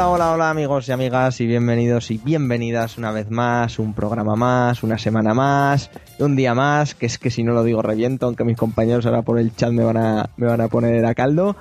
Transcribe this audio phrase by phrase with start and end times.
[0.00, 4.34] Hola, hola, hola amigos y amigas y bienvenidos y bienvenidas una vez más, un programa
[4.34, 8.24] más, una semana más, un día más, que es que si no lo digo reviento,
[8.24, 11.14] aunque mis compañeros ahora por el chat me van a, me van a poner a
[11.14, 11.54] caldo,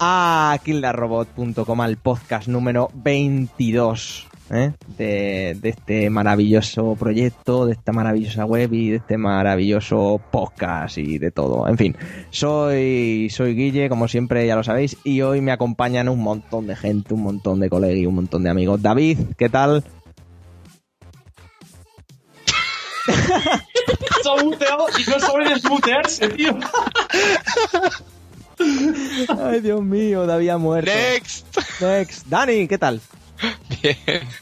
[0.00, 4.72] a kildarrobot.com al podcast número 22 ¿eh?
[4.98, 11.18] de, de este maravilloso proyecto, de esta maravillosa web y de este maravilloso podcast y
[11.18, 11.68] de todo.
[11.68, 11.96] En fin,
[12.30, 16.76] soy, soy Guille, como siempre ya lo sabéis, y hoy me acompañan un montón de
[16.76, 18.82] gente, un montón de colegas y un montón de amigos.
[18.82, 19.84] David, ¿qué tal?
[23.06, 26.58] Se ha muteado y no sabe desmutearse, tío.
[29.42, 30.90] Ay, Dios mío, David ha muerto.
[30.90, 31.46] Next.
[31.80, 32.26] Next.
[32.26, 33.00] Dani, ¿qué tal?
[33.82, 33.96] Bien,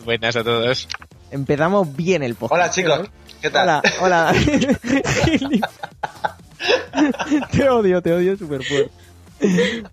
[0.04, 0.88] buenas a todos.
[1.30, 2.52] Empezamos bien el podcast.
[2.52, 3.08] Hola chicos,
[3.40, 3.82] ¿qué tal?
[4.00, 4.34] Hola, hola.
[7.50, 8.90] te odio, te odio súper fuerte.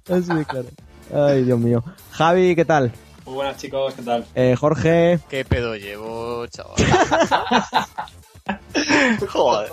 [0.09, 0.67] Así de claro.
[1.14, 1.83] Ay, Dios mío.
[2.11, 2.91] Javi, ¿qué tal?
[3.25, 4.25] Muy buenas chicos, ¿qué tal?
[4.36, 5.19] Eh, Jorge.
[5.30, 6.75] ¿Qué pedo llevo, chaval?
[9.28, 9.72] Joder.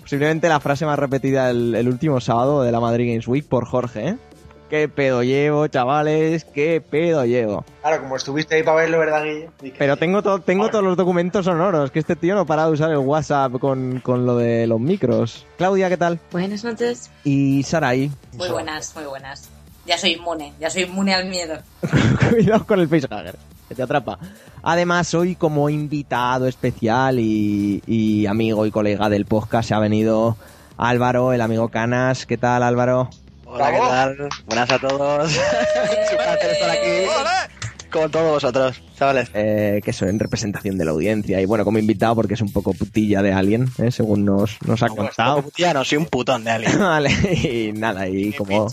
[0.00, 3.66] Posiblemente la frase más repetida el, el último sábado de la Madrid Games Week por
[3.66, 4.16] Jorge, ¿eh?
[4.70, 6.44] ¿Qué pedo llevo, chavales?
[6.44, 7.64] ¿Qué pedo llevo?
[7.82, 9.50] Claro, como estuviste ahí para verlo, ¿verdad, Guille?
[9.76, 10.72] Pero tengo, to- tengo Ahora.
[10.72, 14.24] todos los documentos sonoros, que este tío no para de usar el WhatsApp con, con
[14.26, 15.44] lo de los micros.
[15.58, 16.20] Claudia, ¿qué tal?
[16.30, 17.10] Buenas noches.
[17.24, 18.12] Y Sarai.
[18.34, 19.50] Muy buenas, muy buenas.
[19.86, 21.58] Ya soy inmune, ya soy inmune al miedo.
[22.30, 23.34] Cuidado con el facehugger,
[23.68, 24.20] que te atrapa.
[24.62, 30.36] Además, hoy como invitado especial y, y amigo y colega del podcast se ha venido
[30.76, 32.24] Álvaro, el amigo Canas.
[32.24, 33.10] ¿Qué tal, Álvaro?
[33.52, 34.28] Hola, ¿qué tal?
[34.46, 35.32] Buenas a todos.
[35.32, 37.40] Es un placer estar aquí
[37.90, 39.28] con todos vosotros, chavales.
[39.34, 41.40] Eh, que eso, en representación de la audiencia.
[41.40, 43.90] Y bueno, como invitado porque es un poco putilla de alguien, ¿eh?
[43.90, 45.44] según nos, nos ha contado.
[45.56, 46.78] Ya no soy un putón de alguien.
[46.78, 48.68] vale, y nada, y como...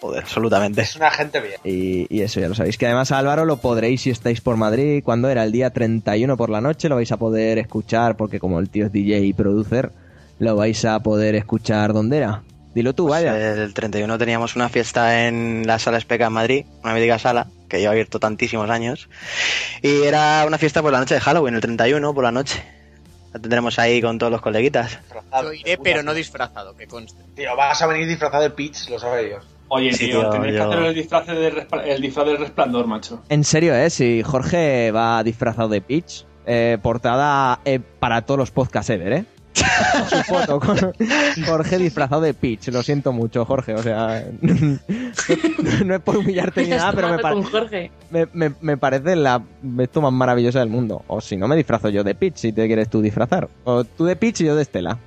[0.00, 0.80] Joder, absolutamente.
[0.80, 1.60] Es una gente bien.
[1.62, 2.78] Y, y eso ya lo sabéis.
[2.78, 5.02] Que además Álvaro lo podréis si estáis por Madrid.
[5.04, 8.58] Cuando era el día 31 por la noche lo vais a poder escuchar porque como
[8.60, 9.92] el tío es DJ y producer,
[10.38, 12.42] lo vais a poder escuchar donde era.
[12.74, 13.52] Dilo tú, Pues, vaya.
[13.64, 17.78] el 31 teníamos una fiesta en la sala Especa en Madrid, una mítica sala que
[17.80, 19.08] lleva abierto tantísimos años.
[19.82, 22.62] Y era una fiesta por la noche de Halloween, el 31 por la noche.
[23.32, 24.98] La tendremos ahí con todos los coleguitas.
[25.02, 27.22] Disfrazado, Yo iré, pero no disfrazado, que conste.
[27.34, 29.44] Tío, vas a venir disfrazado de Peach, lo sabe Dios.
[29.68, 32.86] Oye, Sí, tío, tío, tenéis yo- que hacer el disfraz, del el disfraz del resplandor,
[32.88, 33.22] macho.
[33.28, 33.88] En serio, ¿eh?
[33.88, 39.24] Si Jorge va disfrazado de Peach, eh, portada eh, para todos los podcasts ever, ¿eh?
[39.54, 40.76] Su foto con
[41.46, 42.68] Jorge disfrazado de Peach.
[42.68, 43.74] Lo siento mucho, Jorge.
[43.74, 44.24] O sea,
[45.84, 47.90] no, es por humillarte ni nada, pero me, Estás pa- con Jorge.
[48.10, 49.42] me, me- me parece la
[49.78, 51.02] esto más maravillosa del mundo.
[51.08, 53.48] O si no, me disfrazo yo de Peach, si te quieres tú disfrazar.
[53.64, 54.98] O tú de Peach y yo de Estela.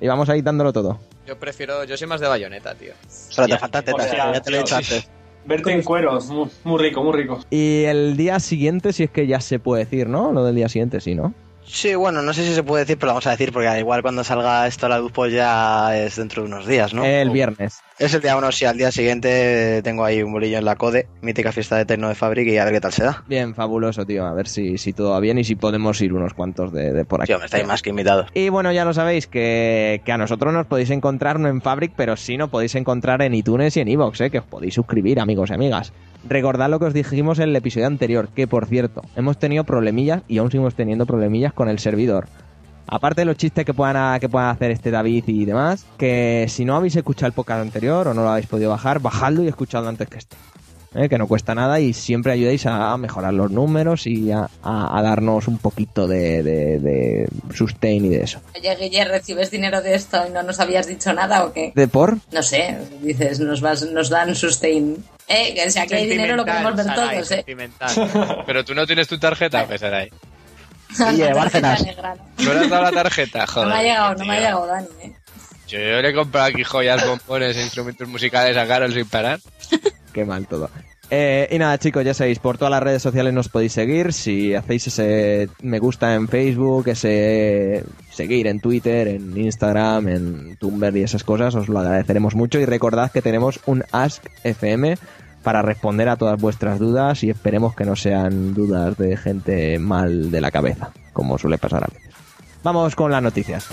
[0.00, 0.98] Y vamos ahí dándolo todo.
[1.26, 2.92] Yo prefiero, yo soy más de bayoneta, tío.
[3.34, 5.08] Pero te o tetas, sea, ya te lo he dicho antes.
[5.46, 7.40] Verte en cueros, muy, muy rico, muy rico.
[7.50, 10.32] Y el día siguiente, si es que ya se puede decir, ¿no?
[10.32, 11.32] Lo del día siguiente, sí, ¿no?
[11.66, 13.78] Sí, bueno, no sé si se puede decir, pero lo vamos a decir porque al
[13.78, 17.04] igual cuando salga esto a la luz pues ya es dentro de unos días, ¿no?
[17.04, 17.80] El viernes.
[17.98, 21.06] Es el día 1, sí, al día siguiente tengo ahí un bolillo en la CODE,
[21.22, 23.24] mítica fiesta de Tecno de Fabric y a ver qué tal se da.
[23.26, 24.26] Bien, fabuloso, tío.
[24.26, 27.04] A ver si, si todo va bien y si podemos ir unos cuantos de, de
[27.06, 27.28] por aquí.
[27.28, 28.28] Sí, hombre, estáis más que invitados.
[28.34, 31.92] Y bueno, ya lo sabéis que, que a nosotros nos podéis encontrar no en Fabric,
[31.96, 34.30] pero sí nos podéis encontrar en iTunes y en iVoox, ¿eh?
[34.30, 35.94] que os podéis suscribir, amigos y amigas.
[36.28, 40.20] Recordad lo que os dijimos en el episodio anterior, que por cierto, hemos tenido problemillas
[40.28, 42.26] y aún seguimos teniendo problemillas con el servidor.
[42.88, 46.64] Aparte de los chistes que puedan, que puedan hacer este David y demás, que si
[46.64, 49.88] no habéis escuchado el podcast anterior o no lo habéis podido bajar, bajadlo y escuchadlo
[49.88, 50.36] antes que este.
[50.94, 51.08] ¿eh?
[51.10, 55.02] que no cuesta nada y siempre ayudéis a mejorar los números y a, a- a
[55.02, 58.40] darnos un poquito de, de- de sustain y de eso.
[58.56, 61.72] Oye, Guille, ¿recibes dinero de esto y no nos habías dicho nada o qué?
[61.74, 62.16] ¿De por?
[62.32, 64.96] No sé, dices, nos, vas, nos dan sustain.
[65.28, 67.44] Eh, que si aquí hay dinero lo queremos ver Sarai, todos, eh.
[68.46, 70.08] Pero tú no tienes tu tarjeta, pues Sarai.
[70.98, 72.44] Negra, ¿no?
[72.44, 73.46] ¿No le has dado la tarjeta?
[73.56, 75.12] No me ha llegado, no me ha llegado Dani, eh.
[75.68, 79.40] Yo, yo le he comprado aquí joyas, bombones e instrumentos musicales a Carol sin parar.
[80.12, 80.70] Qué mal todo.
[81.08, 84.12] Eh, y nada, chicos, ya sabéis, por todas las redes sociales nos podéis seguir.
[84.12, 90.96] Si hacéis ese me gusta en Facebook, ese seguir en Twitter, en Instagram, en Tumblr
[90.96, 92.58] y esas cosas, os lo agradeceremos mucho.
[92.58, 94.96] Y recordad que tenemos un Ask FM
[95.46, 100.32] para responder a todas vuestras dudas y esperemos que no sean dudas de gente mal
[100.32, 102.12] de la cabeza, como suele pasar a veces.
[102.64, 103.68] Vamos con las noticias.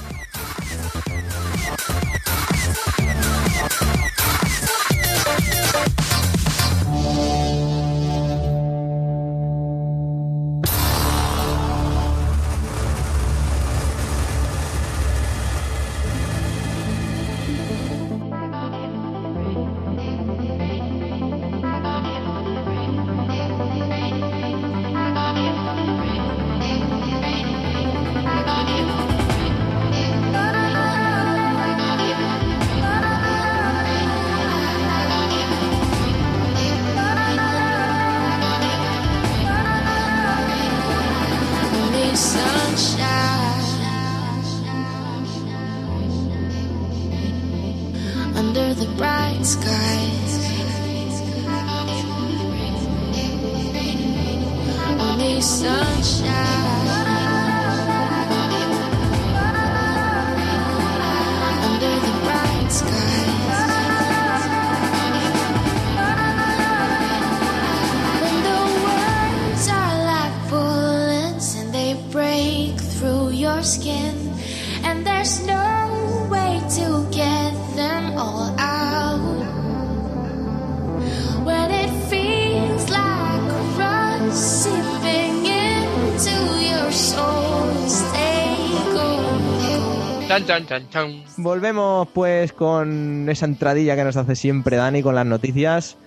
[92.13, 95.97] Pues con esa entradilla que nos hace siempre Dani con las noticias.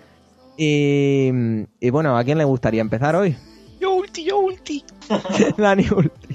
[0.56, 1.30] Y,
[1.80, 3.36] y bueno, ¿a quién le gustaría empezar hoy?
[3.80, 4.84] Yo ulti, yo ulti.
[5.58, 6.34] Dani Ulti.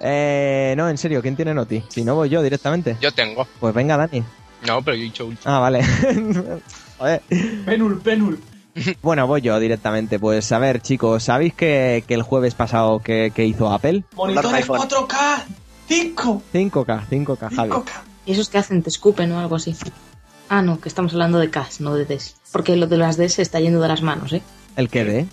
[0.00, 1.82] Eh, no, en serio, ¿quién tiene noti?
[1.88, 2.96] Si no voy yo directamente.
[3.00, 3.46] Yo tengo.
[3.58, 4.22] Pues venga, Dani.
[4.66, 5.42] No, pero yo he dicho ulti.
[5.46, 5.82] Ah, vale.
[6.98, 7.22] Joder.
[7.64, 8.38] Penul, penul.
[9.02, 10.18] Bueno, voy yo directamente.
[10.18, 14.04] Pues a ver, chicos, ¿sabéis que, que el jueves pasado que, que hizo Apple?
[14.14, 14.80] Monitores iPhone.
[14.80, 15.42] 4K.
[15.88, 16.42] 5.
[16.54, 17.70] 5K, 5K, Javi.
[17.70, 18.09] 5K.
[18.26, 18.82] ¿Y esos que hacen?
[18.82, 19.74] ¿Te escupen o algo así?
[20.48, 22.36] Ah, no, que estamos hablando de CAS, no de DES.
[22.52, 24.42] Porque lo de las DES se está yendo de las manos, ¿eh?
[24.76, 25.26] ¿El qué de?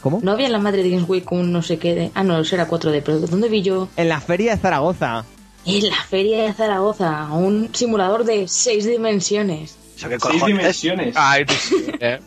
[0.00, 0.20] ¿Cómo?
[0.22, 2.10] No había en la Madrid Games Week un no sé qué de...
[2.14, 3.88] Ah, no, eso era 4D, pero ¿dónde vi yo?
[3.96, 5.24] En la feria de Zaragoza.
[5.64, 9.76] En la feria de Zaragoza, un simulador de seis dimensiones.
[9.96, 11.14] Eso que Seis cojones es dimensiones.
[11.16, 12.20] Ay, sí, eh.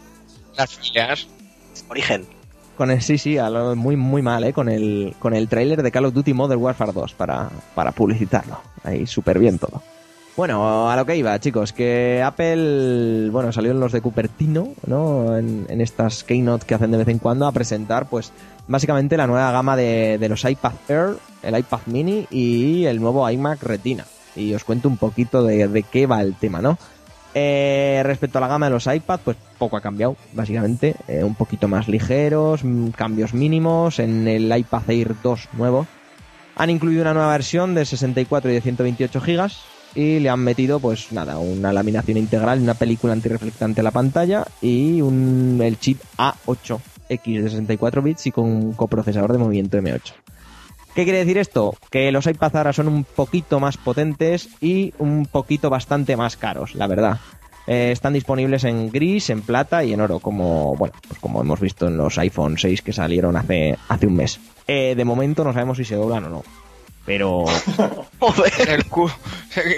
[0.57, 1.28] Las filias.
[1.88, 2.28] origen.
[2.80, 3.38] Con el, sí, sí,
[3.76, 4.54] muy, muy mal, ¿eh?
[4.54, 8.58] Con el, con el tráiler de Call of Duty Modern Warfare 2 para, para publicitarlo.
[8.86, 9.84] Ahí súper bien todo.
[10.38, 15.36] Bueno, a lo que iba, chicos, que Apple, bueno, salió en los de Cupertino, ¿no?
[15.36, 18.31] En, en estas keynote que hacen de vez en cuando a presentar, pues,
[18.70, 23.30] básicamente la nueva gama de, de los iPad Air, el iPad Mini y el nuevo
[23.30, 24.06] iMac Retina.
[24.38, 26.78] Y os cuento un poquito de, de qué va el tema, ¿no?
[27.34, 30.96] Eh, respecto a la gama de los iPad, pues poco ha cambiado, básicamente.
[31.08, 34.00] Eh, un poquito más ligeros, mm, cambios mínimos.
[34.00, 35.88] En el iPad Air 2 nuevo
[36.56, 39.62] han incluido una nueva versión de 64 y de 128 gigas
[39.96, 44.45] y le han metido, pues nada, una laminación integral, una película antirreflectante a la pantalla
[44.62, 50.14] y el chip A8X de 64 bits y con un coprocesador de movimiento M8.
[51.00, 51.76] ¿Qué quiere decir esto?
[51.92, 56.76] Que los iPads ahora son un poquito más potentes y un poquito bastante más caros,
[56.76, 57.22] la verdad.
[57.68, 61.62] Eh, están disponibles en gris, en plata y en oro, como bueno, pues como hemos
[61.62, 64.42] visto en los iPhone 6 que salieron hace, hace un mes.
[64.68, 66.44] Eh, de momento no sabemos si se doblan o no.
[67.06, 67.46] Pero
[68.68, 69.10] El cu...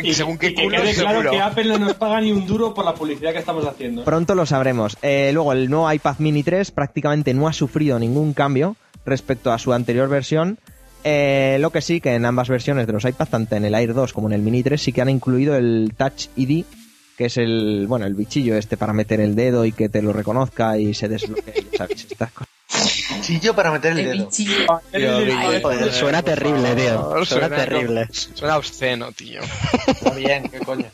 [0.01, 1.29] Y, según y qué que culo, quede claro seguro.
[1.29, 4.03] que Apple no nos paga ni un duro por la publicidad que estamos haciendo.
[4.05, 4.97] pronto lo sabremos.
[5.03, 8.75] Eh, luego, el nuevo iPad Mini 3 prácticamente no ha sufrido ningún cambio
[9.05, 10.57] respecto a su anterior versión.
[11.03, 13.93] Eh, lo que sí, que en ambas versiones de los iPads, tanto en el Air
[13.93, 16.63] 2 como en el Mini 3, sí que han incluido el Touch ID,
[17.17, 20.13] que es el, bueno, el bichillo este para meter el dedo y que te lo
[20.13, 22.07] reconozca y se desbloquee, ya ¿sabéis?
[22.11, 22.49] Estas cosas.
[23.21, 24.25] Chillo para meter el El dedo.
[24.27, 24.55] bichillo.
[24.67, 27.09] Joder, suena terrible, tío.
[27.11, 28.07] Suena Suena- terrible.
[28.11, 29.41] Suena obsceno, tío.
[29.87, 30.85] Está bien, qué coño.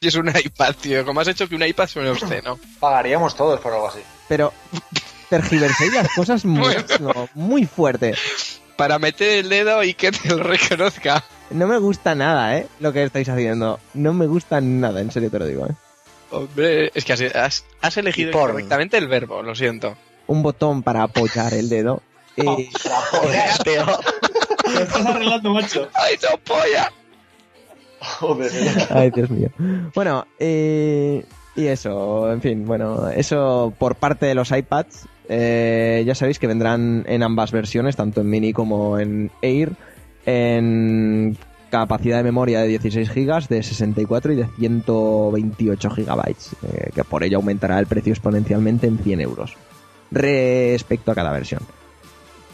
[0.00, 1.04] Y es un iPad, tío.
[1.04, 2.58] ¿Cómo has hecho que un iPad suene obsceno?
[2.80, 4.00] Pagaríamos todos por algo así.
[4.28, 4.52] Pero
[5.30, 8.14] tergiverséis las cosas muy, no, muy fuerte.
[8.80, 11.22] Para meter el dedo y que te lo reconozca.
[11.50, 12.66] No me gusta nada, ¿eh?
[12.78, 13.78] Lo que estáis haciendo.
[13.92, 15.74] No me gusta nada, en serio te lo digo, ¿eh?
[16.30, 19.98] Hombre, es que has, has, has elegido correctamente el verbo, lo siento.
[20.28, 22.00] Un botón para apoyar el dedo.
[22.36, 22.42] Y...
[22.42, 23.84] Joder, tío.
[24.72, 25.86] Lo estás arreglando, macho.
[25.92, 26.90] ¡Ay, no polla!
[28.00, 28.50] Joder.
[28.88, 29.50] Ay, Dios mío.
[29.94, 31.22] Bueno, eh,
[31.54, 35.06] y eso, en fin, bueno, eso por parte de los iPads.
[35.32, 39.72] Eh, ya sabéis que vendrán en ambas versiones, tanto en mini como en Air,
[40.26, 41.38] en
[41.70, 47.22] capacidad de memoria de 16 GB, de 64 y de 128 GB, eh, que por
[47.22, 49.56] ello aumentará el precio exponencialmente en 100 euros
[50.10, 51.62] respecto a cada versión.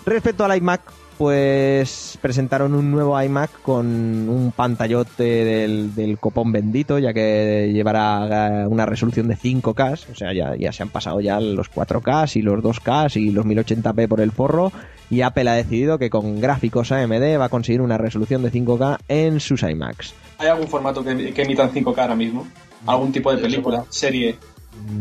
[0.05, 0.83] Respecto al iMac,
[1.19, 8.63] pues presentaron un nuevo iMac con un pantallote del, del copón bendito, ya que llevará
[8.63, 12.37] eh, una resolución de 5K, o sea, ya, ya se han pasado ya los 4K
[12.37, 14.73] y los 2K y los 1080p por el forro,
[15.11, 18.99] y Apple ha decidido que con gráficos AMD va a conseguir una resolución de 5K
[19.09, 20.15] en sus iMacs.
[20.39, 22.47] ¿Hay algún formato que, que emita en 5K ahora mismo?
[22.87, 24.37] ¿Algún tipo de película, serie,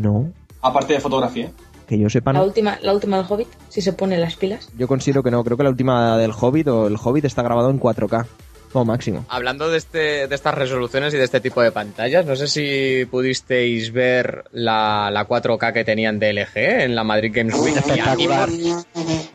[0.00, 0.32] No,
[0.62, 1.50] aparte de fotografía?
[1.86, 4.68] Que yo sepa La última, la última del Hobbit, si se pone las pilas.
[4.76, 7.70] Yo considero que no, creo que la última del Hobbit o el Hobbit está grabado
[7.70, 8.26] en 4K,
[8.72, 9.24] como máximo.
[9.28, 13.06] Hablando de, este, de estas resoluciones y de este tipo de pantallas, no sé si
[13.10, 17.74] pudisteis ver la, la 4K que tenían de LG en la Madrid Games Week.
[17.76, 17.82] Y a
[18.16, 18.48] mí, Espectacular.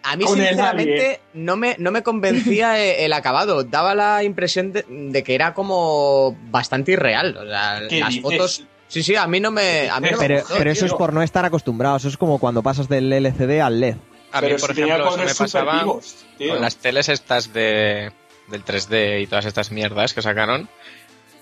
[0.03, 3.63] a mí, Con el sinceramente, no me, no me convencía eh, el acabado.
[3.63, 7.37] Daba la impresión de, de que era como bastante irreal.
[7.37, 8.21] O sea, ¿Qué las dices?
[8.23, 9.89] fotos Sí, sí, a mí no me.
[9.89, 12.01] A mí no me Pero, gustó, pero eso es por no estar acostumbrados.
[12.01, 13.95] Eso es como cuando pasas del LCD al LED.
[14.33, 18.11] A mí, Pero por si ejemplo, eso me pasaba vivos, con las teles estas de,
[18.49, 20.67] del 3D y todas estas mierdas que sacaron.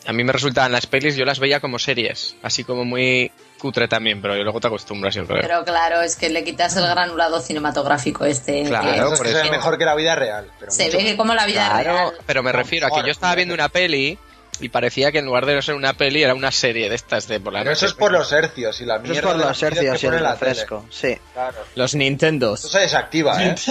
[0.06, 3.88] A mí me resultaban las pelis, yo las veía como series, así como muy cutre
[3.88, 5.42] también, pero luego te acostumbras, yo creo.
[5.42, 8.64] Pero claro, es que le quitas el granulado cinematográfico este.
[8.64, 9.52] Claro, que Eso es por eso.
[9.52, 10.48] mejor que la vida real.
[10.60, 12.14] Pero se mucho ve que como la vida Claro, real.
[12.26, 14.18] pero me refiero a que yo estaba viendo una peli
[14.60, 17.40] y parecía que en lugar de ser una peli era una serie de estas de
[17.40, 19.46] por la Pero eso es por los hercios y la Eso es mierda por de
[19.46, 20.86] los hercios y el refresco.
[20.90, 21.18] Sí.
[21.34, 21.58] Claro.
[21.76, 22.60] Los Nintendos.
[22.60, 23.56] Eso se desactiva, ¿eh?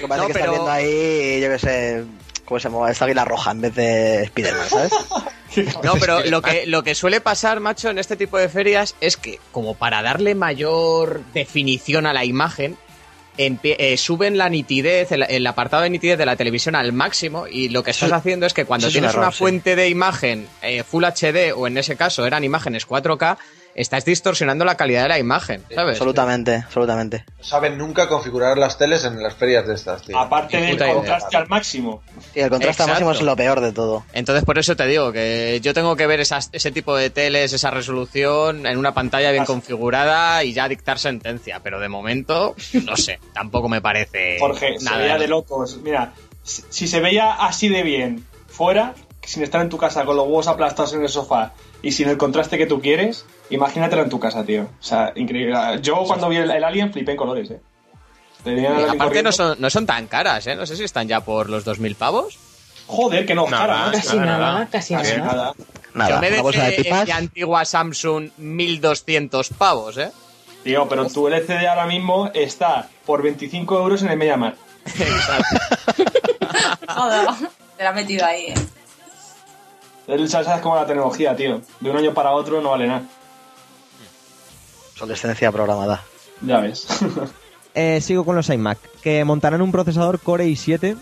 [0.00, 2.04] que pasa No, es que pero- estás viendo ahí, yo qué sé,
[2.44, 2.90] ¿cómo se llama?
[2.90, 4.92] Esta águila roja en vez de Spiderman, ¿sabes?
[5.82, 9.16] No, pero lo que, lo que suele pasar, macho, en este tipo de ferias es
[9.16, 12.76] que, como para darle mayor definición a la imagen,
[13.38, 17.68] eh, suben la nitidez, el, el apartado de nitidez de la televisión al máximo y
[17.68, 19.38] lo que estás Eso- haciendo es que cuando tienes error, una sí.
[19.38, 23.36] fuente de imagen eh, Full HD o en ese caso eran imágenes 4K,
[23.76, 25.92] estás distorsionando la calidad de la imagen, ¿sabes?
[25.92, 27.24] absolutamente, absolutamente.
[27.38, 30.18] No saben nunca configurar las teles en las ferias de estas, tío.
[30.18, 30.94] Aparte del idea.
[30.94, 32.02] contraste al máximo.
[32.34, 32.90] Y el contraste Exacto.
[33.04, 34.04] máximo es lo peor de todo.
[34.14, 37.52] Entonces por eso te digo que yo tengo que ver esas- ese tipo de teles,
[37.52, 42.54] esa resolución en una pantalla bien configurada y ya dictar sentencia, pero de momento,
[42.84, 45.18] no sé, tampoco me parece Jorge, nada.
[45.18, 45.76] de locos.
[45.82, 50.16] Mira, si si se veía así de bien fuera, sin estar en tu casa con
[50.16, 51.52] los huevos aplastados en el sofá
[51.82, 54.62] y sin el contraste que tú quieres, imagínatelo en tu casa, tío.
[54.62, 55.54] O sea, increíble.
[55.82, 57.60] Yo cuando vi el, el Alien flipé en colores, eh.
[58.44, 59.28] Tenía el aparte corriendo.
[59.30, 60.54] no son, no son tan caras, ¿eh?
[60.54, 62.38] No sé si están ya por los 2.000 pavos.
[62.86, 63.90] Joder, que no, Nada, cara.
[63.92, 64.68] Casi nada, nada, nada.
[64.70, 65.16] casi nada.
[65.18, 65.52] nada.
[65.94, 67.04] Nada, Yo me una bolsa de dejé en pipas.
[67.06, 70.12] mi antigua Samsung 1.200 pavos, ¿eh?
[70.62, 74.58] Tío, pero tu LCD ahora mismo está por 25 euros en el MediaMarkt.
[76.88, 77.26] Joder,
[77.76, 78.54] te la ha metido ahí, eh.
[80.06, 81.60] Él sabe- Sabes cómo la tecnología, tío.
[81.80, 83.02] De un año para otro no vale nada.
[84.96, 86.02] Obsolescencia programada.
[86.42, 86.86] Ya ves.
[87.78, 90.96] Eh, sigo con los iMac, que montarán un procesador Core i7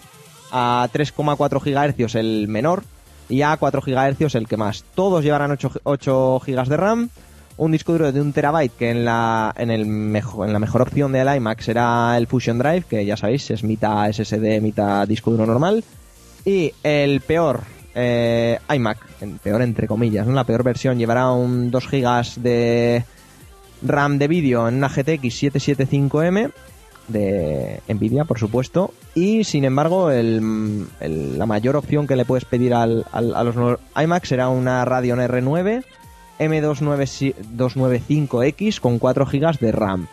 [0.51, 2.83] a 3,4 GHz el menor
[3.29, 4.85] y a 4 GHz el que más.
[4.97, 7.11] Todos llevarán 8, 8 GB de RAM,
[7.59, 10.83] un disco duro de un terabyte que en la, en, el mejor, en la mejor
[10.83, 15.31] opción del iMac será el Fusion Drive, que ya sabéis es mitad SSD, mitad disco
[15.31, 15.85] duro normal.
[16.45, 17.61] Y el peor
[17.95, 20.33] eh, iMac, el peor entre comillas, ¿no?
[20.33, 23.05] la peor versión llevará un 2 GB de
[23.85, 26.51] RAM de vídeo en una GTX 775M
[27.09, 28.93] de Nvidia, por supuesto.
[29.15, 33.45] Y sin embargo, el- el- la mayor opción que le puedes pedir al, al- a
[33.45, 35.85] los nuevos iMac será una Radeon R9
[37.51, 40.09] M295X con 4 GB de RAM.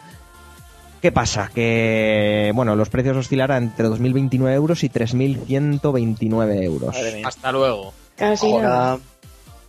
[1.01, 1.49] ¿Qué pasa?
[1.53, 6.93] Que, bueno, los precios oscilarán entre 2.029 euros y 3.129 euros.
[6.95, 7.27] Madre mía.
[7.27, 7.93] Hasta luego.
[8.15, 8.51] Casi.
[8.51, 8.99] Ahora,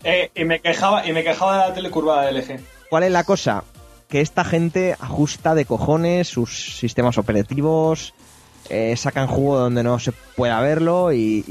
[0.05, 2.61] Eh, y me quejaba, y me quejaba de la telecurvada de LG.
[2.91, 3.63] ¿Cuál es la cosa?
[4.13, 8.13] Que esta gente ajusta de cojones sus sistemas operativos,
[8.69, 11.43] eh, sacan jugo donde no se pueda verlo y,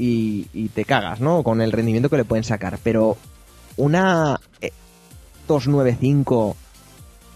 [0.54, 1.42] y- te cagas, ¿no?
[1.42, 2.78] Con el rendimiento que le pueden sacar.
[2.84, 3.16] Pero
[3.76, 4.70] una eh,
[5.48, 6.56] 295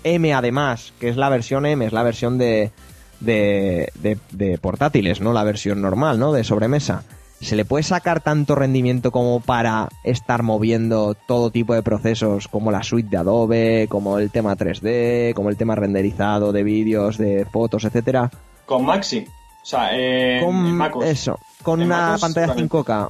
[0.05, 2.71] M además, que es la versión M, es la versión de,
[3.19, 5.33] de, de- de portátiles, ¿no?
[5.33, 6.33] La versión normal, ¿no?
[6.33, 7.03] De sobremesa.
[7.41, 12.71] ¿Se le puede sacar tanto rendimiento como para estar moviendo todo tipo de procesos como
[12.71, 17.45] la suite de Adobe, como el tema 3D, como el tema renderizado de vídeos, de
[17.45, 18.31] fotos, etcétera?
[18.65, 19.27] Con Maxi.
[19.63, 21.05] O sea, eh, en con MacOS.
[21.05, 22.77] eso, con En una MacOS, pantalla seguramente.
[22.77, 23.09] 5K.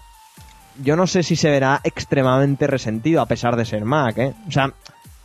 [0.82, 4.34] Yo no sé si se verá extremadamente resentido a pesar de ser Mac, ¿eh?
[4.48, 4.72] O sea,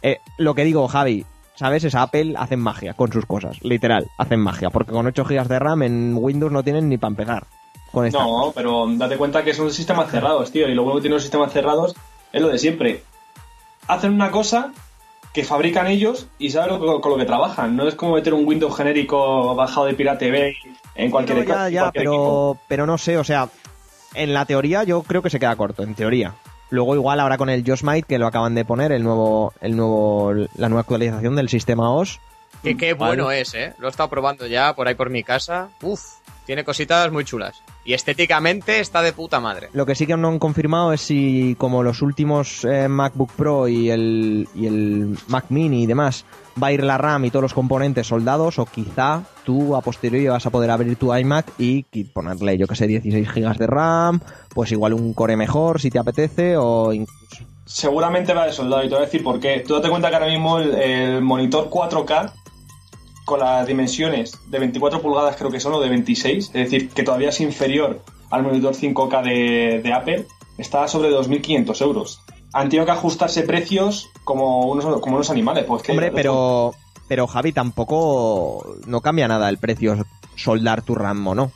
[0.02, 1.84] eh, lo que digo, Javi, ¿sabes?
[1.84, 5.60] Es Apple, hacen magia con sus cosas, literal, hacen magia, porque con 8 GB de
[5.60, 7.48] RAM en Windows no tienen ni para pegar.
[7.92, 8.20] Con esta.
[8.20, 10.68] No, pero date cuenta que son sistemas cerrados, tío.
[10.70, 11.94] Y lo bueno que tienen los sistemas cerrados
[12.32, 13.04] es lo de siempre.
[13.88, 14.72] Hacen una cosa
[15.34, 17.76] que fabrican ellos y saben lo- con lo que trabajan.
[17.76, 20.54] No es como meter un Windows genérico bajado de Pirate Bay
[20.96, 22.54] en cualquier, No, ya, ya, cualquier equipo.
[22.56, 23.50] pero, pero no sé, o sea,
[24.14, 26.34] en la teoría yo creo que se queda corto, en teoría.
[26.70, 30.32] Luego igual ahora con el Josmite que lo acaban de poner, el nuevo, el nuevo,
[30.56, 32.20] la nueva actualización del sistema OS.
[32.64, 33.16] Que qué Vale.
[33.16, 33.74] bueno es, ¿eh?
[33.80, 35.70] Lo he estado probando ya por ahí por mi casa.
[35.82, 36.02] Uf,
[36.52, 37.64] tiene cositas muy chulas.
[37.86, 39.70] Y estéticamente está de puta madre.
[39.72, 43.70] Lo que sí que no han confirmado es si, como los últimos eh, MacBook Pro
[43.70, 46.26] y el, y el Mac Mini y demás,
[46.62, 50.28] va a ir la RAM y todos los componentes soldados, o quizá tú a posteriori
[50.28, 54.20] vas a poder abrir tu iMac y ponerle, yo que sé, 16 GB de RAM,
[54.54, 57.46] pues igual un core mejor si te apetece, o incluso.
[57.64, 59.64] Seguramente va de soldado y te voy a decir por qué.
[59.66, 62.34] Tú date cuenta que ahora mismo el, el monitor 4K
[63.26, 67.04] con las dimensiones de 24 pulgadas creo que son o de 26, es decir, que
[67.04, 70.26] todavía es inferior al monitor 5K de, de Apple,
[70.58, 72.22] está sobre 2.500 euros.
[72.54, 75.66] han tenido que ajustarse precios como unos, como unos animales.
[75.66, 76.74] Pues que Hombre, pero,
[77.08, 81.52] pero Javi, tampoco no cambia nada el precio soldar tu RAM o no.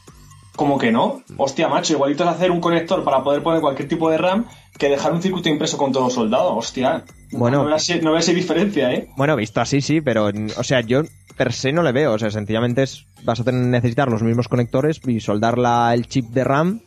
[0.56, 1.22] ¿Cómo que no?
[1.38, 4.46] Hostia, macho, igualito es hacer un conector para poder poner cualquier tipo de RAM
[4.78, 6.56] que dejar un circuito impreso con todo soldado.
[6.56, 7.04] Hostia.
[7.32, 7.64] Bueno.
[7.64, 9.10] No veas, no veas diferencia, ¿eh?
[9.18, 11.02] Bueno, visto así, sí, pero, o sea, yo
[11.36, 12.14] per se no le veo.
[12.14, 16.08] O sea, sencillamente es, vas a tener, necesitar los mismos conectores y soldar la, el
[16.08, 16.82] chip de RAM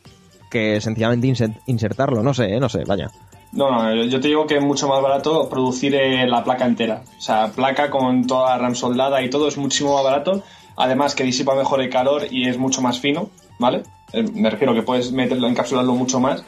[0.49, 2.23] que sencillamente inser- insertarlo.
[2.23, 2.59] No sé, ¿eh?
[2.59, 3.11] no sé, vaya.
[3.51, 7.01] No, no, yo te digo que es mucho más barato producir eh, la placa entera.
[7.17, 10.43] O sea, placa con toda la RAM soldada y todo es muchísimo más barato.
[10.79, 13.83] Además que disipa mejor el calor y es mucho más fino, ¿vale?
[14.13, 16.43] Eh, Me refiero que puedes meterlo, encapsularlo mucho más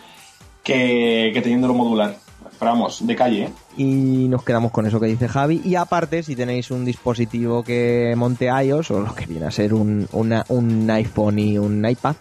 [0.64, 2.16] que, que teniéndolo modular.
[2.60, 3.50] Pero vamos, de calle, ¿eh?
[3.78, 5.62] Y nos quedamos con eso que dice Javi.
[5.66, 9.74] Y aparte, si tenéis un dispositivo que monte iOS o lo que viene a ser
[9.74, 12.16] un, una- un iPhone y un iPad,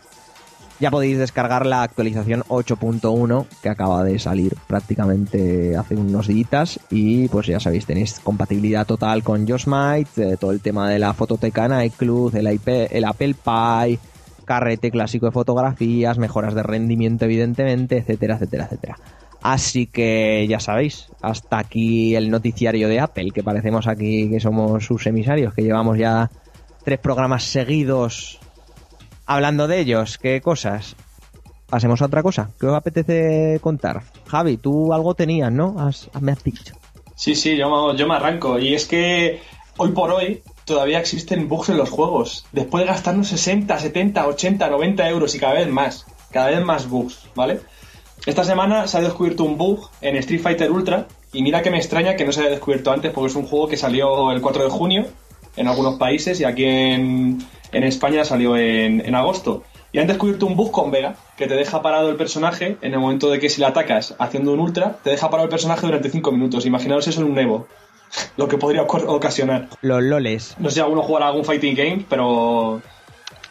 [0.81, 6.81] ya podéis descargar la actualización 8.1 que acaba de salir prácticamente hace unos días.
[6.91, 11.13] Y pues ya sabéis, tenéis compatibilidad total con Yosemite, eh, todo el tema de la
[11.13, 13.99] fototeca en iCloud, el, IP el Apple Pie,
[14.47, 18.97] carrete clásico de fotografías, mejoras de rendimiento evidentemente, etcétera, etcétera, etcétera.
[19.43, 24.85] Así que ya sabéis, hasta aquí el noticiario de Apple, que parecemos aquí que somos
[24.85, 26.31] sus emisarios, que llevamos ya
[26.85, 28.39] tres programas seguidos
[29.31, 30.19] hablando de ellos.
[30.19, 30.97] ¿Qué cosas?
[31.69, 32.51] Pasemos a otra cosa.
[32.59, 34.03] ¿Qué os apetece contar?
[34.27, 35.77] Javi, tú algo tenías, ¿no?
[36.21, 36.75] Me has dicho.
[37.15, 38.59] Sí, sí, yo, yo me arranco.
[38.59, 39.41] Y es que
[39.77, 42.45] hoy por hoy todavía existen bugs en los juegos.
[42.51, 46.07] Después de gastarnos 60, 70, 80, 90 euros y cada vez más.
[46.33, 47.61] Cada vez más bugs, ¿vale?
[48.27, 51.07] Esta semana se ha descubierto un bug en Street Fighter Ultra.
[51.33, 53.69] Y mira que me extraña que no se haya descubierto antes porque es un juego
[53.69, 55.07] que salió el 4 de junio
[55.57, 57.39] en algunos países y aquí en,
[57.73, 59.65] en España salió en, en agosto.
[59.93, 63.01] Y han descubierto un bug con Vega que te deja parado el personaje en el
[63.01, 66.11] momento de que si le atacas haciendo un ultra, te deja parado el personaje durante
[66.11, 66.65] 5 minutos.
[66.65, 67.67] Imaginaos eso en un Evo.
[68.37, 69.69] Lo que podría ocasionar.
[69.83, 70.55] Los loles.
[70.59, 72.81] No sé si alguno jugará algún fighting game, pero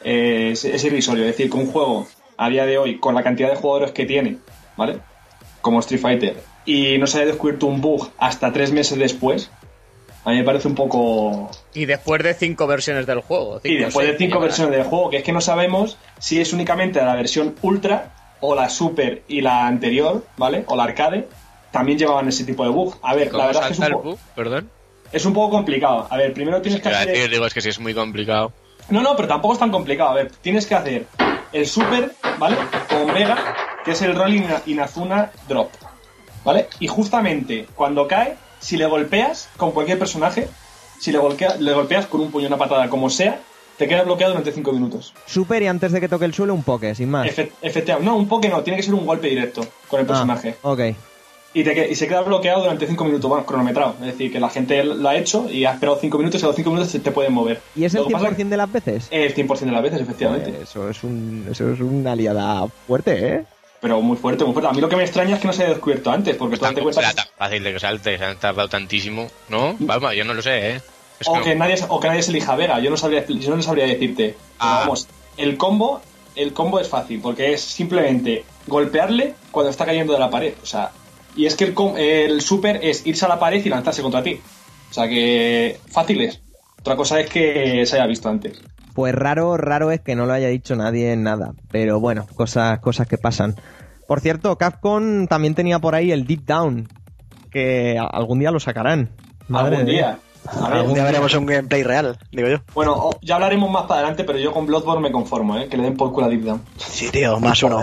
[0.04, 1.26] eh, es, es irrisorio.
[1.26, 4.06] Es decir, que un juego a día de hoy, con la cantidad de jugadores que
[4.06, 4.38] tiene,
[4.78, 5.00] ¿vale?
[5.62, 9.52] Como Street Fighter, y no se haya descubierto un bug hasta tres meses después,
[10.30, 11.50] a mí me parece un poco...
[11.74, 13.60] Y después de cinco versiones del juego.
[13.64, 16.54] Y cinco, después de cinco versiones del juego, que es que no sabemos si es
[16.54, 20.64] únicamente la versión Ultra o la Super y la anterior, ¿vale?
[20.68, 21.28] O la Arcade,
[21.72, 22.96] también llevaban ese tipo de bug.
[23.02, 24.20] A ver, la ¿Cómo verdad es que es un, el po- bug?
[24.36, 24.70] Perdón.
[25.12, 26.08] es un poco complicado.
[26.10, 27.08] A ver, primero tienes Es que hacer...
[27.10, 28.52] decir, digo, es que sí es muy complicado.
[28.90, 30.12] No, no, pero tampoco es tan complicado.
[30.12, 31.06] A ver, tienes que hacer
[31.52, 32.56] el super, ¿vale?
[32.90, 35.70] Con Vega, que es el Rolling Inazuna Drop,
[36.44, 36.68] ¿vale?
[36.80, 40.48] Y justamente cuando cae, si le golpeas con cualquier personaje,
[41.00, 43.40] si le, golpea- le golpeas con un puño, una patada, como sea,
[43.78, 45.14] te queda bloqueado durante 5 minutos.
[45.26, 47.26] Super y antes de que toque el suelo un poke, sin más.
[47.28, 50.56] Efe- efectivamente, no, un poke no, tiene que ser un golpe directo con el personaje.
[50.64, 50.80] Ah, ok.
[51.54, 53.96] Y, te que- y se queda bloqueado durante 5 minutos, bueno, cronometrado.
[54.02, 56.48] Es decir, que la gente lo ha hecho y ha esperado 5 minutos y a
[56.48, 57.62] los 5 minutos se te pueden mover.
[57.76, 59.08] ¿Y es el Lo que pasa 100% de las veces?
[59.10, 60.54] El 100% de las veces, efectivamente.
[60.62, 63.46] Eso es, un, eso es una aliada fuerte, ¿eh?
[63.82, 64.70] Pero muy fuerte, muy fuerte.
[64.70, 66.66] A mí lo que me extraña es que no se haya descubierto antes, porque tú
[66.66, 69.30] date cuenta será tan fácil de que salte, se han tardado tantísimo.
[69.48, 69.76] ¿No?
[69.80, 70.82] Vamos, yo no lo sé, ¿eh?
[71.20, 72.80] Es o, que nadie, o que nadie se elija Vega.
[72.80, 74.36] Yo no sabría, yo no sabría decirte.
[74.60, 74.80] Ah.
[74.82, 76.02] vamos, el combo,
[76.36, 80.54] el combo es fácil, porque es simplemente golpearle cuando está cayendo de la pared.
[80.62, 80.92] O sea,
[81.36, 84.40] y es que el, el super es irse a la pared y lanzarse contra ti.
[84.90, 86.42] O sea que fácil es.
[86.80, 88.60] Otra cosa es que se haya visto antes.
[88.94, 91.54] Pues raro, raro es que no lo haya dicho nadie en nada.
[91.72, 93.56] Pero bueno, cosas, cosas que pasan.
[94.08, 96.88] Por cierto, Capcom también tenía por ahí el Deep Down.
[97.52, 99.10] Que algún día lo sacarán.
[99.48, 100.20] Madre Algún día.
[100.64, 102.58] Ver, Algún día veremos un gameplay real, digo yo.
[102.74, 105.68] Bueno, o- ya hablaremos más para adelante, pero yo con Bloodborne me conformo, ¿eh?
[105.68, 106.62] Que le den por culo a Deep Down.
[106.78, 107.80] Sí, tío, más uno.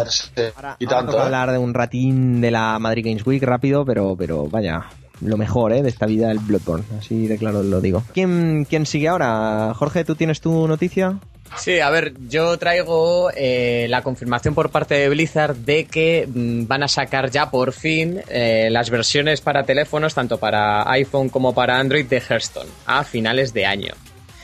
[0.57, 1.21] Ahora, y tanto, ¿eh?
[1.23, 4.87] hablar de un ratín de la Madrid Games Week rápido, pero, pero vaya,
[5.21, 5.83] lo mejor ¿eh?
[5.83, 6.85] de esta vida el Bloodborne.
[6.99, 8.03] Así de claro lo digo.
[8.15, 9.73] ¿Quién, quién sigue ahora?
[9.75, 11.19] Jorge, ¿tú tienes tu noticia?
[11.57, 16.67] Sí, a ver, yo traigo eh, la confirmación por parte de Blizzard de que mm,
[16.67, 21.55] van a sacar ya por fin eh, las versiones para teléfonos, tanto para iPhone como
[21.55, 23.95] para Android, de Hearthstone a finales de año.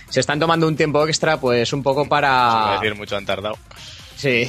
[0.09, 2.81] Se están tomando un tiempo extra, pues un poco Se va a para.
[2.81, 3.57] decir mucho han tardado.
[4.17, 4.47] Sí,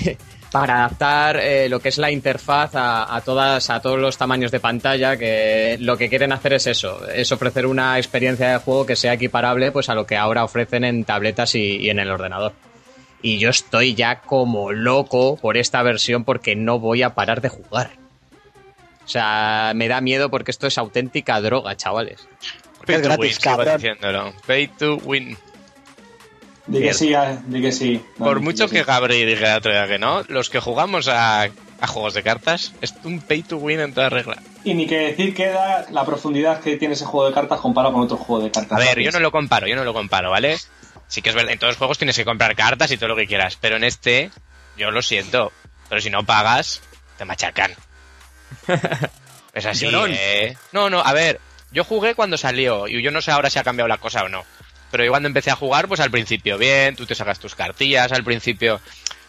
[0.54, 4.52] para adaptar eh, lo que es la interfaz a, a todas a todos los tamaños
[4.52, 8.86] de pantalla que lo que quieren hacer es eso es ofrecer una experiencia de juego
[8.86, 12.12] que sea equiparable pues a lo que ahora ofrecen en tabletas y, y en el
[12.12, 12.54] ordenador
[13.24, 17.50] y yo estoy ya como loco por esta versión porque no voy a parar de
[17.50, 17.90] jugar
[19.04, 22.28] o sea me da miedo porque esto es auténtica droga chavales
[22.78, 23.76] Porque es Pay to gratis, win, cabrón.
[23.78, 24.34] diciéndolo.
[24.46, 25.38] Pay to win.
[26.66, 28.02] Di que sí, ah, di que sí.
[28.18, 28.76] Por mucho sí.
[28.76, 31.50] que Gabri dijera otro día que no, los que jugamos a,
[31.84, 32.74] a juegos de cartas.
[32.80, 34.42] Es un pay to win en toda regla.
[34.64, 38.04] Y ni que decir queda la profundidad que tiene ese juego de cartas comparado con
[38.04, 38.80] otro juego de cartas.
[38.80, 40.58] A ver, yo no lo comparo, yo no lo comparo, ¿vale?
[41.10, 43.18] Sí que es verdad, en todos los juegos tienes que comprar cartas y todo lo
[43.18, 44.32] que quieras, pero en este,
[44.78, 45.52] yo lo siento,
[45.90, 46.82] pero si no pagas,
[47.18, 47.74] te machacan.
[49.54, 49.88] es así.
[49.92, 50.56] ¿eh?
[50.72, 51.42] No, no, a ver,
[51.74, 54.30] yo jugué cuando salió y yo no sé ahora si ha cambiado la cosa o
[54.30, 54.46] no.
[54.94, 58.12] Pero yo cuando empecé a jugar, pues al principio bien, tú te sacas tus cartillas,
[58.12, 58.80] al principio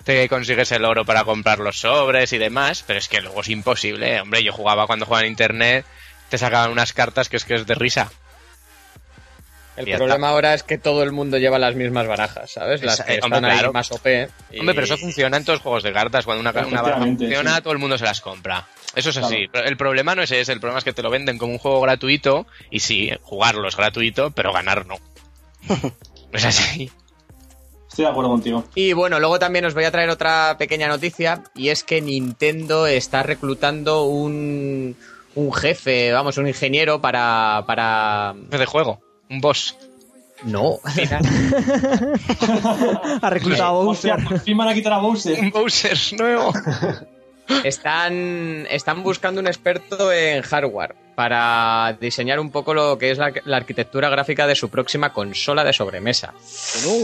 [0.05, 3.49] te consigues el oro para comprar los sobres y demás, pero es que luego es
[3.49, 5.87] imposible, hombre, yo jugaba cuando jugaba en internet,
[6.29, 8.13] te sacaban unas cartas que es que es de risa.
[9.79, 12.83] El problema ahora es que todo el mundo lleva las mismas barajas, ¿sabes?
[12.83, 13.73] Las que eh, hombre, están ahí claro.
[13.73, 14.07] más OP.
[14.53, 16.27] y- Hombre, pero eso funciona en todos los juegos de cartas.
[16.27, 17.63] Cuando una, una baraja funciona, sí.
[17.63, 18.67] todo el mundo se las compra.
[18.95, 19.35] Eso es Claro.
[19.35, 19.49] así.
[19.51, 21.59] Pero el problema no es ese, el problema es que te lo venden como un
[21.59, 24.99] juego gratuito y sí, jugarlo es gratuito, pero ganar no.
[25.69, 25.93] No
[26.33, 26.91] es así.
[27.89, 28.65] Estoy de acuerdo contigo.
[28.75, 32.89] Y bueno, luego también os voy a traer otra pequeña noticia y es que Nintendo
[32.89, 34.97] está reclutando un,
[35.37, 37.63] un jefe, vamos, un ingeniero para...
[37.69, 38.35] para...
[38.51, 39.01] de juego,
[39.31, 39.77] un boss.
[40.43, 40.81] No,
[43.23, 44.17] Ha reclutado a Bowser.
[44.57, 45.39] van a quitar a Bowser.
[45.41, 46.53] Un Bowser nuevo.
[47.63, 53.33] están, están buscando un experto en hardware para diseñar un poco lo que es la,
[53.45, 56.35] la arquitectura gráfica de su próxima consola de sobremesa.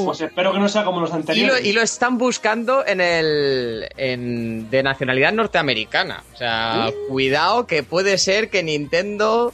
[0.05, 1.65] Pues espero que no sea como los Y lo, anteriores.
[1.65, 6.25] y lo están buscando en el en, de nacionalidad norteamericana.
[6.35, 9.53] O sea, cuidado que puede ser que Nintendo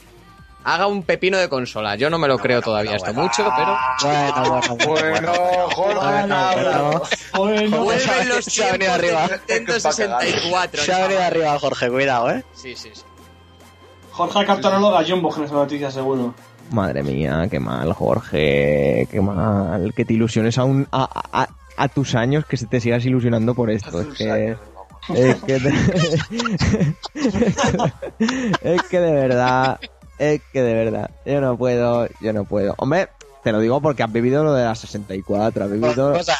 [0.63, 1.95] haga un pepino de consola.
[1.95, 5.33] Yo no me lo creo todavía esto mucho, pero Bueno, bueno, Bueno,
[5.73, 7.01] Jorge, bueno.
[7.35, 9.27] Bueno, vuelven los Se ha venido tiempos de arriba.
[9.37, 10.83] Nintendo Es que es pa' 64.
[10.83, 12.43] Se ha venido arriba Jorge, cuidado, ¿eh?
[12.53, 13.01] Sí, sí, sí.
[14.17, 16.33] Jorge Cartoróloga Jumbo en esa noticia, seguro.
[16.71, 19.07] Madre mía, qué mal, Jorge.
[19.11, 19.93] Qué mal.
[19.95, 23.69] Que te ilusiones aún a, a- a tus años, que se te sigas ilusionando por
[23.69, 24.01] esto.
[24.01, 24.57] Es que.
[25.13, 25.73] Es que, te-
[28.61, 29.79] es que de verdad,
[30.17, 32.73] es que de verdad, yo no puedo, yo no puedo.
[32.77, 33.07] Hombre,
[33.43, 36.13] te lo digo porque has vivido lo de la 64, has vivido...
[36.13, 36.35] O sea,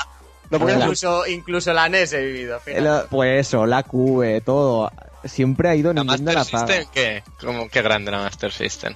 [0.49, 2.59] no porque Incluso, incluso la NES he vivido.
[2.59, 2.83] fíjate.
[2.83, 4.91] lo- pues eso, la QV, todo.
[5.23, 6.67] Siempre ha ido La Nintendo Master la.
[6.67, 7.23] System, ¿qué?
[7.39, 8.93] Como, qué grande la Master System.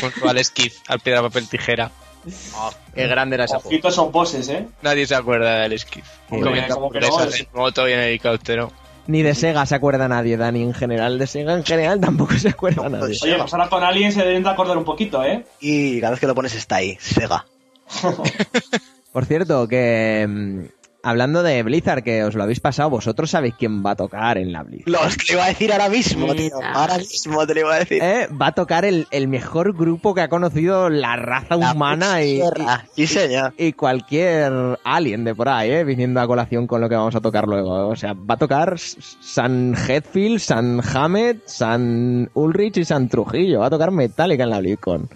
[0.00, 1.90] Con su Alex Kidd, al piedra, papel, tijera.
[2.94, 3.88] Qué grande era ese juego.
[3.88, 4.66] Esos bosses, ¿eh?
[4.82, 6.04] Nadie se acuerda de Alex Kidd.
[6.28, 8.72] Joder, Comiendo como que no, es- en moto y en helicóptero.
[9.08, 11.18] Ni de Sega se acuerda nadie, Dani, en general.
[11.18, 13.18] De Sega en general tampoco se acuerda nadie.
[13.22, 15.44] Oye, pues ahora con Alien se deben de acordar un poquito, ¿eh?
[15.60, 17.44] Y cada vez que lo pones está ahí, Sega.
[19.12, 20.64] Por cierto, que mm,
[21.02, 24.52] hablando de Blizzard, que os lo habéis pasado, vosotros sabéis quién va a tocar en
[24.52, 24.88] la Blizzard.
[24.88, 26.54] Los que le iba a decir ahora mismo, tío.
[26.62, 28.02] Ahora mismo te lo iba a decir.
[28.02, 32.22] Eh, va a tocar el, el mejor grupo que ha conocido la raza La humana
[32.22, 32.86] y, tierra.
[32.94, 33.54] Sí, señor.
[33.58, 37.14] y, y cualquier alien de por ahí, eh, viniendo a colación con lo que vamos
[37.14, 37.88] a tocar luego.
[37.88, 43.60] O sea, va a tocar San Hetfield, San Hamed, San Ulrich y San Trujillo.
[43.60, 45.08] Va a tocar Metallica en la BlizzCon.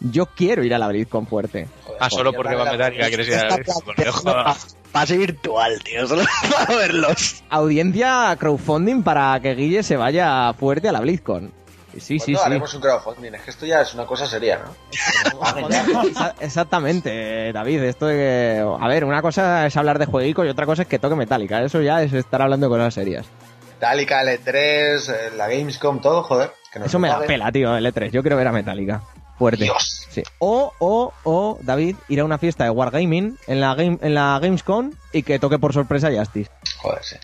[0.00, 1.66] Yo quiero ir a la BlizzCon fuerte.
[1.98, 4.56] Ah, solo porque va a Metallica, quieres ir a la.
[4.94, 6.06] Pase virtual, tío.
[6.06, 6.22] Solo
[6.66, 7.42] para verlos.
[7.50, 11.52] Audiencia crowdfunding para que Guille se vaya fuerte a la BlizzCon.
[11.98, 12.46] Sí, sí, ¿Cuándo sí.
[12.46, 13.34] haremos un crowdfunding?
[13.34, 14.74] Es que esto ya es una cosa seria, ¿no?
[15.68, 17.82] Exa- Exactamente, David.
[17.82, 18.66] Esto de que.
[18.80, 21.62] A ver, una cosa es hablar de jueguico y otra cosa es que toque Metallica.
[21.62, 23.26] Eso ya es estar hablando de cosas serias.
[23.74, 26.52] Metallica, L3, eh, la Gamescom, todo, joder.
[26.72, 28.10] Que nos Eso me la pela, tío, el E3.
[28.10, 29.02] Yo quiero ver a Metallica.
[29.38, 29.64] Fuerte.
[29.64, 30.06] Dios.
[30.10, 30.22] Sí.
[30.38, 34.38] O, o, o, David, ir a una fiesta de Wargaming en la, game, en la
[34.40, 36.50] Gamescom y que toque por sorpresa Justice.
[36.78, 37.16] Joder, sí.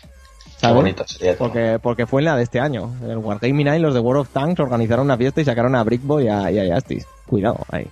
[0.59, 1.37] Qué bonito sería.
[1.37, 2.93] Porque, porque fue en la de este año.
[3.01, 5.83] En el Wargaming ahí los de World of Tanks organizaron una fiesta y sacaron a
[5.83, 7.07] Brickboy y a, y a Justice.
[7.25, 7.87] Cuidado, ahí.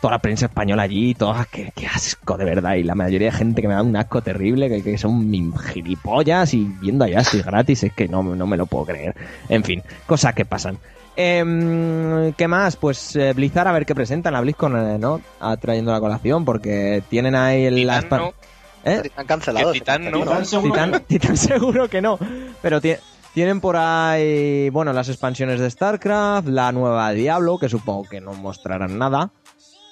[0.00, 2.74] Toda la prensa española allí, toda, qué, qué asco de verdad.
[2.74, 6.52] Y la mayoría de gente que me da un asco terrible, que, que son gilipollas
[6.52, 9.16] y viendo a Justice gratis, es que no, no me lo puedo creer.
[9.48, 10.78] En fin, cosas que pasan.
[11.16, 12.76] Em, ¿Qué más?
[12.76, 15.20] Pues eh, Blizzard a ver qué presentan la BlizzCon, eh, ¿no?
[15.40, 17.86] Ah, trayendo la colación, porque tienen ahí el...
[17.86, 18.34] Las no,
[18.84, 19.10] ¿Eh?
[19.16, 19.72] Han cancelado.
[19.72, 20.20] Que Titán no.
[20.20, 20.74] Titán seguro
[21.36, 22.18] seguro que no.
[22.60, 22.96] Pero ti-
[23.32, 28.20] tienen por ahí, bueno, las expansiones de StarCraft, la nueva de Diablo, que supongo que
[28.20, 29.30] no mostrarán nada.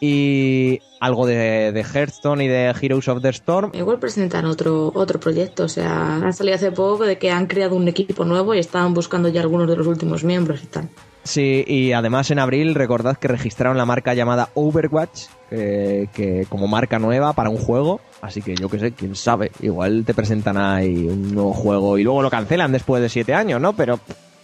[0.05, 3.71] Y algo de, de Hearthstone y de Heroes of the Storm.
[3.73, 7.77] Igual presentan otro, otro proyecto, o sea, han salido hace poco de que han creado
[7.77, 10.89] un equipo nuevo y estaban buscando ya algunos de los últimos miembros y tal.
[11.23, 16.67] Sí, y además en abril recordad que registraron la marca llamada Overwatch, que, que como
[16.67, 18.01] marca nueva para un juego.
[18.23, 19.53] Así que yo qué sé, quién sabe.
[19.61, 23.61] Igual te presentan ahí un nuevo juego y luego lo cancelan después de siete años,
[23.61, 23.73] ¿no?
[23.75, 24.01] Pero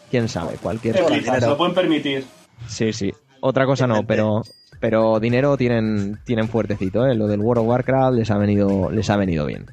[0.09, 2.25] quién sabe, cualquier Eh, Blizzard, se lo pueden permitir.
[2.69, 3.13] Sí, sí.
[3.41, 4.43] Otra cosa no, pero
[4.81, 7.15] pero dinero tienen tienen fuertecito, ¿eh?
[7.15, 9.67] Lo del World of Warcraft les ha venido les ha venido bien.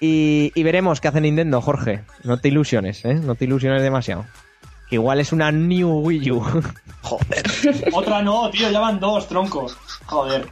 [0.00, 2.02] Y, y veremos qué hace Nintendo, Jorge.
[2.24, 3.14] No te ilusiones, ¿eh?
[3.14, 4.24] No te ilusiones demasiado.
[4.88, 6.40] Que igual es una New Wii U.
[7.02, 7.44] Joder.
[7.92, 9.76] Otra no, tío, ya van dos, troncos.
[10.06, 10.48] Joder.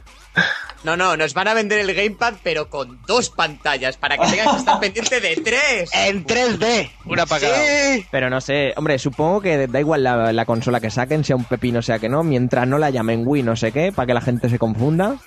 [0.83, 4.51] No, no, nos van a vender el Gamepad, pero con dos pantallas, para que tengas
[4.53, 5.89] que estar pendiente de tres.
[5.93, 6.89] En 3D.
[7.05, 8.05] Una para cada Sí.
[8.09, 11.45] Pero no sé, hombre, supongo que da igual la, la consola que saquen, sea un
[11.45, 14.21] pepino, sea que no, mientras no la llamen Wii no sé qué, para que la
[14.21, 15.17] gente se confunda,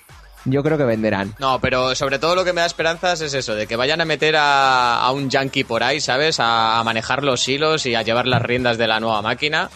[0.43, 1.33] yo creo que venderán.
[1.39, 4.05] No, pero sobre todo lo que me da esperanzas es eso, de que vayan a
[4.05, 6.39] meter a, a un yankee por ahí, ¿sabes?
[6.41, 9.69] A, a manejar los hilos y a llevar las riendas de la nueva máquina,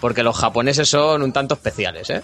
[0.00, 2.22] porque los japoneses son un tanto especiales, ¿eh?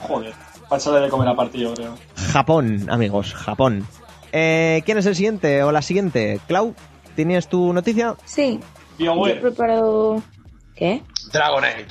[0.00, 0.34] Joder.
[0.72, 1.98] Pásale de comer aparte, yo creo.
[2.32, 3.86] Japón, amigos, Japón.
[4.32, 6.40] Eh, ¿Quién es el siguiente o la siguiente?
[6.48, 6.74] Clau,
[7.14, 8.14] ¿tienes tu noticia?
[8.24, 8.58] Sí,
[8.98, 10.22] yo he preparado...
[10.74, 11.02] ¿Qué?
[11.30, 11.88] Dragon Age.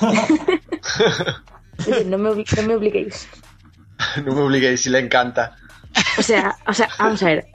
[2.06, 3.28] No me, no me obliguéis.
[4.24, 5.54] No me obliguéis si le encanta.
[6.18, 7.48] O sea, o sea, vamos a ver.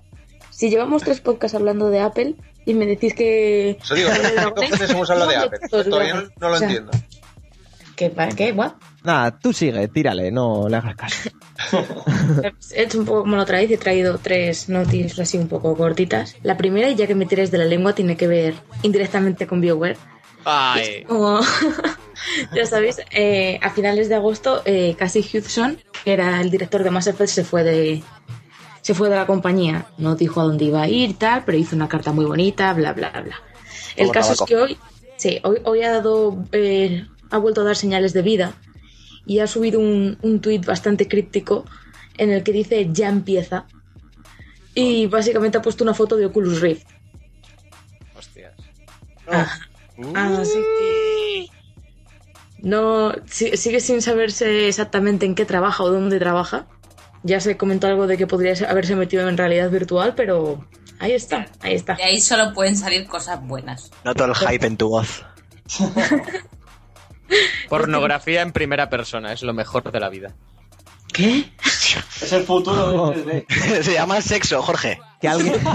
[0.52, 2.36] Si llevamos tres podcasts hablando de Apple
[2.68, 3.80] y me decís que...
[3.82, 5.84] Eso digo, que ¿qué Dragon Age, cojones hemos hablado de ¿cómo Apple?
[5.90, 6.92] Todavía no, lo O sea, entiendo.
[7.96, 8.14] ¿Qué?
[8.36, 8.52] ¿Qué?
[8.52, 8.74] ¿What?
[9.08, 11.30] Nada, tú sigue, tírale, no le hagas caso.
[12.76, 15.48] He hecho un poco como la otra vez y he traído tres noticias así un
[15.48, 16.36] poco cortitas.
[16.44, 19.62] La primera, y ya que me tiráis de la lengua, tiene que ver indirectamente con
[19.62, 19.96] BioWare.
[20.44, 21.40] Ay, Como
[22.54, 26.92] ya sabéis, eh, a finales de agosto, eh, Casey Hudson, que era el director de
[26.92, 28.04] Mass Effect, se fue de
[28.82, 29.86] se fue de la compañía.
[29.98, 32.74] No dijo a dónde iba a ir y tal, pero hizo una carta muy bonita,
[32.74, 33.42] bla, bla, bla.
[33.96, 34.78] El Como caso es que hoy,
[35.16, 38.54] sí, hoy, hoy ha dado, eh, ha vuelto a dar señales de vida
[39.28, 41.66] y ha subido un, un tuit bastante críptico
[42.18, 43.66] en el que dice ya empieza
[44.74, 46.88] y básicamente ha puesto una foto de Oculus Rift.
[48.18, 48.54] hostias.
[49.28, 49.68] Ajá.
[50.16, 51.48] Así que
[52.62, 56.68] no si- sigue sin saberse exactamente en qué trabaja o dónde trabaja.
[57.24, 60.66] Ya se comentó algo de que podría haberse metido en realidad virtual, pero
[61.00, 61.96] ahí está, ahí está.
[61.96, 63.92] De ahí solo pueden salir cosas buenas.
[64.06, 65.26] Noto el hype en tu voz.
[67.70, 70.34] Pornografía en primera persona, es lo mejor de la vida.
[71.14, 71.50] ¿Qué?
[72.22, 73.82] Es el futuro del 3D.
[73.84, 75.00] Se llama sexo, Jorge.
[75.22, 75.56] Que alguien...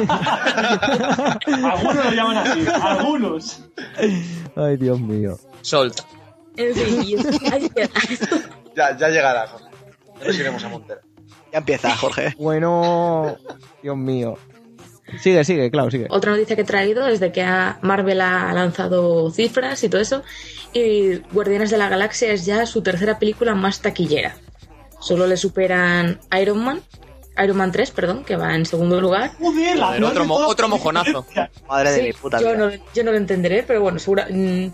[1.47, 3.62] Algunos lo llaman así, algunos.
[4.57, 5.38] Ay, Dios mío.
[5.62, 6.01] Solt.
[6.57, 7.19] En fin.
[8.77, 9.67] Ya, ya llegará, Jorge.
[10.21, 11.01] Ya nos iremos a Montero.
[11.51, 12.35] Ya empieza, Jorge.
[12.38, 13.37] Bueno,
[13.83, 14.38] Dios mío.
[15.20, 16.07] Sigue, sigue, claro, sigue.
[16.11, 20.01] Otra noticia que he traído es de que ha- Marvel ha lanzado cifras y todo
[20.01, 20.22] eso.
[20.72, 24.37] Y Guardianes de la Galaxia es ya su tercera película más taquillera.
[25.01, 26.81] Solo le superan Iron Man,
[27.42, 29.33] Iron Man 3, perdón, que va en segundo lugar.
[29.38, 31.27] Joder, la Joder, otro mo- otro mojonazo.
[31.68, 32.57] Madre de mi puta yo, vida.
[32.57, 34.27] no, yo no lo entenderé, pero bueno, segura.
[34.31, 34.66] mm,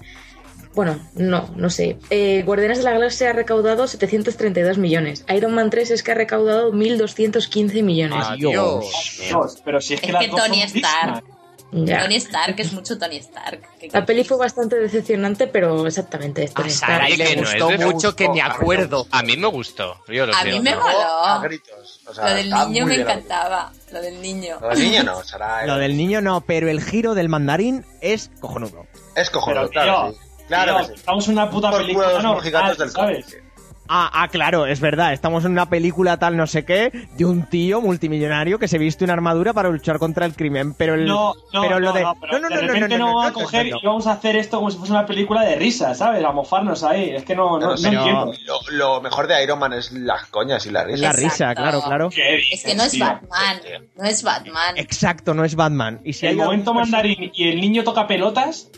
[0.78, 1.98] bueno, no, no sé.
[2.08, 5.24] Eh, Guardianes de la Galaxia ha recaudado 732 millones.
[5.34, 8.24] Iron Man 3 es que ha recaudado 1.215 millones.
[8.24, 8.86] Adiós.
[9.18, 11.24] Dios, pero si es que Es las que Tony Stark.
[11.72, 12.02] Ya.
[12.02, 13.60] Tony Stark es mucho Tony Stark.
[13.80, 17.08] ¿Qué La peli fue bastante decepcionante, pero exactamente es Tony Stark.
[17.08, 19.08] Le que no gustó mucho que me acuerdo.
[19.10, 19.96] A mí me gustó.
[20.06, 21.40] Yo lo A mí me A moló.
[21.42, 22.02] gritos.
[22.06, 23.72] O sea, Lo del niño me encantaba.
[23.92, 24.58] Lo del niño.
[24.60, 25.20] Lo del niño no.
[25.66, 28.86] Lo del niño no, pero el giro del mandarín es cojonudo.
[29.16, 30.10] Es cojonudo, Pero, claro.
[30.12, 30.27] tío, sí.
[30.48, 30.94] Claro Tío.
[30.94, 33.24] Estamos en una puta Por película los normal, del ¿sabes?
[33.26, 33.44] cómic.
[33.90, 35.14] Ah, ah, claro, es verdad.
[35.14, 39.02] Estamos en una película tal no sé qué de un tío multimillonario que se viste
[39.04, 40.74] una armadura para luchar contra el crimen.
[40.74, 42.66] Pero el, No, no, pero no, lo de no, pero no, no, de no, no,
[42.74, 44.70] repente no, no, no, vamos a no, coger no, y vamos a hacer esto como
[44.70, 46.22] si fuese una película de risa, ¿sabes?
[46.22, 47.12] A mofarnos ahí.
[47.16, 48.32] Es que no, no, no entiendo.
[48.44, 50.98] Lo, lo mejor de Iron Man es las coñas y la risa.
[51.00, 51.24] la Exacto.
[51.30, 52.10] risa, claro, claro.
[52.10, 53.06] ¿Qué Es que no es tío?
[53.06, 53.60] Batman.
[53.96, 54.76] No es Batman.
[54.76, 56.02] Exacto, no es Batman.
[56.04, 58.68] Y si El hay momento mandarín y el niño toca pelotas.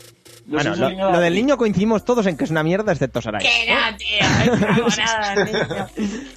[0.51, 3.41] Lo Bueno, lo, del niño coincidimos todos en que es una mierda, excepto Sarai.
[3.43, 4.87] Que no, tío.
[4.87, 4.99] Es.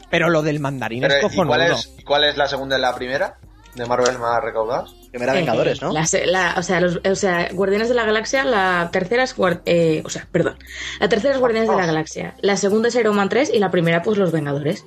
[0.11, 1.47] Pero lo del mandarín Pero, es ¿y cojonudo.
[1.49, 3.37] cuál es, cuál es la segunda y la primera?
[3.75, 4.95] De Marvel más recaudados.
[5.11, 5.91] Primera Eh, Vengadores, ¿no?
[5.93, 9.35] la se- la- o, sea, los, o sea, Guardianes de la Galaxia, la tercera es
[9.67, 10.57] eh, o sea, perdón.
[11.01, 13.73] La tercera es Guardianes de la Galaxia, la segunda es Iron Man 3 y la
[13.73, 14.85] primera pues Los Vengadores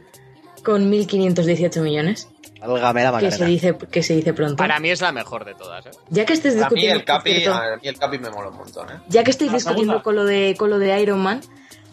[0.68, 2.28] con 1518 millones,
[2.60, 4.58] Válgame la que se dice que se dice pronto.
[4.58, 5.92] Para mí es la mejor de todas, ¿eh?
[6.10, 8.50] Ya que estés A mí discutiendo el Capi, cierto, a mí el Capi me mola
[8.50, 9.00] un montón, ¿eh?
[9.08, 11.40] ya que estáis discutiendo con lo de con lo de Iron Man,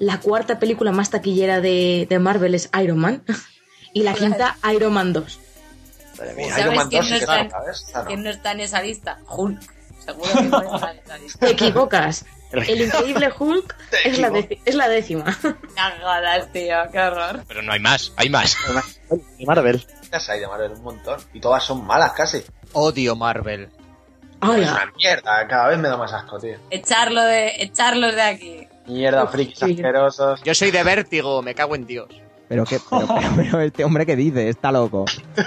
[0.01, 3.23] la cuarta película más taquillera de, de Marvel es Iron Man
[3.93, 5.39] y la quinta Iron Man 2.
[6.19, 6.49] Madre mía.
[6.49, 7.85] ¿Sabes Iron Man quién 2 no sí que está está, en- ¿sabes?
[7.87, 8.07] Esta no.
[8.09, 9.19] ¿Quién no está en esa lista?
[9.29, 9.61] Hulk.
[10.05, 11.47] Seguro que no está en esa lista.
[11.47, 12.25] Te equivocas.
[12.53, 14.29] El increíble Hulk es la,
[14.65, 15.33] es la décima.
[15.33, 16.77] Jodas, tío.
[16.93, 17.43] Qué horror.
[17.49, 18.57] Pero no hay más, hay más.
[19.39, 19.85] Y Marvel.
[20.13, 21.19] Las hay de Marvel un montón.
[21.33, 22.43] Y todas son malas casi.
[22.73, 23.69] Odio Marvel.
[24.43, 25.47] Es una mierda.
[25.49, 26.57] Cada vez me da más asco, tío.
[26.71, 28.69] Echarlo de, echarlos de aquí.
[28.87, 30.43] Mierda, frikis asquerosos.
[30.45, 32.09] Yo soy de vértigo, me cago en Dios.
[32.49, 35.07] Pero qué, pero, pero- pero este hombre que dice, está loco.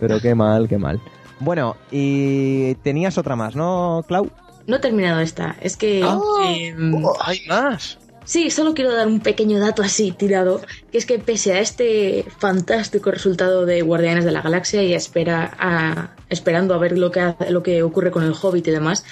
[0.00, 1.00] Pero qué mal, qué mal.
[1.40, 4.30] Bueno, y tenías otra más, ¿no, Clau?
[4.66, 5.56] No he terminado esta.
[5.60, 6.00] Es que.
[6.44, 7.98] em, Hay más.
[8.24, 10.60] Sí, solo quiero dar un pequeño dato así tirado,
[10.92, 15.50] que es que pese a este fantástico resultado de Guardianes de la Galaxia y espera
[15.58, 19.02] a- esperando a ver lo que, hace- lo que ocurre con el Hobbit y demás,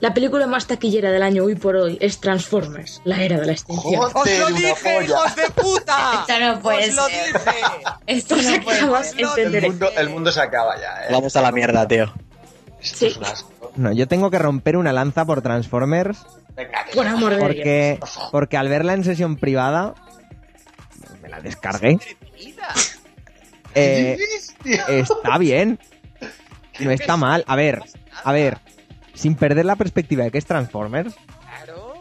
[0.00, 3.52] la película más taquillera del año hoy por hoy es Transformers, la era de la
[3.52, 4.00] extinción.
[4.02, 5.04] ¡Os lo una dije, polla.
[5.06, 6.24] hijos de puta!
[6.28, 7.26] Esto no puede ¡Os lo ser.
[7.32, 7.56] dije!
[8.06, 9.54] Esto no puede acabas ser.
[9.54, 11.08] El mundo, el mundo se acaba ya, ¿eh?
[11.12, 12.12] Vamos a la mierda, tío.
[12.80, 13.06] Esto Sí.
[13.06, 13.72] es un asco.
[13.76, 16.18] No, yo tengo que romper una lanza por Transformers
[16.54, 17.46] Venga, que Por amor de Dios.
[17.48, 19.94] porque, porque al verla en sesión privada
[21.22, 21.98] me la descargué.
[23.74, 24.16] Eh,
[24.88, 25.78] está bien.
[26.78, 27.44] No está mal.
[27.48, 27.80] A ver,
[28.22, 28.58] a ver.
[29.14, 31.14] Sin perder la perspectiva de que es Transformers,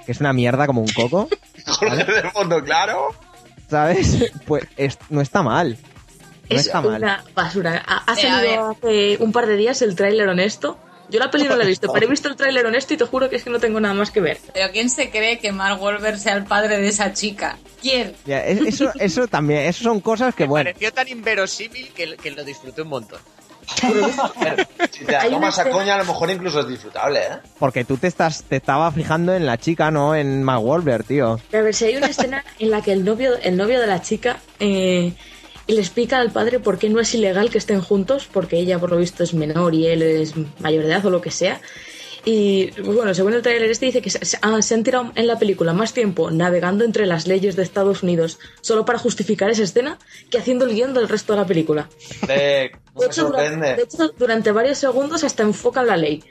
[0.05, 1.29] que es una mierda como un coco,
[1.65, 3.09] Jorge del fondo, claro.
[3.69, 4.31] ¿sabes?
[4.45, 5.77] Pues es- no está mal.
[6.49, 7.01] No es está mal.
[7.01, 7.83] una basura.
[7.87, 10.77] Ha, ha Eh, salido hace un par de días el tráiler honesto.
[11.09, 13.05] Yo la peli no la he visto, pero he visto el tráiler honesto y te
[13.05, 14.39] juro que es que no tengo nada más que ver.
[14.53, 17.57] Pero ¿quién se cree que Mark Wahlberg sea el padre de esa chica?
[17.81, 18.15] ¿Quién?
[18.25, 22.15] Ya, es- eso, eso también, eso son cosas que, Me bueno, pareció tan inverosímil que,
[22.15, 23.19] que lo disfruté un montón.
[24.91, 27.37] Si te la tomas a coña, a lo mejor incluso es disfrutable, ¿eh?
[27.59, 31.39] porque tú te estás, te estabas fijando en la chica, no en Mark Wahlberg, tío.
[31.49, 33.87] Pero a ver, si hay una escena en la que el novio, el novio de
[33.87, 35.13] la chica eh,
[35.67, 38.91] le explica al padre por qué no es ilegal que estén juntos, porque ella por
[38.91, 41.59] lo visto es menor y él es mayor de edad o lo que sea.
[42.25, 45.27] Y pues bueno, según el trailer este dice que se, ah, se han tirado en
[45.27, 49.63] la película más tiempo navegando entre las leyes de Estados Unidos solo para justificar esa
[49.63, 51.89] escena que haciendo el guion del resto de la película.
[52.25, 53.75] De, no De me hecho, durante, sorprende.
[53.75, 56.23] de hecho, durante varios segundos hasta enfocan la ley.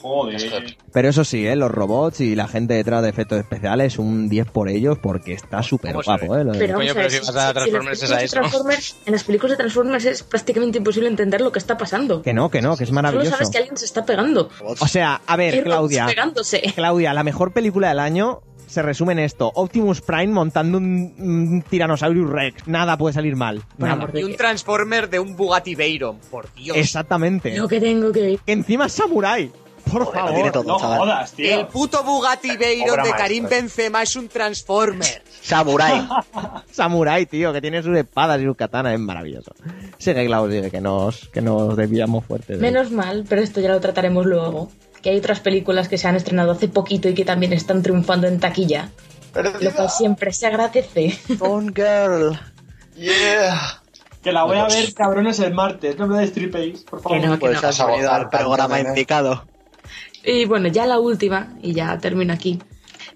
[0.00, 0.76] Joder.
[0.92, 1.56] Pero eso sí, ¿eh?
[1.56, 5.62] los robots y la gente detrás de efectos especiales, un 10 por ellos porque está
[5.62, 6.36] súper ¿Cómo se guapo?
[6.36, 6.44] ¿eh?
[6.58, 8.24] Pero Coño, vamos a pero ver, si vas a las Transformers es a películas de
[8.24, 8.36] eso.
[8.36, 12.22] Transformers- en las películas de Transformers es prácticamente imposible entender lo que está pasando.
[12.22, 13.30] Que no, que no, que es Solo maravilloso.
[13.32, 14.48] sabes que alguien se está pegando.
[14.62, 16.60] O sea, a ver, Claudia, pegándose.
[16.74, 19.50] Claudia, la mejor película del año se resume en esto.
[19.54, 22.68] Optimus Prime montando un, un Tyrannosaurus Rex.
[22.68, 23.62] Nada puede salir mal.
[23.78, 24.08] Nada.
[24.14, 24.36] Y un.
[24.36, 26.76] Transformer de un Bugatti Veyron, por Dios.
[26.76, 27.56] Exactamente.
[27.56, 28.38] Lo que tengo que ver.
[28.46, 29.50] Encima es Samurai.
[29.90, 30.52] Por Joder, lo tiene favor.
[30.52, 30.98] todo, No chaval.
[30.98, 33.16] jodas, El puto Bugatti Veyron de maestra.
[33.18, 35.22] Karim Benzema es un Transformer.
[35.42, 36.08] Samurai.
[36.72, 38.94] Samurai, tío, que tiene sus espadas y sus katanas.
[38.94, 39.52] Es maravilloso.
[39.98, 42.54] Sigue, Claudia, sigue, que nos, que nos desviamos fuerte.
[42.54, 44.70] de- Menos mal, pero esto ya lo trataremos luego.
[45.02, 48.26] Que hay otras películas que se han estrenado hace poquito y que también están triunfando
[48.26, 48.90] en taquilla.
[49.32, 51.16] Pero, Lo cual siempre se agradece.
[51.38, 52.38] Gone Girl.
[52.96, 53.80] yeah.
[54.22, 55.96] Que la voy a ver, cabrones, el martes.
[55.96, 57.20] No me destripéis, por favor.
[57.20, 57.68] Que no, que Pues no.
[57.68, 58.84] has venido al programa ¿eh?
[58.88, 59.44] indicado.
[60.24, 62.60] Y bueno, ya la última, y ya termino aquí,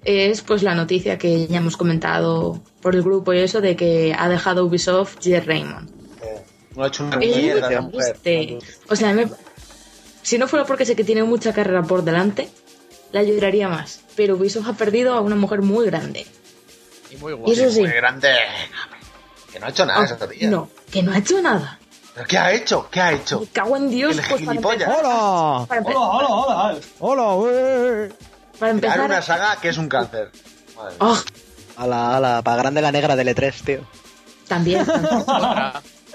[0.05, 4.15] es pues la noticia que ya hemos comentado por el grupo y eso de que
[4.17, 5.91] ha dejado Ubisoft Jet Raymond.
[6.23, 6.43] Eh,
[6.77, 8.19] No ha hecho una mierda muy la mujer.
[8.23, 8.59] triste.
[8.89, 9.29] O sea, me-
[10.23, 12.49] si no fuera porque sé que tiene mucha carrera por delante,
[13.13, 14.01] la lloraría más.
[14.17, 16.27] Pero Ubisoft ha perdido a una mujer muy grande.
[17.11, 17.53] Y muy Y guapo.
[17.53, 18.29] eso sí, Muy grande.
[19.53, 20.49] Que no ha hecho nada ah, esa tía.
[20.49, 21.79] no, que no ha hecho nada.
[22.15, 22.89] ¿Pero qué ha hecho?
[22.91, 23.41] ¿Qué ha hecho?
[23.41, 25.67] Me cago en Dios, El pues para empezar, ¡Hola!
[25.67, 25.99] para, Hola,
[26.29, 26.79] hola, hola.
[27.01, 28.13] ¡Hola,
[28.59, 30.31] para Crear empezar, una saga que es un cáncer.
[30.77, 30.95] Madre.
[30.99, 31.19] ¡Oh!
[31.77, 33.81] A la, a la, para grande la negra del E3, tío.
[34.47, 35.11] también, también.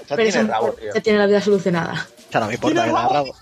[0.08, 0.94] Ya pero tiene rabo, tío.
[0.94, 2.06] ya tiene la vida solucionada.
[2.30, 3.34] Sea, no me importa que la rabo.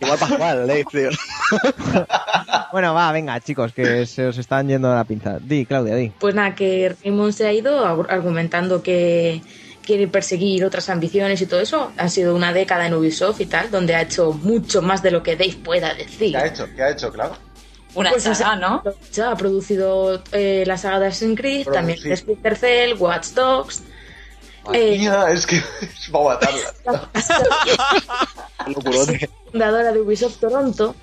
[0.00, 1.08] Igual para jugar, Dave, tío.
[2.72, 5.38] Bueno, va, venga, chicos, que se os están yendo de la pinza.
[5.38, 6.08] Di, Claudia, di.
[6.18, 9.42] Pues nada, que Raymond se ha ido ar- argumentando que
[9.84, 11.92] quiere perseguir otras ambiciones y todo eso.
[11.96, 15.22] Ha sido una década en Ubisoft y tal, donde ha hecho mucho más de lo
[15.22, 16.32] que Dave pueda decir.
[16.32, 16.66] ¿Qué ha hecho?
[16.74, 17.36] ¿Qué ha hecho, claro?
[17.94, 18.82] Una Pues saga, ¿no?
[19.22, 21.74] Ha producido eh, la saga de Assassin's Creed, Producido.
[21.74, 23.82] también Splinter Cell, Watch Dogs.
[24.64, 24.98] Madre Eh.
[24.98, 27.10] mía, es que es para matarla.
[29.50, 30.94] Fundadora de Ubisoft Toronto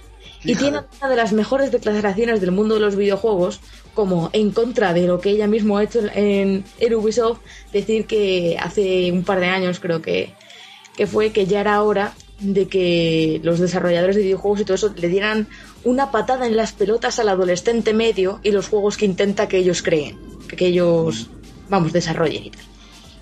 [0.44, 3.60] y tiene una de las mejores declaraciones del mundo de los videojuegos
[3.94, 7.40] como en contra de lo que ella misma ha hecho en, en Ubisoft
[7.74, 10.34] decir que hace un par de años creo que,
[10.96, 14.94] que fue que ya era hora de que los desarrolladores de videojuegos y todo eso
[14.96, 15.48] le dieran
[15.84, 19.82] una patada en las pelotas al adolescente medio y los juegos que intenta que ellos
[19.82, 20.18] creen,
[20.48, 21.30] que ellos,
[21.70, 22.62] vamos, desarrollen y tal.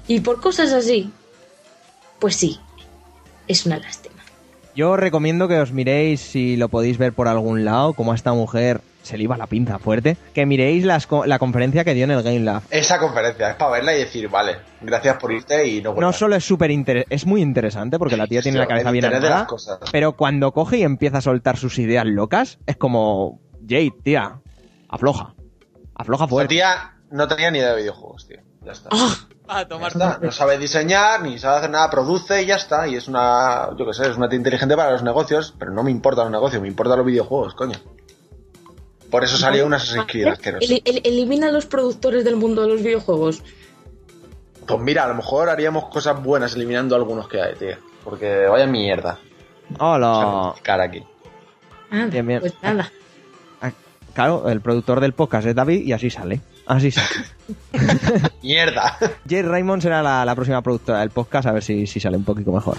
[0.08, 1.12] Y por cosas así,
[2.20, 2.60] pues sí,
[3.48, 4.17] es una lástima.
[4.78, 8.16] Yo os recomiendo que os miréis, si lo podéis ver por algún lado, como a
[8.16, 11.96] esta mujer se le iba la pinza fuerte, que miréis las co- la conferencia que
[11.96, 12.62] dio en el Game Lab.
[12.70, 16.36] Esa conferencia es para verla y decir, vale, gracias por irte y no No solo
[16.36, 16.70] es súper
[17.10, 19.80] es muy interesante porque la tía tiene la cabeza bien armada, las cosas.
[19.92, 24.42] pero cuando coge y empieza a soltar sus ideas locas, es como, Jade, tía,
[24.90, 25.34] afloja,
[25.96, 26.54] afloja La fuerte.
[26.54, 28.38] tía no tenía ni idea de videojuegos, tío.
[28.64, 28.90] Ya está.
[28.92, 29.16] ¡Ah!
[29.60, 30.20] A Ya tomar está.
[30.22, 32.88] No sabe diseñar, ni sabe hacer nada, produce y ya está.
[32.88, 35.84] Y es una, yo qué sé, es una tía inteligente para los negocios, pero no
[35.84, 37.78] me importan los negocios, me importan los videojuegos, coño.
[39.10, 40.66] Por eso salió una Assassin's Creed asquerosa.
[40.66, 43.42] El- el- elimina a los productores del mundo de los videojuegos.
[44.68, 47.78] Pues mira, a lo mejor haríamos cosas buenas eliminando algunos que hay, tío.
[48.04, 49.18] Porque vaya mierda.
[49.80, 50.54] Hola.
[50.62, 51.04] Cara aquí.
[51.90, 52.42] Ah, Bien, bien.
[52.42, 52.92] Pues nada.
[54.14, 56.42] Claro, el productor del podcast es David y así sale.
[56.68, 57.08] Así sale.
[58.44, 58.98] Mierda.
[59.28, 62.26] Jay Raymond será la, la próxima productora del podcast, a ver si, si sale un
[62.26, 62.78] poquito mejor.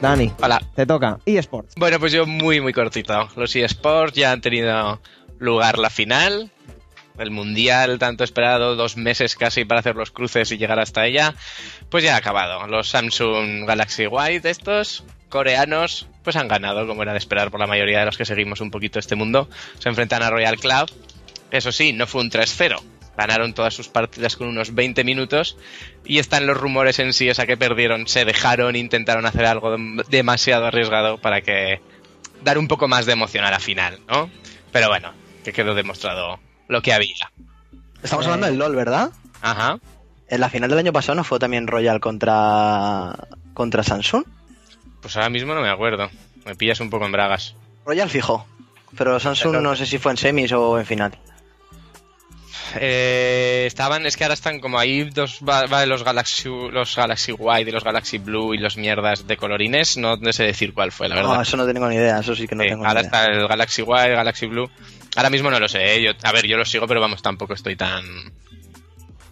[0.00, 0.60] Dani, Hola.
[0.74, 1.18] te toca.
[1.26, 1.74] eSports.
[1.76, 3.28] Bueno, pues yo muy, muy cortito.
[3.34, 5.00] Los eSports ya han tenido
[5.38, 6.50] lugar la final.
[7.18, 11.34] El mundial, tanto esperado, dos meses casi para hacer los cruces y llegar hasta ella,
[11.90, 12.66] pues ya ha acabado.
[12.66, 17.66] Los Samsung Galaxy White, estos coreanos, pues han ganado, como era de esperar por la
[17.66, 19.48] mayoría de los que seguimos un poquito este mundo.
[19.78, 20.90] Se enfrentan a Royal Club.
[21.50, 22.80] Eso sí, no fue un 3-0.
[23.16, 25.56] Ganaron todas sus partidas con unos 20 minutos
[26.04, 30.04] y están los rumores en sí, esa que perdieron, se dejaron, intentaron hacer algo dem-
[30.08, 31.80] demasiado arriesgado para que
[32.44, 34.30] dar un poco más de emoción a la final, ¿no?
[34.70, 35.12] Pero bueno,
[35.44, 36.38] que quedó demostrado
[36.68, 37.30] lo que había.
[38.02, 39.10] Estamos hablando del LOL, ¿verdad?
[39.42, 39.78] Ajá.
[40.28, 43.14] En la final del año pasado no fue también Royal contra
[43.54, 44.24] contra Samsung.
[45.00, 46.10] Pues ahora mismo no me acuerdo.
[46.44, 47.54] Me pillas un poco en bragas.
[47.84, 48.46] Royal fijo.
[48.96, 51.18] Pero Samsung no sé si fue en semis o en final.
[52.78, 57.32] Eh, estaban, es que ahora están como ahí dos va, va los Galaxy los Galaxy
[57.32, 59.96] White y los Galaxy Blue y los mierdas de colorines.
[59.96, 61.34] No, no sé decir cuál fue, la verdad.
[61.34, 63.10] No, eso no tengo ni idea, eso sí que no tengo ni ahora idea.
[63.10, 64.68] está el Galaxy White, Galaxy Blue.
[65.16, 66.02] Ahora mismo no lo sé, ¿eh?
[66.02, 68.04] Yo, a ver, yo lo sigo, pero vamos, tampoco estoy tan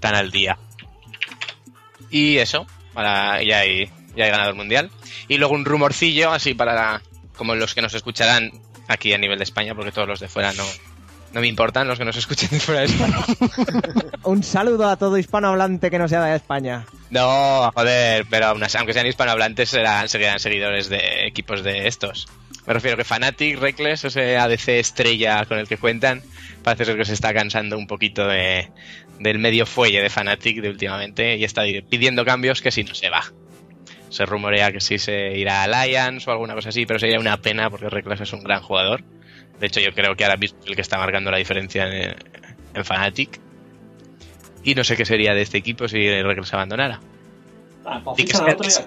[0.00, 0.58] tan al día.
[2.10, 4.90] Y eso, para, ya, hay, ya he ganado el mundial.
[5.28, 7.02] Y luego un rumorcillo, así para
[7.36, 8.52] como los que nos escucharán
[8.88, 10.64] aquí a nivel de España, porque todos los de fuera no,
[11.32, 13.18] no me importan, los que nos escuchen de fuera de España.
[14.22, 16.86] Un saludo a todo hispanohablante que no sea de España.
[17.10, 22.28] No, joder, pero aún así, aunque sean hispanohablantes, serán, serían seguidores de equipos de estos.
[22.66, 26.22] Me refiero que Fnatic, Reckless, ese ADC estrella con el que cuentan,
[26.62, 28.70] parece ser que se está cansando un poquito de,
[29.18, 33.10] del medio fuelle de Fnatic de últimamente y está pidiendo cambios que si no se
[33.10, 33.22] va.
[34.08, 37.36] Se rumorea que si se irá a Alliance o alguna cosa así, pero sería una
[37.36, 39.02] pena porque Reckless es un gran jugador.
[39.60, 42.16] De hecho, yo creo que ahora mismo es el que está marcando la diferencia en,
[42.74, 43.40] en Fnatic.
[44.62, 47.00] Y no sé qué sería de este equipo si Reckless abandonara.
[47.84, 48.32] Ah, pues que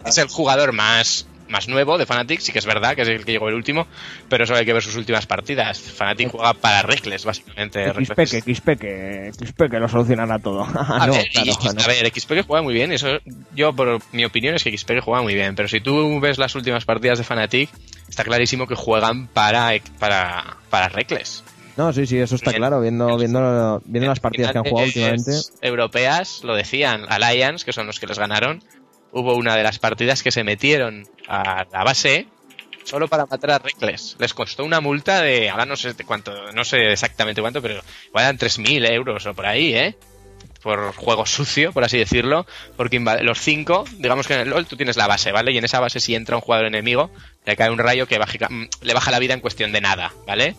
[0.06, 3.26] es el jugador más, más nuevo de Fnatic, sí que es verdad que es el
[3.26, 3.88] que llegó el último,
[4.30, 5.80] pero eso hay que ver sus últimas partidas.
[5.80, 7.84] Fnatic juega para Reckless, básicamente.
[7.90, 10.62] XP Reckless que, es- XP que, XP que lo solucionará todo.
[10.76, 11.82] A, no, ver, claro, y- no.
[11.82, 13.08] a ver, XP que juega muy bien, eso
[13.56, 16.38] yo por mi opinión es que XP que juega muy bien, pero si tú ves
[16.38, 17.70] las últimas partidas de Fnatic,
[18.10, 21.44] está clarísimo que juegan para, para, para Reckless.
[21.78, 22.82] No, sí, sí, eso está claro.
[22.82, 25.32] Viendo, viendo, viendo las partidas que han jugado últimamente.
[25.62, 28.64] Europeas lo decían, Alliance, que son los que les ganaron,
[29.12, 32.28] hubo una de las partidas que se metieron a la base
[32.88, 34.16] solo para matar a Reckless.
[34.20, 38.24] Les costó una multa de, ahora no sé cuánto, no sé exactamente cuánto, pero igual
[38.24, 39.96] eran 3.000 euros o por ahí, ¿eh?
[40.64, 42.46] Por juego sucio, por así decirlo,
[42.76, 45.52] porque los cinco, digamos que en el LoL tú tienes la base, ¿vale?
[45.52, 47.12] Y en esa base si entra un jugador enemigo,
[47.46, 50.56] le cae un rayo que mm, le baja la vida en cuestión de nada, ¿vale?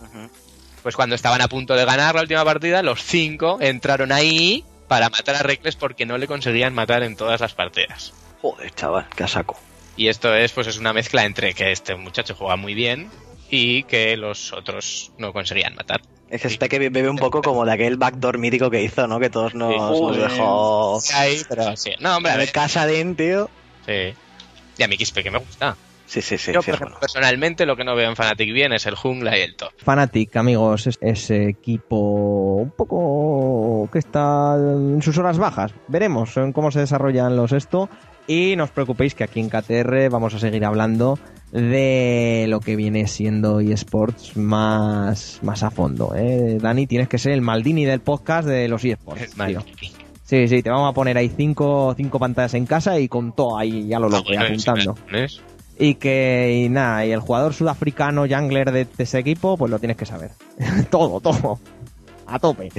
[0.83, 5.09] Pues cuando estaban a punto de ganar la última partida, los cinco entraron ahí para
[5.09, 8.13] matar a Reckless porque no le conseguían matar en todas las partidas.
[8.41, 9.57] Joder, chaval, qué a saco.
[9.95, 13.09] Y esto es, pues es una mezcla entre que este muchacho juega muy bien
[13.49, 16.01] y que los otros no conseguían matar.
[16.29, 19.19] Es que este que bebe un poco como de aquel backdoor mítico que hizo, ¿no?
[19.19, 20.99] Que todos nos, dejó...
[21.15, 21.91] Ahí, pero sí.
[21.99, 23.49] No, hombre, a de ver, Casadín, tío.
[23.85, 24.13] sí.
[24.77, 25.75] Y a mi XP que me gusta.
[26.05, 26.97] Sí, sí, sí, Yo, sí, bueno.
[26.99, 29.71] personalmente, lo que no veo en Fnatic bien es el jungla y el top.
[29.77, 35.71] Fnatic, amigos, es ese equipo un poco que está en sus horas bajas.
[35.87, 37.89] Veremos en cómo se desarrollan los esto.
[38.29, 41.17] Y no os preocupéis que aquí en KTR vamos a seguir hablando
[41.51, 46.13] de lo que viene siendo eSports más, más a fondo.
[46.15, 46.59] ¿eh?
[46.61, 49.33] Dani, tienes que ser el Maldini del podcast de los eSports.
[49.33, 49.63] tío.
[50.25, 53.57] Sí, sí, te vamos a poner ahí cinco, cinco pantallas en casa y con todo
[53.57, 54.95] ahí, ya lo loco, y apuntando.
[55.79, 59.79] Y que, y nada, y el jugador sudafricano jungler de, de ese equipo, pues lo
[59.79, 60.29] tienes que saber.
[60.91, 61.59] todo, todo.
[62.31, 62.69] A tope.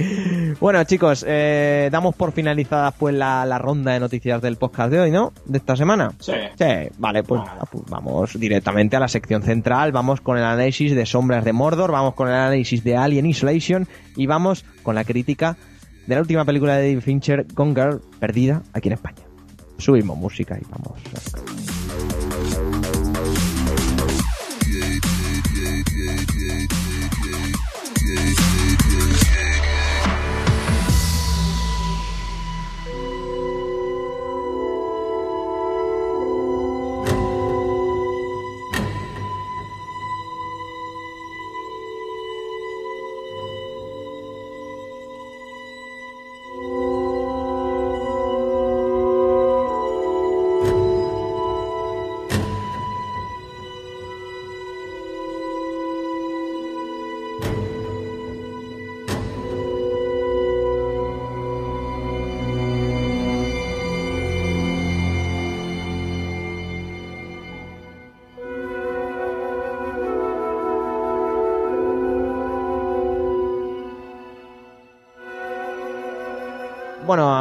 [0.59, 4.99] Bueno, chicos, eh, damos por finalizada pues la, la ronda de noticias del podcast de
[5.01, 5.33] hoy, ¿no?
[5.45, 6.11] De esta semana.
[6.19, 6.33] Sí.
[6.57, 6.65] Sí,
[6.97, 11.05] vale, pues, nada, pues vamos directamente a la sección central, vamos con el análisis de
[11.05, 15.57] Sombras de Mordor, vamos con el análisis de Alien Isolation y vamos con la crítica
[16.07, 19.21] de la última película de David Fincher, Gone Girl, perdida aquí en España.
[19.77, 20.99] subimos música y vamos.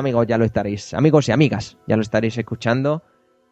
[0.00, 0.92] Amigos, ya lo estaréis.
[0.94, 3.02] Amigos y amigas, ya lo estaréis escuchando.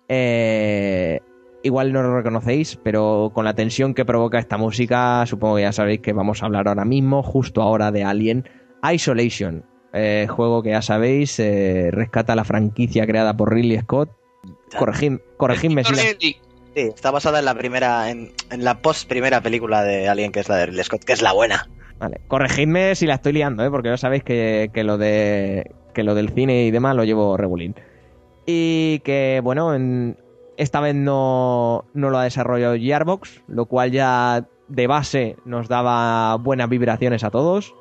[0.08, 1.20] Eh,
[1.62, 5.72] igual no lo reconocéis, pero con la tensión que provoca esta música, supongo que ya
[5.72, 8.48] sabéis que vamos a hablar ahora mismo, justo ahora, de Alien
[8.92, 9.64] Isolation.
[9.94, 14.10] eh, juego que ya sabéis, eh, rescata la franquicia creada por Ridley Scott.
[14.78, 16.36] Corregid- corregidme si la- Sí,
[16.74, 20.48] está basada en la primera, en, en la post primera película de Alien, que es
[20.50, 21.68] la de Ridley Scott, que es la buena.
[21.98, 23.70] Vale, corregidme si la estoy liando, ¿eh?
[23.70, 27.36] porque ya sabéis que, que lo de que lo del cine y demás lo llevo
[27.36, 27.74] regulín.
[28.46, 30.16] Y que, bueno, en-
[30.56, 36.36] esta vez no, no lo ha desarrollado Gearbox, lo cual ya de base nos daba
[36.36, 37.74] buenas vibraciones a todos.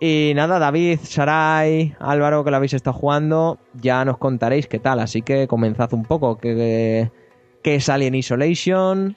[0.00, 4.98] Y nada, David, Sarai, Álvaro, que lo habéis estado jugando, ya nos contaréis qué tal,
[4.98, 6.38] así que comenzad un poco.
[6.38, 7.10] ¿Qué,
[7.62, 9.16] qué es Alien Isolation?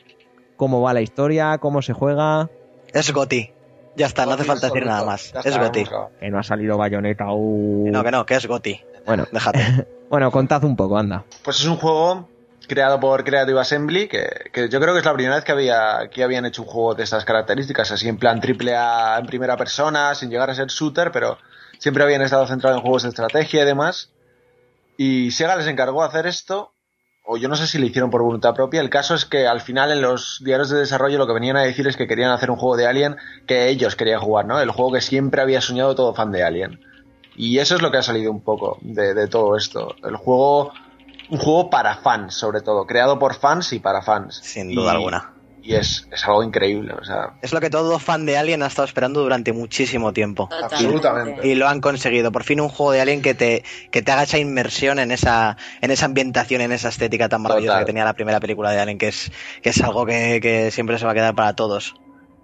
[0.58, 1.58] ¿Cómo va la historia?
[1.58, 2.50] ¿Cómo se juega?
[2.94, 3.50] Es Goti.
[3.98, 5.34] Ya está, no hace falta decir nada más.
[5.44, 5.84] Es Goti.
[6.20, 7.26] Que no ha salido bayoneta.
[7.32, 7.90] uh.
[7.92, 8.80] No, que no, que es Goti.
[9.08, 9.88] Bueno, Déjate.
[10.10, 11.26] bueno, contad un poco, anda.
[11.44, 12.30] Pues es un juego
[12.68, 16.10] creado por Creative Assembly, que, que yo creo que es la primera vez que, había,
[16.12, 19.58] que habían hecho un juego de estas características, así en plan triple A en primera
[19.58, 21.40] persona, sin llegar a ser shooter, pero
[21.80, 24.12] siempre habían estado centrados en juegos de estrategia y demás.
[24.96, 26.74] Y Sega les encargó hacer esto,
[27.30, 28.80] o yo no sé si lo hicieron por voluntad propia.
[28.80, 31.62] El caso es que al final en los diarios de desarrollo lo que venían a
[31.64, 34.60] decir es que querían hacer un juego de Alien que ellos querían jugar, ¿no?
[34.62, 36.80] El juego que siempre había soñado todo fan de Alien.
[37.36, 39.96] Y eso es lo que ha salido un poco de, de todo esto.
[40.04, 40.72] El juego,
[41.30, 44.40] un juego para fans, sobre todo, creado por fans y para fans.
[44.42, 45.34] Sin Y- duda alguna.
[45.68, 48.68] Y es, es algo increíble, o sea, Es lo que todo fan de Alien ha
[48.68, 50.48] estado esperando durante muchísimo tiempo.
[50.64, 51.46] Absolutamente.
[51.46, 52.32] Y lo han conseguido.
[52.32, 55.58] Por fin un juego de Alien que te, que te haga esa inmersión en esa,
[55.82, 57.86] en esa ambientación, en esa estética tan maravillosa Total.
[57.86, 59.30] que tenía la primera película de Alien, que es,
[59.62, 61.96] que es algo que, que siempre se va a quedar para todos.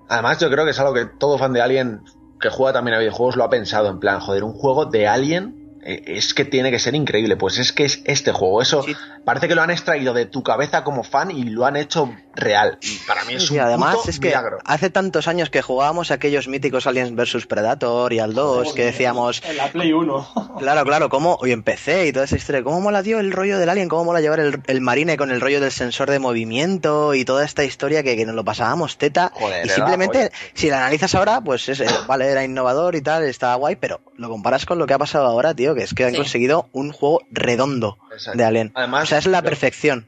[0.10, 2.02] Además, yo creo que es algo que todo fan de Alien
[2.42, 3.90] que juega también a videojuegos lo ha pensado.
[3.90, 7.36] En plan, joder, un juego de Alien es que tiene que ser increíble.
[7.38, 8.62] Pues es que es este juego.
[8.62, 8.96] Eso Sí.
[9.26, 12.78] parece que lo han extraído de tu cabeza como fan y lo han hecho real.
[12.82, 14.58] Y para mí es Sí, un además puto es que milagro.
[14.66, 19.42] hace tantos años que jugábamos aquellos míticos Aliens vs Predator y al 2 que decíamos,
[19.46, 20.28] En la Play 1.
[20.60, 23.70] claro, claro, cómo, y empecé y toda esa historia, cómo mola dio el rollo del
[23.70, 27.26] Alien, cómo mola llevar el, el marine con el rollo del sensor de movimiento y
[27.26, 29.32] toda esta historia que, que nos lo pasábamos teta.
[29.36, 33.24] Joder, y simplemente, si la analizas ahora, pues es, eh, vale, era innovador y tal,
[33.24, 36.06] estaba guay, pero lo comparas con lo que ha pasado ahora, tío, que es que
[36.06, 36.18] han Sí.
[36.18, 38.38] conseguido un juego redondo Exacto.
[38.38, 38.72] de Alien.
[38.76, 40.06] Además, o sea, es la perfección.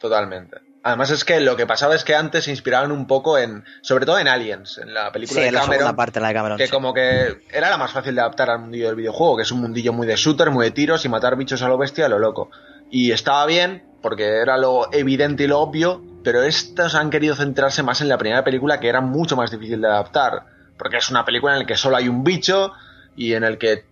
[0.00, 0.58] Totalmente.
[0.84, 4.06] Además es que lo que pasaba es que antes se inspiraban un poco en, sobre
[4.06, 6.34] todo en Aliens, en la película Sí, de en la Cameron, segunda parte, la de
[6.34, 6.58] Cameron.
[6.58, 6.72] que sí.
[6.72, 9.60] como que era la más fácil de adaptar al mundillo del videojuego, que es un
[9.60, 12.18] mundillo muy de shooter, muy de tiros y matar bichos a lo bestia, a lo
[12.20, 12.50] loco.
[12.90, 17.82] Y estaba bien, porque era lo evidente y lo obvio, pero estos han querido centrarse
[17.82, 20.44] más en la primera película, que era mucho más difícil de adaptar,
[20.78, 22.72] porque es una película en la que solo hay un bicho
[23.16, 23.84] y en el que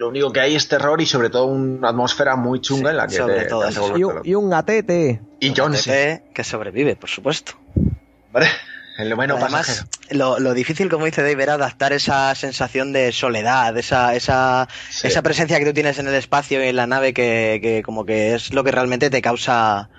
[0.00, 2.96] lo único que hay es terror y sobre todo una atmósfera muy chunga Sí, en
[2.96, 5.20] la que sobre te, todo te Y un, y un gatete.
[5.40, 5.74] Y John
[6.32, 7.52] que sobrevive, por supuesto.
[8.32, 8.46] ¿vale?
[8.96, 13.76] El menos Además, lo, lo difícil, como dice Dave, era adaptar esa sensación de soledad,
[13.76, 15.06] esa, esa, Sí.
[15.06, 18.06] esa presencia que tú tienes en el espacio y en la nave que, que como
[18.06, 19.90] que es lo que realmente te causa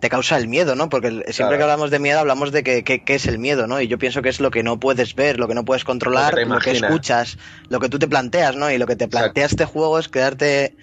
[0.00, 0.88] te causa el miedo, ¿no?
[0.88, 1.58] Porque siempre Claro.
[1.58, 3.80] que hablamos de miedo hablamos de que, que- qué es el miedo, ¿no?
[3.80, 6.34] Y yo pienso que es lo que no puedes ver, lo que no puedes controlar,
[6.46, 7.36] Lo que lo escuchas,
[7.68, 8.70] lo que tú te planteas, ¿no?
[8.70, 9.18] Y lo que te Exacto.
[9.18, 10.76] plantea este juego es quedarte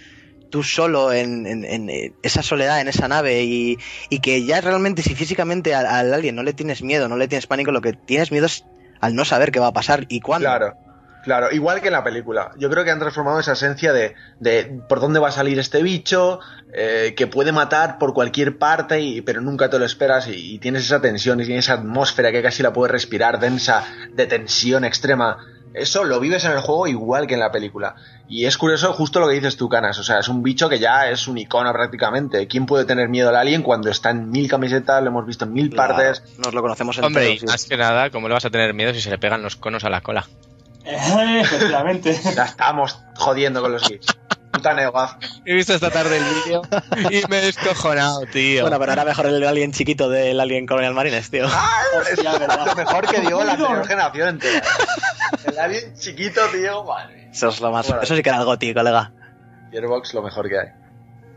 [0.50, 3.78] tú solo en, en- en, esa soledad, en esa nave y,
[4.10, 7.28] y que ya realmente si físicamente al, al alien no le tienes miedo, no le
[7.28, 8.68] tienes pánico, lo que tienes miedo es
[9.02, 10.46] al no saber qué va a pasar y cuándo.
[10.46, 10.78] Claro,
[11.24, 12.52] claro, igual que en la película.
[12.58, 15.82] Yo creo que han transformado esa esencia de, de por dónde va a salir este
[15.84, 16.40] bicho,
[16.74, 20.60] eh, que puede matar por cualquier parte, y, pero nunca te lo esperas y, y
[20.60, 24.86] tienes esa tensión y tienes esa atmósfera que casi la puedes respirar, densa, de tensión
[24.86, 25.38] extrema.
[25.74, 27.96] eso lo vives en el juego igual que en la película.
[28.30, 29.98] Y es curioso justo lo que dices tú, Canas.
[30.00, 32.46] O sea, es un bicho que ya es un icono prácticamente.
[32.48, 35.54] ¿Quién puede tener miedo al alien cuando está en mil camisetas, lo hemos visto en
[35.54, 36.24] mil partes?
[36.38, 37.48] Nos lo conocemos Hombre, y enteros, sí.
[37.48, 39.84] más que nada, ¿cómo le vas a tener miedo si se le pegan los conos
[39.86, 40.26] a la cola?
[40.88, 42.20] Eh, efectivamente.
[42.36, 43.84] Ya estamos jodiendo con los
[44.76, 45.18] negaz.
[45.46, 46.62] He visto esta tarde el vídeo
[47.10, 48.64] y me he descojonado, tío.
[48.64, 51.46] Bueno, pero era mejor el alien chiquito del alien Colonial Marines, tío.
[52.12, 54.62] Es lo mejor que dio la anterior generación entera.
[55.46, 57.30] El alien chiquito, tío, madre.
[57.32, 57.88] Eso es lo más.
[57.88, 58.02] Bueno.
[58.02, 59.12] Eso sí que era el goti, colega.
[59.72, 60.68] Gearbox, lo mejor que hay.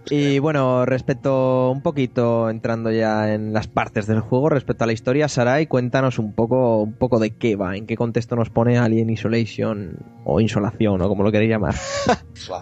[0.09, 4.93] Y bueno, respecto un poquito, entrando ya en las partes del juego, respecto a la
[4.93, 8.79] historia, Sarai, cuéntanos un poco, un poco de qué va, en qué contexto nos pone
[8.79, 11.75] Alien Isolation o Insolación o como lo queréis llamar.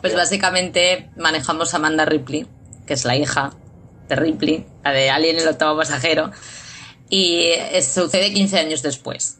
[0.01, 2.47] Pues básicamente manejamos a Amanda Ripley,
[2.87, 3.53] que es la hija
[4.09, 6.31] de Ripley, la de Alien el octavo pasajero,
[7.09, 9.38] y sucede 15 años después.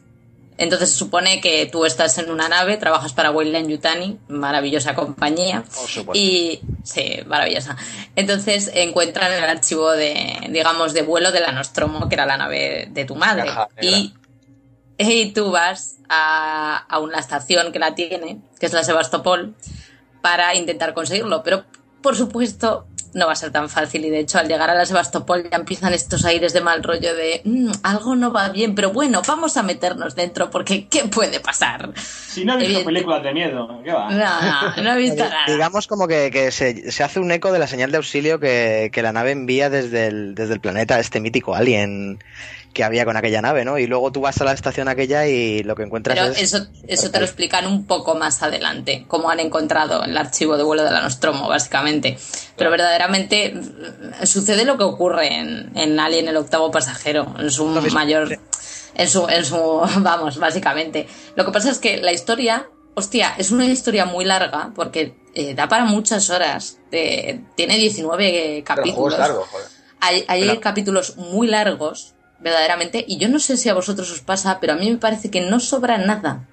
[0.59, 5.63] Entonces se supone que tú estás en una nave, trabajas para Weyland Yutani, maravillosa compañía,
[5.63, 6.21] Por supuesto.
[6.21, 7.77] y sí, maravillosa.
[8.17, 12.89] Entonces encuentran el archivo de, digamos, de vuelo de la Nostromo, que era la nave
[12.91, 13.49] de tu madre.
[14.97, 19.55] Y tú vas a, a una estación que la tiene, que es la Sebastopol,
[20.21, 21.41] para intentar conseguirlo.
[21.41, 21.63] Pero,
[22.01, 24.05] por supuesto, no va a ser tan fácil.
[24.05, 27.15] Y de hecho, al llegar a la Sebastopol ya empiezan estos aires de mal rollo
[27.15, 31.39] de "Mm, algo no va bien, pero bueno, vamos a meternos dentro porque ¿qué puede
[31.39, 31.91] pasar?
[31.95, 34.09] Si no he visto películas de miedo, ¿qué va?
[34.11, 35.45] No, no, no he visto nada.
[35.47, 38.89] Digamos como que, que se, se hace un eco de la señal de auxilio que,
[38.93, 42.19] que la nave envía desde el, desde el planeta, este mítico alien
[42.73, 43.77] que había con aquella nave, ¿no?
[43.77, 46.41] Y luego tú vas a la estación aquella y lo que encuentras Pero es...
[46.41, 50.63] eso, eso te lo explican un poco más adelante, cómo han encontrado el archivo de
[50.63, 52.17] vuelo de la Nostromo, básicamente.
[52.55, 57.65] Pero verdaderamente mm, sucede lo que ocurre en, en Alien el octavo pasajero, en su
[57.65, 58.37] mayor...
[58.95, 59.55] En su, en su...
[60.01, 61.07] Vamos, básicamente.
[61.35, 62.67] Lo que pasa es que la historia...
[62.95, 66.79] Hostia, es una historia muy larga porque eh, da para muchas horas.
[66.91, 69.13] Eh, tiene 19 Pero el juego capítulos.
[69.13, 69.67] es largo, joder.
[70.01, 74.21] Hay, hay Pero- capítulos muy largos, verdaderamente, y yo no sé si a vosotros os
[74.21, 76.47] pasa, pero a mí me parece que no sobra nada.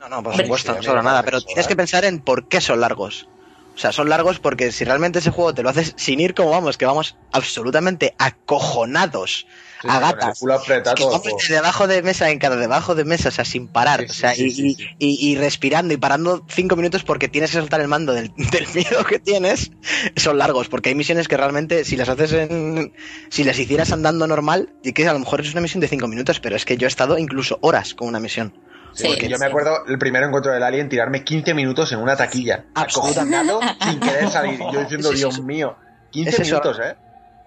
[0.00, 2.60] No, no, por Hombre, supuesto, no sobra nada, pero tienes que pensar en por qué
[2.60, 3.28] son largos.
[3.74, 6.50] O sea, son largos porque si realmente ese juego te lo haces sin ir como
[6.50, 9.46] vamos, que vamos absolutamente acojonados
[9.82, 10.38] Sí, a sí, con el gatas.
[10.38, 13.66] culo apretado que de debajo de mesa en cada debajo de mesa, o sea, sin
[13.68, 17.58] parar, Sí, o sea, y, y- y- respirando y parando cinco minutos porque tienes que
[17.58, 19.72] soltar el mando del, del miedo que tienes,
[20.16, 22.94] son largos, porque hay misiones que realmente, si las haces en,
[23.28, 26.06] si las hicieras andando normal, y que a lo mejor es una misión de cinco
[26.08, 28.54] minutos, pero es que yo he estado incluso horas con una misión.
[28.94, 32.14] Sí, porque yo me acuerdo el primer encuentro del Alien tirarme 15 minutos en una
[32.14, 32.66] taquilla.
[32.74, 34.60] Acojonado sin querer salir.
[34.70, 35.10] Yo diciendo.
[35.14, 35.76] Dios mío,
[36.10, 36.44] 15 Es eso.
[36.50, 36.94] minutos, ¿eh?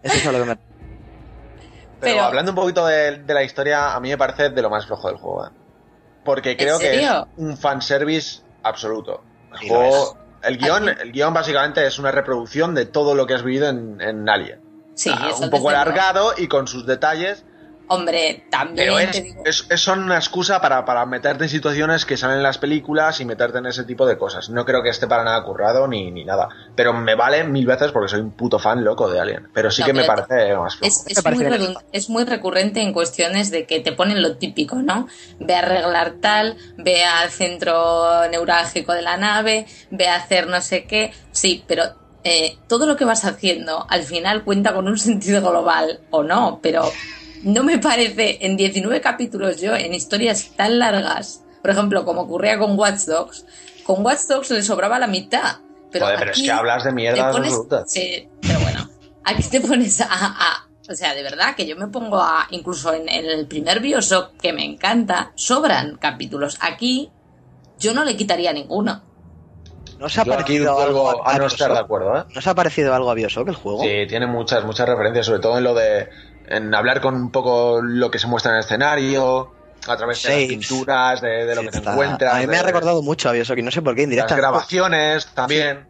[0.02, 0.58] Eso es lo que me...
[2.00, 4.70] Pero, Pero- hablando un poquito de, de la historia, a mí me parece de lo
[4.70, 5.46] más flojo del juego.
[5.48, 5.50] ¿eh?
[6.24, 9.24] Porque creo que es un fanservice absoluto.
[9.62, 13.44] El, juego- el, guion, el guion básicamente es una reproducción de todo lo que has
[13.44, 14.60] vivido en, en Alien.
[14.96, 17.44] Sí, Ah, eso un poco alargado y con sus detalles.
[17.88, 21.50] Hombre, también Pero te es, digo- es, es- son una excusa para, para meterte en
[21.50, 24.50] situaciones que salen en las películas y meterte en ese tipo de cosas.
[24.50, 26.50] No creo que esté para nada currado ni, ni nada.
[26.76, 29.48] Pero me vale mil veces porque soy un puto fan loco de Alien.
[29.54, 30.88] Pero sí No, que me parece más flojo.
[30.88, 31.74] Es, Me es parece muy bien.
[31.92, 35.08] es muy recurrente en cuestiones de que te ponen lo típico, ¿no?
[35.40, 40.60] Ve a arreglar tal, ve al centro neurálgico de la nave, ve a hacer no
[40.62, 41.14] sé qué.
[41.32, 41.84] Sí, pero
[42.24, 46.60] eh, todo lo que vas haciendo al final cuenta con un sentido global o no,
[46.64, 46.92] pero
[47.46, 52.60] no me parece en 19 capítulos yo, en historias tan largas, por ejemplo, como ocurría
[52.60, 53.46] con Watch Dogs,
[53.84, 55.58] con Watch Dogs le sobraba la mitad.
[55.92, 57.54] Pero Joder, pero es aquí que hablas de te mierda pones-.
[57.88, 58.90] Sí, pero bueno,
[59.24, 62.48] aquí te pones a, a- O sea, de verdad que yo me pongo a.
[62.52, 66.58] Incluso en, en el primer Bioshock, que me encanta, sobran capítulos.
[66.62, 67.10] Aquí
[67.80, 69.02] yo no le quitaría ninguno.
[69.98, 71.86] ¿No os ha parecido algo a no estar de Bioshock?
[71.86, 72.24] acuerdo, ¿eh?
[72.34, 73.82] ¿No os ha parecido algo a Bioshock el juego?
[73.82, 76.10] Sí, tiene muchas, muchas referencias, sobre todo en lo de.
[76.48, 79.52] En hablar con un poco lo que se muestra en el escenario,
[79.88, 82.34] a través de las pinturas, de, de lo Sí, que te está- encuentras.
[82.34, 84.06] A mí me de- ha recordado mucho a Bioshock y no sé por qué, Las
[84.06, 84.42] indirectamente.
[84.42, 85.88] grabaciones también.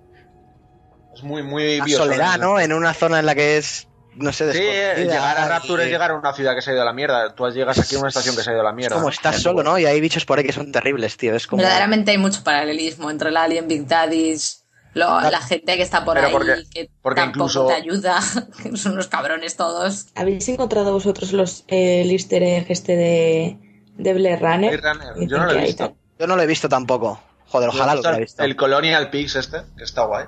[1.16, 2.06] Es muy, muy La Bioshock.
[2.08, 2.60] soledad, ¿no?
[2.60, 5.89] En una zona en la que es, no sé, Sí, llegar a y- Rapture es
[5.89, 7.34] llegar a una ciudad que se ha ido a la mierda.
[7.36, 8.95] Tú llegas aquí a una estación que se ha ido a la Es mierda.
[8.97, 9.80] como estás solo, ¿no?
[9.80, 11.34] Y hay bichos por ahí que son terribles, tío.
[11.36, 11.62] Es como...
[11.62, 14.64] Verdaderamente hay mucho paralelismo entre el Alien, Big Daddies,
[14.96, 18.20] lo- la gente que está por Pero ahí, porque- que porque tampoco incluso- te ayuda,
[18.64, 20.08] que son unos cabrones todos.
[20.16, 23.60] ¿Habéis encontrado vosotros los, eh, el easter egg este de,
[23.98, 24.80] de Blade Runner?
[24.82, 25.88] Blade Runner, Dicen yo no lo he visto.
[25.89, 25.96] tal.
[26.18, 27.22] Yo no lo he visto tampoco.
[27.48, 28.43] Joder, ojalá lo visto hubiera el- visto.
[28.43, 30.26] El Colonial Pigs este, que está guay.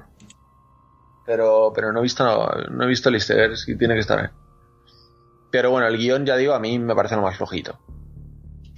[1.26, 4.20] Pero, pero no he visto, no, he visto el easter egg, y tiene que estar
[4.20, 4.28] ahí.
[5.52, 7.80] Pero bueno, el guion, ya digo, a mí me parece lo más flojito.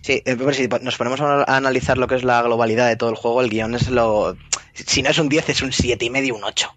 [0.01, 2.95] Sí, eh, pero si nos ponemos a a analizar lo que es la globalidad de
[2.95, 4.35] todo el juego, el guion es lo...
[4.87, 6.69] Si no es un 10, es un 7 y medio, un 8.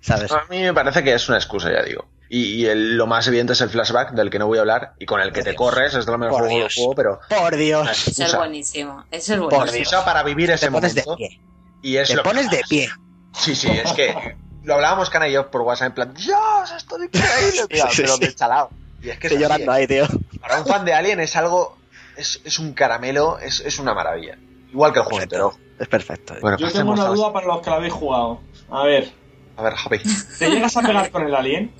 [0.00, 0.30] ¿Sabes?
[0.32, 2.06] A mí me parece que es una excusa, ya digo.
[2.28, 4.94] Y, y el- lo más evidente es el flashback, del que no voy a hablar,
[4.98, 6.74] y con el que te corres, es de lo mejor Por juego del Dios.
[6.76, 8.08] juego, pero Por Dios.
[8.08, 9.04] Eso es buenísimo.
[9.10, 9.78] Eso es Por buenísimo.
[9.82, 11.16] excusa para vivir ese Te pones de momento.
[11.16, 11.40] pie.
[11.82, 12.88] Y es Te lo que pones de pie.
[13.32, 16.96] Sí, sí, es que lo hablábamos Cana y yo por WhatsApp en plan, Dios, esto
[16.96, 18.20] es increíble, tío, Sí, pero sí.
[18.26, 18.70] deschalado.
[19.02, 19.76] Y es que es Estoy así, llorando ¿eh?
[19.76, 20.06] ahí, tío.
[20.40, 21.76] Para un fan de Alien es algo,
[22.16, 24.36] es, es un caramelo, es, es una maravilla.
[24.72, 25.58] Igual que el juego entero.
[25.78, 26.34] Es perfecto.
[26.40, 28.40] Bueno, Yo tengo una a- duda para los que la habéis jugado.
[28.70, 29.10] A ver,
[29.56, 29.98] A ver, Javi.
[30.38, 31.72] ¿te llegas a pegar con el alien?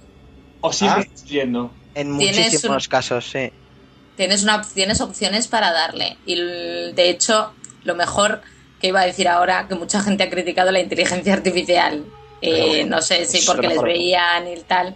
[0.60, 1.24] ¿O sigues Ah.
[1.26, 1.70] yendo?
[1.94, 3.50] En muchísimos un- casos, sí.
[4.16, 6.16] Tienes, una, tienes opciones para darle.
[6.26, 7.52] Y de hecho,
[7.84, 8.40] lo mejor
[8.80, 12.04] que iba a decir ahora, que mucha gente ha criticado la inteligencia artificial.
[12.42, 14.94] Eh, no sé si porque les veían y tal.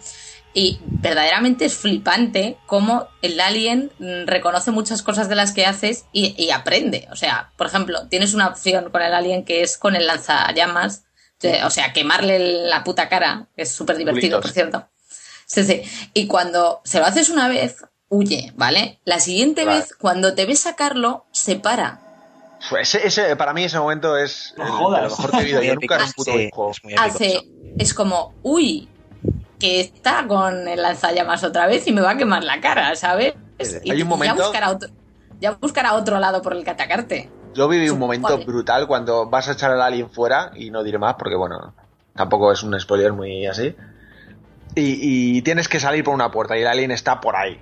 [0.52, 3.92] Y verdaderamente es flipante cómo el alien
[4.26, 7.06] reconoce muchas cosas de las que haces y, y aprende.
[7.12, 11.04] O sea, por ejemplo, tienes una opción con el alien que es con el lanzallamas.
[11.64, 14.88] O sea, quemarle la puta cara, que es súper divertido, por cierto.
[15.46, 15.82] Sí, sí.
[16.14, 17.76] Y cuando se lo haces una vez,
[18.08, 19.00] huye, ¿vale?
[19.04, 22.00] La siguiente vez, cuando te ve sacarlo, se para.
[22.68, 25.02] Pues ese, ese- para mí ese momento es No el- jodas.
[25.18, 26.70] mejor que he vivido yo nunca en un puto sí, juego.
[26.72, 27.40] es muy épico Hace,
[27.78, 28.88] es como, uy,
[29.60, 33.34] que está con el lanzallamas otra vez y me va a quemar la cara, ¿sabes?
[33.84, 34.88] Y, Hay un y momento- ya buscará otro,
[35.40, 37.30] ya buscará otro lado por el que atacarte.
[37.54, 40.98] Yo viví un momento brutal cuando vas a echar al alien fuera, y no diré
[40.98, 41.74] más porque, bueno,
[42.14, 43.74] tampoco es un spoiler muy así.
[44.74, 47.60] Y, y tienes que salir por una puerta y el alien está por ahí.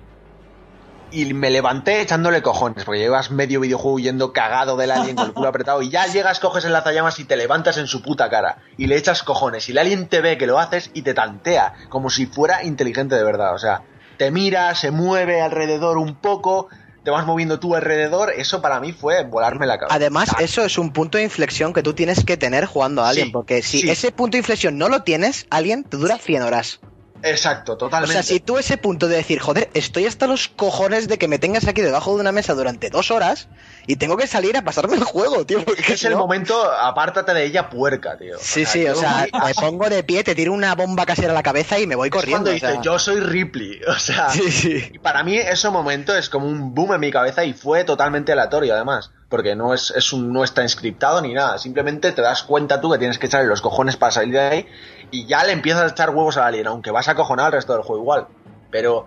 [1.11, 5.33] Y me levanté echándole cojones, porque llevas medio videojuego yendo cagado del alien con el
[5.33, 8.57] culo apretado y ya llegas, coges el lanzallamas y te levantas en su puta cara
[8.77, 9.67] y le echas cojones.
[9.69, 13.15] Y el alien te ve que lo haces y te tantea, como si fuera inteligente
[13.15, 13.55] de verdad.
[13.55, 13.81] O sea,
[14.17, 16.67] te mira, se mueve alrededor un poco,
[17.03, 18.31] te vas moviendo tú alrededor.
[18.35, 19.95] Eso para mí fue volarme la cabeza.
[19.95, 23.09] Además, Ah, eso es un punto de inflexión que tú tienes que tener jugando a
[23.09, 23.89] Alien, Sí, porque si sí.
[23.89, 26.79] ese punto de inflexión no lo tienes, Alien te dura 100 horas.
[27.23, 28.13] Exacto, O totalmente.
[28.13, 31.39] sea, si tú ese punto de decir, joder, estoy hasta los cojones de que me
[31.39, 33.47] tengas aquí debajo de una mesa durante dos horas
[33.87, 35.63] y tengo que salir a pasarme el juego, tío.
[35.65, 38.37] Porque es el no- momento, apártate de ella, puerca, tío.
[38.39, 41.43] Sí, sí, o sea, me pongo de pie, te tiro una bomba casera a la
[41.43, 42.45] cabeza y me voy Es corriendo.
[42.51, 42.81] cuando o sea.
[42.81, 43.81] yo soy Ripley.
[43.87, 44.89] O sea, Sí, sí.
[44.93, 48.31] y para mí ese momento es como un boom en mi cabeza y fue totalmente
[48.31, 49.11] aleatorio, además.
[49.29, 51.59] Porque no es, es un, no está inscriptado ni nada.
[51.59, 54.65] Simplemente te das cuenta tú que tienes que echarle los cojones para salir de ahí
[55.11, 57.73] y ya le empiezas a echar huevos al alien, aunque vas a cojonar al resto
[57.73, 58.27] del juego igual.
[58.71, 59.05] Pero,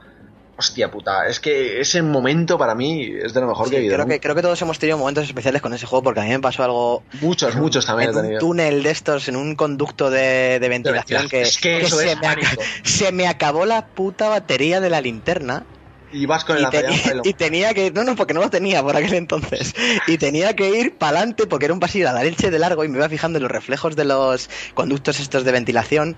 [0.56, 3.80] hostia puta, es que ese momento para mí es de lo mejor Sí, que he
[3.80, 3.96] vivido.
[3.96, 6.30] creo, que, creo que todos hemos tenido momentos especiales con ese juego porque a mí
[6.30, 10.10] me pasó algo Muchos, muchos también he en un túnel de estos, en un conducto
[10.10, 12.36] de, de ventilación que, Es que eso se, es me
[12.82, 15.64] se me acabó la puta batería de la linterna
[16.12, 18.50] Y vas con el y, tenía, lanzallamas y tenía que no no porque no lo
[18.50, 19.74] tenía por aquel entonces.
[20.06, 22.84] Y tenía que ir para adelante porque era un pasillo a la leche de largo
[22.84, 26.16] y me iba fijando en los reflejos de los conductos estos de ventilación.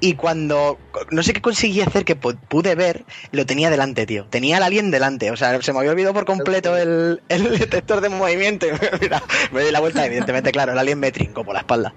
[0.00, 0.78] Y cuando
[1.12, 4.26] no sé qué conseguí hacer que pu- pude ver lo tenía delante tío.
[4.26, 5.30] Tenía al alien delante.
[5.30, 8.66] O sea se me había olvidado por completo el, el detector de movimiento.
[8.66, 9.22] Y mira,
[9.52, 11.94] me di la vuelta evidentemente claro el alien me trincó por la espalda.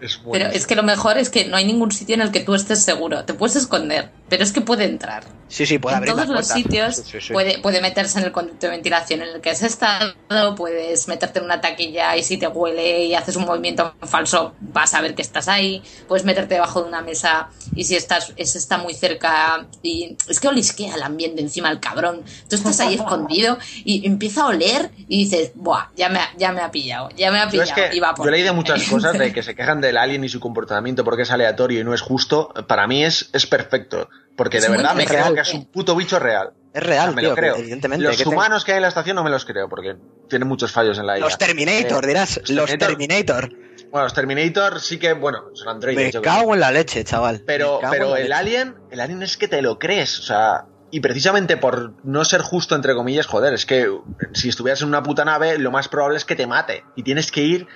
[0.00, 2.40] Es Pero es que lo mejor es que no hay ningún sitio en el que
[2.40, 3.24] tú estés seguro.
[3.24, 5.22] Te puedes esconder, pero es que puede entrar.
[5.46, 7.32] sí sí puede en abrir todos las los sitios Sí, sí, sí.
[7.32, 10.12] Puede, puede meterse en el conducto de ventilación en el que has estado,
[10.56, 14.92] puedes meterte en una taquilla y si te huele y haces un movimiento falso vas
[14.94, 18.58] a ver que estás ahí, puedes meterte debajo de una mesa y si estás ese
[18.58, 22.94] está muy cerca y es que olisquea el ambiente encima el cabrón, tú estás ahí
[22.94, 27.10] escondido y empieza a oler y dices, buah, ya me ha, ya me ha pillado,
[27.10, 28.56] ya me ha Yo pillado es que y va por yo he leído ti".
[28.56, 31.84] muchas cosas de que se quejan del alien y su comportamiento porque es aleatorio y
[31.84, 32.52] no es justo.
[32.66, 34.08] Para mí es, es perfecto.
[34.36, 35.56] Porque Es de verdad me real, creo que es eh.
[35.56, 36.50] un puto bicho real.
[36.72, 37.56] es real me tío lo creo.
[37.56, 39.96] evidentemente Los te- humanos que hay en la estación no me los creo porque
[40.28, 41.20] tienen muchos fallos en la IA.
[41.24, 43.48] los Terminator Eh, dirás los Terminator- Terminator
[43.92, 46.04] Bueno, los Terminator sí que, bueno, son androides.
[46.06, 46.34] me yo creo.
[46.34, 48.34] cago en la leche chaval Pero, pero el leche.
[48.34, 52.40] alien, el alien es que te lo crees, o sea, y precisamente por no ser
[52.42, 53.88] justo entre comillas, joder, es que
[54.32, 57.30] si estuvieras en una puta nave, lo más probable es que te mate y tienes
[57.30, 57.66] que ir.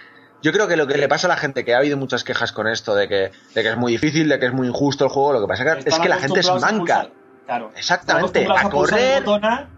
[0.43, 2.53] Yo creo que lo que le pasa a la gente, que ha habido muchas quejas
[2.53, 5.11] con esto, de que, de que es muy difícil, de que es muy injusto el
[5.11, 7.09] juego, lo que pasa es que, es Están que la gente es manca.
[7.45, 7.73] Claro.
[7.75, 9.25] Exactamente, a correr.
[9.43, 9.69] A,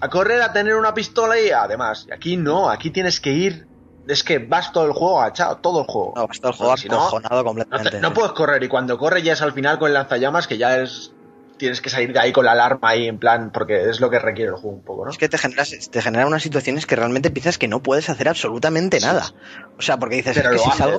[0.00, 3.66] A correr a tener una pistola y además, y aquí no, aquí tienes que ir,
[4.08, 6.14] es que vas todo el juego agachado, todo el juego.
[6.16, 9.22] no, está el juego si no, No, completamente te- no puedes correr y cuando corre
[9.22, 11.12] ya es al final con el lanzallamas que ya es
[11.56, 14.18] tienes que salir de ahí con la alarma ahí en plan, porque es lo que
[14.18, 15.10] requiere el juego un poco, ¿no?
[15.10, 18.28] Es que te generas, te generan unas situaciones que realmente piensas que no puedes hacer
[18.28, 19.32] absolutamente nada.
[19.78, 20.98] O sea, porque dices, Pero es que lo si salgo,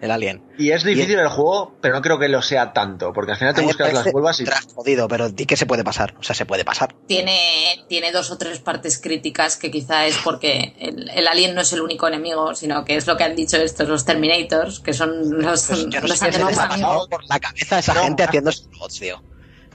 [0.00, 0.42] el alien.
[0.58, 3.54] Y es difícil el juego, pero no creo que lo sea tanto, porque al final
[3.54, 4.46] te A mí me buscas las vuelvas y...
[4.74, 6.14] jodido, pero di que se puede pasar.
[6.18, 6.94] O sea, se puede pasar.
[7.06, 11.60] Tiene, tiene dos o tres partes críticas que quizá es porque el, el alien no
[11.62, 14.92] es el único enemigo, sino que es lo que han dicho estos, los Terminators, que
[14.92, 17.76] son los, Pues yo no los sé qué se les ha pasado por la cabeza
[17.76, 18.26] a esa No, gente ah.
[18.26, 19.22] haciendo robots, tío.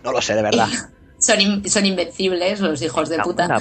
[0.04, 0.68] No lo sé, de verdad.
[1.20, 3.60] Son, in- son invencibles, los hijos de puta.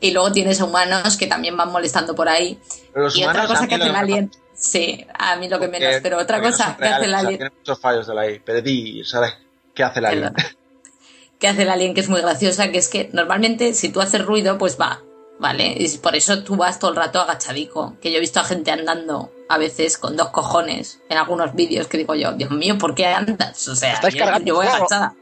[0.00, 2.58] Y luego tienes a humanos que también van molestando por ahí.
[2.94, 4.30] Pero los y otra humanos, cosa que hace el alien.
[4.54, 7.10] Sí, a mí lo que Porque- menos, pero otra no cosa que hace el reales,
[7.10, 7.38] o sea, alien.
[7.38, 9.34] tiene muchos fallos de la di, ¿sabes?
[9.74, 10.32] ¿Qué hace el alien?
[11.38, 14.24] que hace el alien que es muy graciosa, que es que normalmente si tú haces
[14.24, 15.02] ruido, pues va,
[15.38, 15.74] ¿vale?
[15.78, 17.98] Y por eso tú vas todo el rato agachadico.
[18.00, 21.86] Que yo he visto a gente andando a veces con dos cojones en algunos vídeos
[21.86, 23.68] que digo yo, Dios mío, ¿por qué andas?
[23.68, 25.14] O sea, yo, yo voy agachada.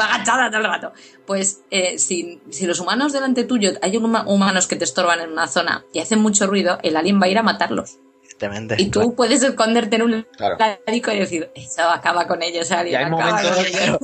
[0.00, 0.92] Agachada todo el rato.
[1.26, 5.32] Pues eh, si, si los humanos delante tuyo, hay huma- humanos que te estorban en
[5.32, 7.98] una zona y hacen mucho ruido, el alien va a ir a matarlos.
[8.22, 8.76] Evidentemente.
[8.78, 9.14] Y tú claro.
[9.16, 10.56] puedes esconderte en un Claro.
[10.86, 13.98] ladico y decir, eso acaba con ellos, alien, Y hay acaba momentos- con ellos.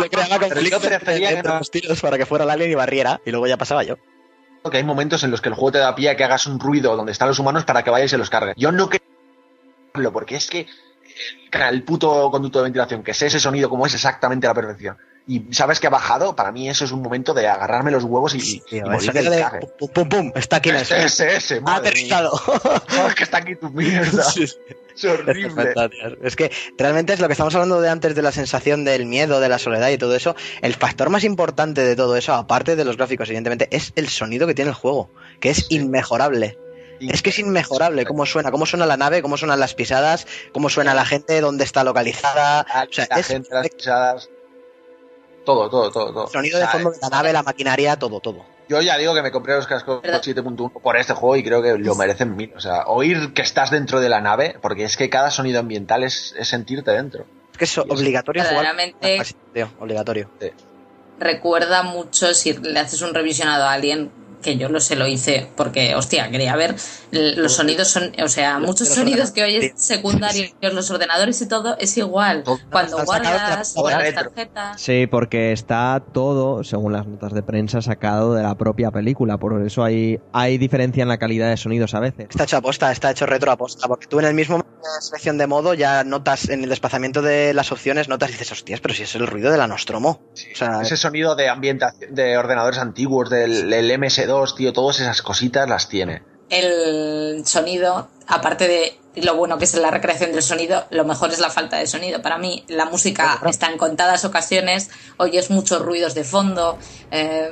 [0.00, 0.38] Yo creaba
[0.80, 3.56] prefería que no- los tiros para que fuera el alien y barriera, y luego ya
[3.58, 3.96] pasaba yo.
[4.70, 6.58] que hay momentos en los que el juego te da pie a que hagas un
[6.58, 8.54] ruido donde están los humanos para que vayas y se los cargue.
[8.56, 10.66] Yo no creo porque es que
[11.52, 14.54] el, el puto conducto de ventilación, que sé ese sonido como es exactamente a la
[14.54, 14.96] perfección.
[15.26, 18.34] Y sabes que ha bajado, para mí eso es un momento de agarrarme los huevos
[18.34, 19.46] y, Tío, morir del de
[19.78, 22.38] pum, pum, pum, está aquí el Ese, ese, ese, Ha aterrizado.
[22.94, 24.24] No, es que está aquí tu mierda.
[24.34, 24.44] Sí.
[24.94, 25.74] Es horrible.
[26.22, 29.40] Es que realmente es lo que estamos hablando de antes de la sensación del miedo,
[29.40, 30.36] de la soledad y todo eso.
[30.62, 34.46] El factor más importante de todo eso, aparte de los gráficos, evidentemente, es el sonido
[34.46, 35.10] que tiene el juego,
[35.40, 36.58] que es inmejorable.
[37.00, 40.68] Es que es inmejorable cómo suena, cómo suena la nave, cómo suenan las pisadas, cómo
[40.68, 42.66] suena la gente, dónde está localizada.
[42.72, 44.30] La, O sea, la es gente, las pisadas.
[45.44, 46.26] Todo, todo, todo, todo.
[46.26, 48.44] el sonido O de fondo de la nave, la maquinaria, todo, todo.
[48.68, 50.22] Yo ya digo que me compré los cascos Perdón.
[50.22, 52.52] 7.1 por este juego y creo que lo merecen mil.
[52.56, 56.02] O sea, oír que estás dentro de la nave, porque es que cada sonido ambiental
[56.02, 57.26] es, es sentirte dentro.
[57.52, 58.74] Es que es obligatorio jugar.
[59.78, 60.30] Obligatorio.
[61.20, 64.10] recuerda mucho si le haces un revisionado a alguien
[64.44, 66.76] que yo lo sé lo hice porque hostia quería ver
[67.10, 71.48] los sonidos son o sea Los- muchos los sonidos que oyes secundarios los ordenadores y
[71.48, 77.32] todo es igual Todo cuando guardas las tarjetas Sí, porque está todo, según las notas
[77.32, 79.38] de prensa, sacado de la propia película.
[79.38, 82.26] Por eso hay, hay diferencia en la calidad de sonidos a veces.
[82.30, 84.62] Está hecho aposta, está hecho retro aposta, porque tú en el mismo
[85.00, 88.80] selección de modo ya notas en el desplazamiento de las opciones, notas y dices, hostias,
[88.80, 90.20] pero si es el ruido de la Nostromo.
[90.32, 95.22] O sea, Ese sonido de ambientación, de ordenadores antiguos, del, del MS2, tío, todas esas
[95.22, 96.22] cositas las tiene.
[96.50, 101.38] el sonido aparte de lo bueno que es la recreación del sonido lo mejor es
[101.40, 103.48] la falta de sonido para mí la música Claro.
[103.50, 106.78] está en contadas ocasiones oyes muchos ruidos de fondo
[107.10, 107.50] eh,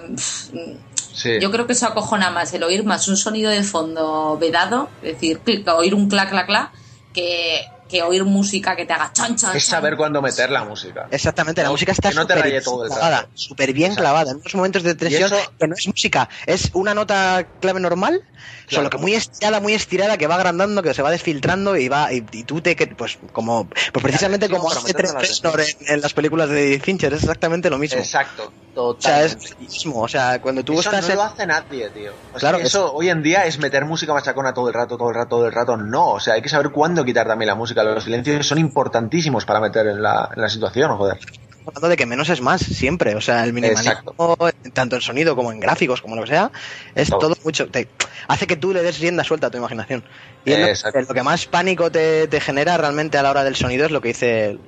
[1.15, 1.39] Sí.
[1.43, 5.13] Yo creo que eso acojona más el oír más un sonido de fondo vedado, es
[5.13, 5.41] decir,
[5.77, 6.73] oír un clac, clac, clac,
[7.13, 9.77] que, que oír música que te haga chan, chan, es chan.
[9.81, 11.07] saber cuándo meter la música.
[11.11, 14.03] Exactamente, la No, música está no súper clavada, súper bien Exacto.
[14.03, 14.31] clavada.
[14.31, 18.21] En unos momentos de tensión eso- que no es música, es una nota clave normal,
[18.69, 22.13] solo que muy estirada, muy estirada, que va agrandando, que se va desfiltrando y va
[22.13, 26.15] y, y tú te que- pues como pues precisamente como hace Reznor en, en las
[26.15, 27.99] películas de Fincher, es exactamente lo mismo.
[27.99, 29.49] Exacto, O sea, es totalmente.
[29.51, 32.13] lo mismo, o sea, cuando tú eso estás no en- lo hace nadie, tío.
[32.13, 34.97] O sea, Claro, que eso hoy en día es meter música machacona todo el rato,
[34.97, 35.77] todo el rato, todo el rato.
[35.77, 37.82] No, o sea, hay que saber cuándo quitar también la música.
[37.85, 41.19] Los silencios son importantísimos para meter en la, en la situación, joder.
[41.67, 44.37] hablando de que menos es más siempre, o sea, el minimalismo,
[44.73, 46.51] tanto en sonido como en gráficos, como lo que sea,
[46.95, 47.21] es Todo.
[47.21, 47.89] todo, mucho, te,
[48.29, 50.03] hace que tú le des rienda suelta a tu imaginación.
[50.45, 53.87] Y es lo- que más pánico te, te genera realmente a la hora del sonido
[53.87, 54.59] es lo que dice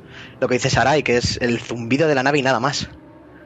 [0.40, 2.88] lo que dice Sarai, que es el zumbido de la nave y nada más.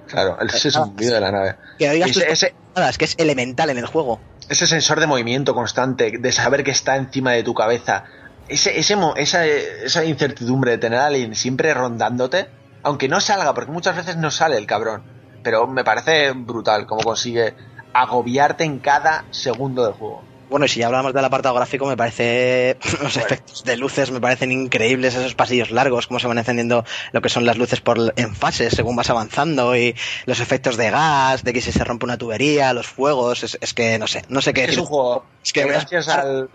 [0.08, 0.38] Claro,
[0.82, 1.56] un vídeo de la nave.
[1.78, 4.20] Que oigas Ese, tus ese, palabras, que es elemental en el juego.
[4.48, 8.04] ese sensor de movimiento constante, de saber que está encima de tu cabeza,
[8.48, 12.48] ese, ese, esa, esa incertidumbre de tener a alguien siempre rondándote,
[12.82, 15.02] aunque no salga, porque muchas veces no sale el cabrón,
[15.42, 17.54] pero me parece brutal cómo consigue
[17.92, 20.22] agobiarte en cada segundo del juego.
[20.50, 23.26] Bueno, y si ya hablamos del apartado gráfico, me parece los Bueno.
[23.26, 27.28] efectos de luces me parecen increíbles, esos pasillos largos, cómo se van encendiendo lo que
[27.28, 29.94] son las luces por en fases según vas avanzando y
[30.24, 33.74] los efectos de gas, de que si se rompe una tubería, los fuegos, es, es
[33.74, 34.80] que no sé, no sé qué Es decir.
[34.80, 36.48] un juego Es que que gracias al...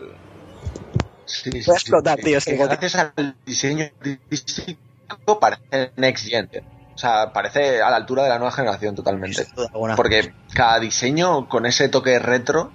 [1.25, 5.91] Sí, sí, Voy a explotar, sí, tío, es que que- gracias al diseño artístico parece
[5.97, 6.49] Next Gen.
[6.95, 9.47] O sea, parece a la altura de la nueva generación totalmente.
[9.95, 12.71] Porque cada diseño con ese toque retro,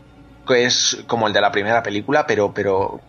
[0.46, 3.00] que es como el de la primera película, pero, pero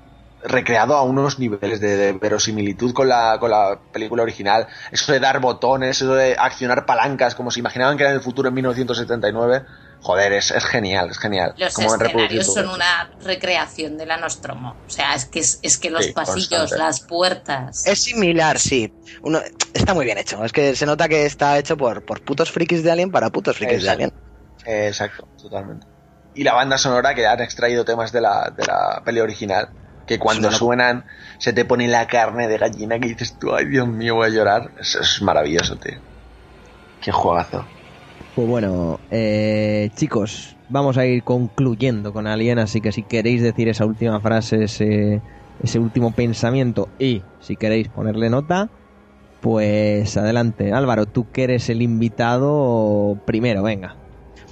[0.43, 4.67] recreado a unos niveles de, de verosimilitud con la, con la película original.
[4.91, 8.23] Eso de dar botones, eso de accionar palancas, como se imaginaban que era en el
[8.23, 9.65] futuro en 1979.
[10.01, 11.53] Joder, es, es genial, es genial.
[11.57, 12.73] Los como escenarios son eso.
[12.73, 14.75] una recreación de la Nostromo.
[14.87, 16.77] O sea, es que, es, es que los Sí, pasillos, constante.
[16.83, 17.85] las puertas.
[17.85, 18.93] Es similar, sí.
[19.23, 19.39] Uno,
[19.73, 20.43] está muy bien hecho.
[20.45, 23.57] Es que se nota que está hecho por, por putos frikis de Alien para putos
[23.57, 23.89] frikis de.
[23.89, 24.13] Alien.
[24.65, 25.85] Exacto, totalmente.
[26.33, 29.69] Y la banda sonora que han extraído temas de la, de la peli original,
[30.07, 31.05] que cuando suenan
[31.39, 34.29] se te pone la carne de gallina que dices tú, ay Dios mío, voy a
[34.29, 34.71] llorar.
[34.79, 35.99] Es, es maravilloso, tío.
[37.01, 37.65] Qué juegazo.
[38.39, 43.67] Pues bueno, eh, chicos, vamos a ir concluyendo con Alien, así que si queréis decir
[43.67, 45.21] esa última frase, ese,
[45.61, 48.69] ese último pensamiento y si queréis ponerle nota,
[49.41, 50.71] pues adelante.
[50.71, 53.97] Álvaro, tú que eres el invitado primero, venga.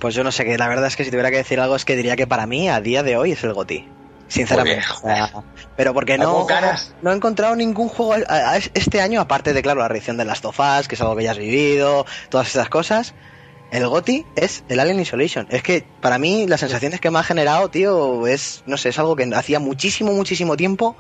[0.01, 1.85] Pues yo no sé, que la verdad es que si tuviera que decir algo es
[1.85, 3.85] que diría que para mí a día de hoy es el GOTI.
[4.27, 4.83] Sinceramente.
[4.85, 5.29] Joder,
[5.77, 6.45] pero porque no,
[6.99, 10.25] no he encontrado ningún juego a- a- este año, aparte de, claro, la reacción de
[10.25, 13.15] Last of Us, que es algo que ya has vivido, todas estas cosas.
[13.71, 15.47] El GOTI es el Alien Isolation.
[15.49, 18.99] Es que para mí las sensaciones que me ha generado, tío, es, no sé, es
[18.99, 20.95] algo que hacía muchísimo, muchísimo tiempo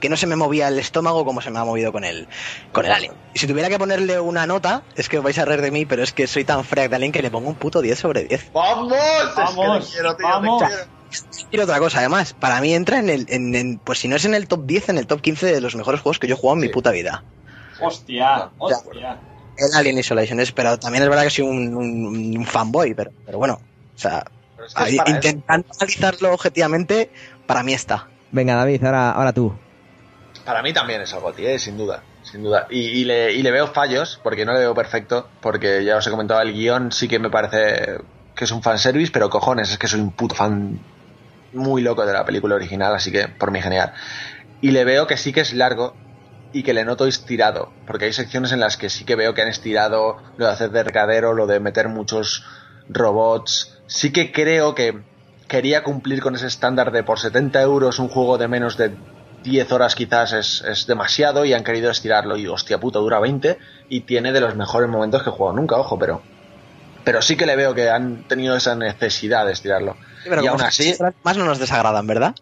[0.00, 2.28] que no se me movía el estómago como se me ha movido con el,
[2.72, 3.12] con el Alien.
[3.34, 5.86] Y si tuviera que ponerle una nota, es que os vais a reír de mí,
[5.86, 8.24] pero es que soy tan frac de Alien que le pongo un puto 10 sobre
[8.24, 8.50] 10.
[8.52, 8.92] ¡Vamos!
[9.36, 10.62] Vamos, es que te quiero, tío, vamos.
[10.62, 10.84] quiero.
[11.50, 14.24] Y otra cosa, además, para mí entra en el, en, en- pues si no es
[14.24, 16.38] en el top 10, en el top 15 de los mejores juegos que yo he
[16.38, 16.72] jugado en mi Sí.
[16.74, 17.24] puta vida.
[17.80, 19.18] Hostia, hostia.
[19.58, 23.12] El Alien Isolation es, pero también es verdad que soy un, un- un fanboy, pero,
[23.24, 25.14] pero bueno, o sea, Pero es que es ahí, para eso.
[25.16, 27.12] intentando analizarlo objetivamente,
[27.46, 28.12] para mí está.
[28.30, 29.58] Venga, David, ahora, ahora tú.
[30.44, 32.66] Para mí también es algo, tío, sin duda, sin duda.
[32.70, 36.06] Y, y le, y le veo fallos, porque no le veo perfecto, porque ya os
[36.06, 37.98] he comentado, el guion sí que me parece
[38.34, 40.86] que es un fanservice, pero cojones, es que soy un puto fan
[41.52, 43.92] muy loco de la película original, así que por mí genial.
[44.60, 46.02] Y le veo que sí que es largo
[46.52, 49.42] y que le noto estirado, porque hay secciones en las que sí que veo que
[49.42, 52.44] han estirado lo de hacer de recadero, lo de meter muchos
[52.88, 53.78] robots.
[53.86, 55.02] Sí que creo que
[55.46, 58.96] quería cumplir con ese estándar de por 70 euros un juego de menos de
[59.44, 63.58] 10 horas quizás es, es demasiado y han querido estirarlo y hostia puta dura 20
[63.88, 66.22] y tiene de los mejores momentos que he jugado nunca, ojo, pero
[67.04, 69.96] pero sí que le veo que han tenido esa necesidad de estirarlo.
[70.22, 72.34] Sí, pero y aún así, más no nos desagradan, ¿verdad?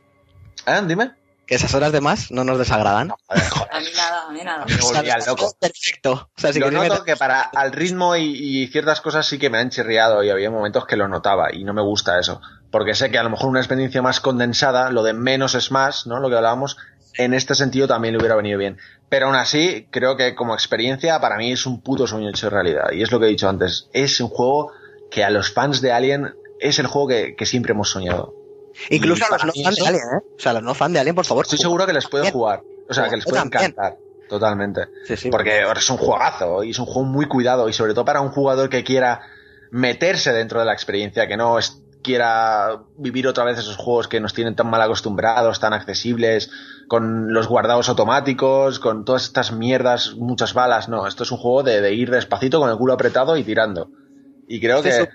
[0.67, 0.83] ¿eh?
[0.87, 1.13] Dime.
[1.47, 3.11] Que esas horas de más no nos desagradan.
[3.29, 4.65] Joder, joder, A mí nada, a mí nada.
[4.67, 5.57] me volvía loco.
[5.61, 6.13] Perfecto.
[6.37, 9.49] O sea, si lo noto que para al ritmo y, y ciertas cosas sí que
[9.49, 12.41] me han chirriado y había momentos que lo notaba y no me gusta eso.
[12.73, 16.07] Porque sé que a lo mejor una experiencia más condensada, lo de menos es más,
[16.07, 16.19] ¿no?
[16.19, 16.77] Lo que hablábamos,
[17.15, 18.79] en este sentido también le hubiera venido bien.
[19.09, 22.91] Pero aún así, creo que como experiencia para mí es un puto sueño hecho realidad.
[22.93, 24.73] Y es lo que he dicho antes, es un juego
[25.13, 28.35] que a los fans de Alien es el juego que, que siempre hemos soñado.
[28.91, 30.25] Incluso a los no fans de Alien, ¿eh?
[30.37, 31.45] O sea, a los no fans de Alien, por favor.
[31.45, 32.63] Estoy seguro que les puede jugar.
[32.89, 33.97] O sea, que les puede encantar.
[34.29, 34.83] Totalmente.
[35.07, 35.31] Sí, sí.
[35.31, 38.31] Porque es un juegazo y es un juego muy cuidado y sobre todo para un
[38.31, 39.21] jugador que quiera
[39.71, 44.21] meterse dentro de la experiencia, que no es- quiera vivir otra vez esos juegos que
[44.21, 46.51] nos tienen tan mal acostumbrados, tan accesibles,
[46.87, 50.89] con los guardados automáticos, con todas estas mierdas, muchas balas.
[50.89, 53.91] No, esto es un juego de, de ir despacito con el culo apretado y tirando.
[54.47, 55.09] Y creo que...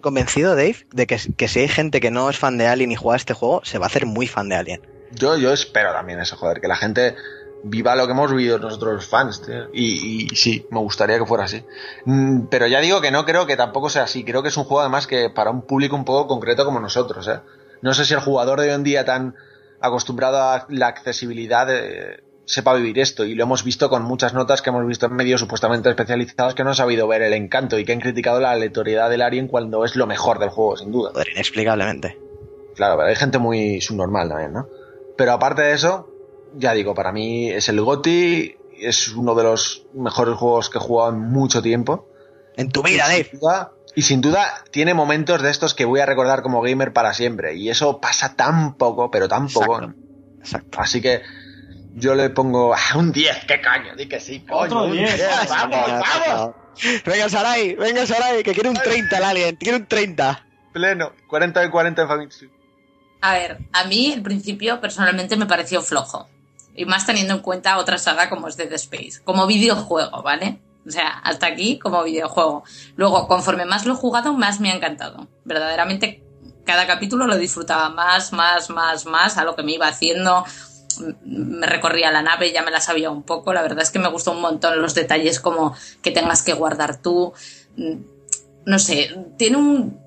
[0.00, 2.96] convencido, Dave, de que, que si hay gente que no es fan de Alien y
[2.96, 4.86] juega este juego, se va a hacer muy fan de Alien.
[5.12, 7.14] Yo, yo espero también eso, joder, que la gente
[7.64, 9.68] viva lo que hemos vivido nosotros los fans, tío.
[9.72, 11.64] Y, y sí, me gustaría que fuera así.
[12.04, 14.24] Mm, Pero ya digo que no creo que tampoco sea así.
[14.24, 17.26] Creo que es un juego además que para un público un poco concreto como nosotros,
[17.28, 17.40] ¿eh?
[17.80, 19.34] No sé si el jugador de hoy en día tan
[19.80, 21.68] acostumbrado a la accesibilidad
[22.48, 23.24] sepa vivir esto.
[23.24, 26.64] Y lo hemos visto con muchas notas que hemos visto en medios supuestamente especializados que
[26.64, 29.84] no han sabido ver el encanto y que han criticado la aleatoriedad del Alien cuando
[29.84, 31.10] es lo mejor del juego, sin duda.
[31.12, 32.18] Joder, inexplicablemente.
[32.74, 34.66] Claro, pero hay gente muy subnormal también, ¿no?
[35.16, 36.08] Pero aparte de eso,
[36.56, 40.80] ya digo, para mí es el GOTI, es uno de los mejores juegos que he
[40.80, 42.08] jugado en mucho tiempo.
[42.56, 43.30] En tu vida, Dave.
[43.94, 47.56] y sin duda tiene momentos de estos que voy a recordar como gamer para siempre.
[47.56, 49.74] Y eso pasa tan poco, pero tan poco.
[49.74, 50.08] Exacto.
[50.40, 50.78] Exacto.
[50.80, 51.20] Así que
[51.98, 53.94] yo le pongo ah, un 10, ¿qué coño?
[53.96, 54.62] Di que sí, coño.
[54.62, 55.28] Otro un 10.
[55.48, 56.54] Vamos, vamos.
[57.04, 60.46] Venga, Sarai, venga, Sarai, que quiere un 30 el Alien, quiere un 30.
[60.72, 62.46] Pleno, 40 de 40 en Famitsu.
[63.20, 66.28] A ver, a mí el principio personalmente me pareció flojo.
[66.74, 69.20] Y más teniendo en cuenta otra saga como es Dead Space.
[69.24, 70.60] Como videojuego, ¿vale?
[70.86, 72.62] O sea, hasta aquí como videojuego.
[72.96, 75.26] Luego, conforme más lo he jugado, más me ha encantado.
[75.44, 76.22] Verdaderamente,
[76.64, 80.44] cada capítulo lo disfrutaba más, más, más, más a lo que me iba haciendo.
[81.24, 83.52] Me recorría la nave, ya me la sabía un poco.
[83.52, 87.00] La verdad es que me gustó un montón los detalles como que tengas que guardar
[87.00, 87.32] tú.
[87.76, 87.96] Mm,
[88.66, 89.98] No sé, tiene un,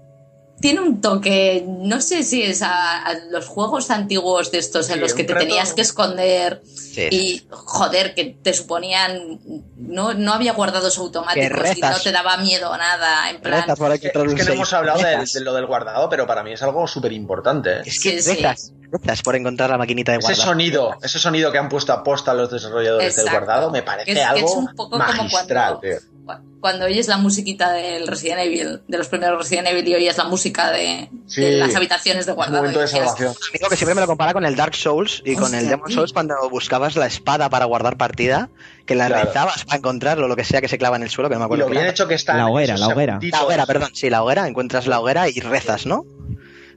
[0.61, 4.95] tiene un toque, no sé si es a, a los juegos antiguos de estos en
[4.95, 7.07] Sí, los que te tenías que esconder Sí.
[7.09, 9.39] y joder, que te suponían,
[9.77, 13.95] no, no había guardados automáticos y no te daba miedo nada, en plan, Rezas para
[13.95, 16.85] Es que, que no hemos hablado de, lo del guardado, pero para mí es algo
[16.87, 17.77] súper importante.
[17.77, 17.81] ¿eh?
[17.85, 18.35] Es que Sí, sí.
[18.41, 20.45] rezas, rezas por encontrar la maquinita de Ese guardar.
[20.45, 24.11] sonido, ese sonido que han puesto a posta los desarrolladores del guardado me Que parece
[24.11, 26.10] es- que algo es un poco como magistral, cuando- tío.
[26.25, 30.17] Cu- cuando oyes la musiquita del Resident Evil, de los primeros Resident Evil y oyes
[30.17, 31.41] la música de, Sí.
[31.41, 32.57] de las habitaciones de Es un guardado.
[32.63, 33.29] momento de salvación.
[33.31, 35.91] Un amigo que siempre me lo compara con el Dark Souls y con el Demon.
[35.91, 38.49] Souls cuando buscabas la espada para guardar partida,
[38.85, 39.25] que la Claro.
[39.27, 41.43] rezabas para encontrarlo, lo que sea que se clava en el suelo, que no me
[41.43, 41.65] Y acuerdo.
[41.65, 41.91] lo bien era.
[41.91, 42.35] hecho que está.
[42.35, 43.19] La hoguera, la hoguera.
[43.21, 46.05] La hoguera, perdón, sí, la hoguera, encuentras la hoguera y rezas, ¿no?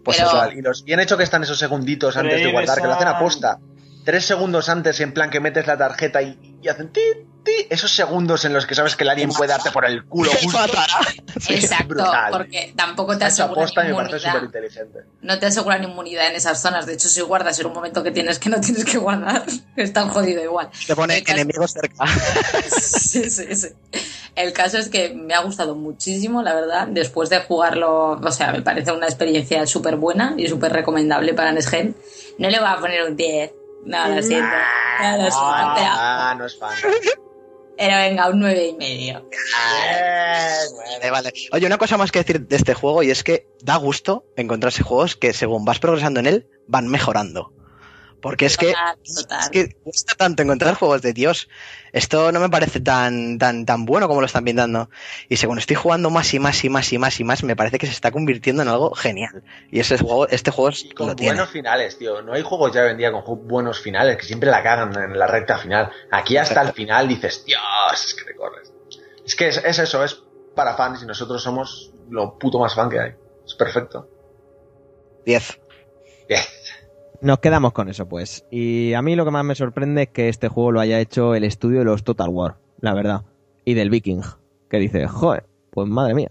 [0.05, 2.87] Pues Pero- eso, Y los bien hecho que están esos segunditos antes de guardar, que
[2.87, 3.59] lo hacen esa- a posta.
[4.05, 7.03] Tres segundos antes, en plan que metes la tarjeta y, y hacen ti,
[7.45, 7.53] ti.
[7.69, 10.59] Esos segundos en los que sabes que el alien puede darte por el culo justo.
[11.51, 12.33] Exacto, brutal.
[12.33, 14.45] porque tampoco te Está hecho a aseguran posta y me parece súper inmunidad.
[14.47, 14.99] inteligente.
[15.21, 16.87] No te aseguran inmunidad en esas zonas.
[16.87, 19.45] De hecho, si guardas en un momento que tienes que no tienes que guardar,
[19.77, 20.71] estás jodido igual.
[20.87, 22.07] te pone El enemigos cerca.
[22.81, 23.69] sí, sí, sí.
[24.35, 26.89] El caso es que me ha gustado muchísimo, la verdad.
[26.89, 31.53] Después de jugarlo, o sea, me parece una experiencia súper buena y súper recomendable para
[31.53, 31.95] Nesgen.
[32.39, 33.53] No le voy a poner un 10.
[33.85, 34.57] No, lo siento.
[35.03, 35.35] No, lo siento.
[35.37, 36.75] Ah, no es fan.
[37.77, 39.29] Pero venga, un 9 y medio.
[41.01, 41.33] Vale, vale.
[41.53, 44.83] Oye, una cosa más que decir de este juego y es que da gusto encontrarse
[44.83, 47.53] juegos que según vas progresando en él, van mejorando.
[48.25, 49.41] Porque es que, Total, total.
[49.43, 51.47] es que cuesta tanto encontrar juegos de Dios.
[51.93, 54.89] Esto no me parece tan, tan, tan bueno como lo están pintando.
[55.29, 57.77] Y según estoy jugando más y más y más y más y más, me parece
[57.77, 59.43] que se está convirtiendo en algo genial.
[59.71, 61.35] Y ese juego, este juego es- con lo tiene.
[61.35, 62.23] buenos finales, tío.
[62.23, 65.19] No hay juegos ya hoy en día con buenos finales, que siempre la cagan en
[65.19, 65.91] la recta final.
[66.11, 67.61] Aquí hasta el final dices, Dios,
[67.93, 68.73] es que te corres.
[69.27, 70.23] Es que es, es eso, es
[70.55, 73.13] para fans y nosotros somos lo puto más fan que hay.
[73.45, 74.09] Es perfecto.
[75.27, 75.61] 10.
[76.27, 76.41] Bien.
[77.21, 78.47] Nos quedamos con eso, pues.
[78.51, 81.35] Y a mí lo que más me sorprende es que este juego lo haya hecho
[81.35, 83.23] el estudio de los Total War, la verdad.
[83.65, 84.21] Y del Viking,
[84.69, 86.31] que dice, joder, pues madre mía.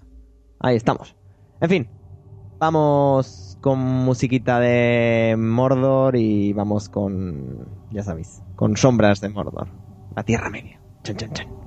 [0.60, 1.16] Ahí estamos.
[1.62, 1.90] En fin,
[2.60, 9.68] vamos con musiquita de Mordor y vamos con, ya sabéis, con sombras de Mordor.
[10.16, 10.80] La Tierra Media.
[11.04, 11.63] Chan, chan, chan.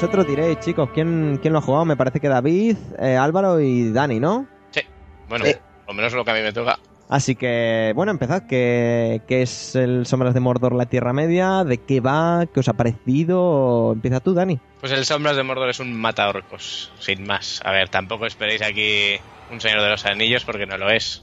[0.00, 1.84] Vosotros diréis, chicos, ¿quién, quién lo ha jugado?
[1.84, 4.46] Me parece que David, eh, Álvaro y Dani, ¿no?
[4.70, 4.80] Sí.
[5.28, 5.52] Bueno, Sí.
[5.86, 6.78] o menos lo que a mí me toca.
[7.10, 8.44] Así que, bueno, empezad.
[8.48, 11.64] ¿Qué, qué es el Sombras de Mordor, la Tierra Media?
[11.64, 12.46] ¿De qué va?
[12.46, 13.92] ¿Qué os ha parecido?
[13.92, 14.58] Empieza tú, Dani.
[14.80, 17.60] Pues el Sombras de Mordor es un mataorcos, sin más.
[17.66, 19.16] A ver, tampoco esperéis aquí
[19.52, 21.20] un Señor de los Anillos porque no lo es.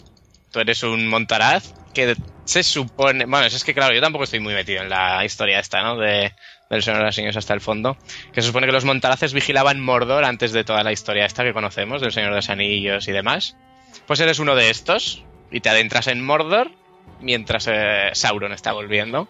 [0.52, 2.16] Tú eres un montaraz que
[2.48, 3.26] se supone...
[3.26, 5.98] Bueno, es que claro, yo tampoco estoy muy metido en la historia esta, ¿no?
[5.98, 6.34] De,
[6.70, 7.98] del Señor de los Anillos hasta el fondo.
[8.32, 11.54] Que se supone que los montaraces vigilaban Mordor antes de toda la historia esta que
[11.54, 13.58] conocemos, del Señor de los Anillos y demás.
[14.06, 16.72] Pues eres uno de estos y te adentras en Mordor
[17.20, 19.28] mientras eh, Sauron está volviendo.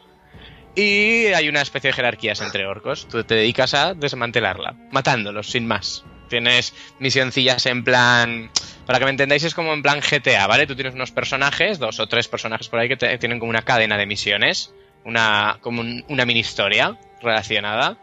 [0.76, 3.08] Y hay una especie de jerarquías entre orcos.
[3.08, 6.06] Tú te dedicas a desmantelarla, matándolos, sin más.
[6.30, 8.50] Tienes misioncillas en plan...
[8.86, 10.66] Para que me entendáis, es como en plan GTA, ¿vale?
[10.66, 13.98] Tú tienes unos personajes, dos o tres personajes por ahí que tienen como una cadena
[13.98, 14.74] de misiones.
[15.04, 17.98] Una, como un- una mini historia relacionada.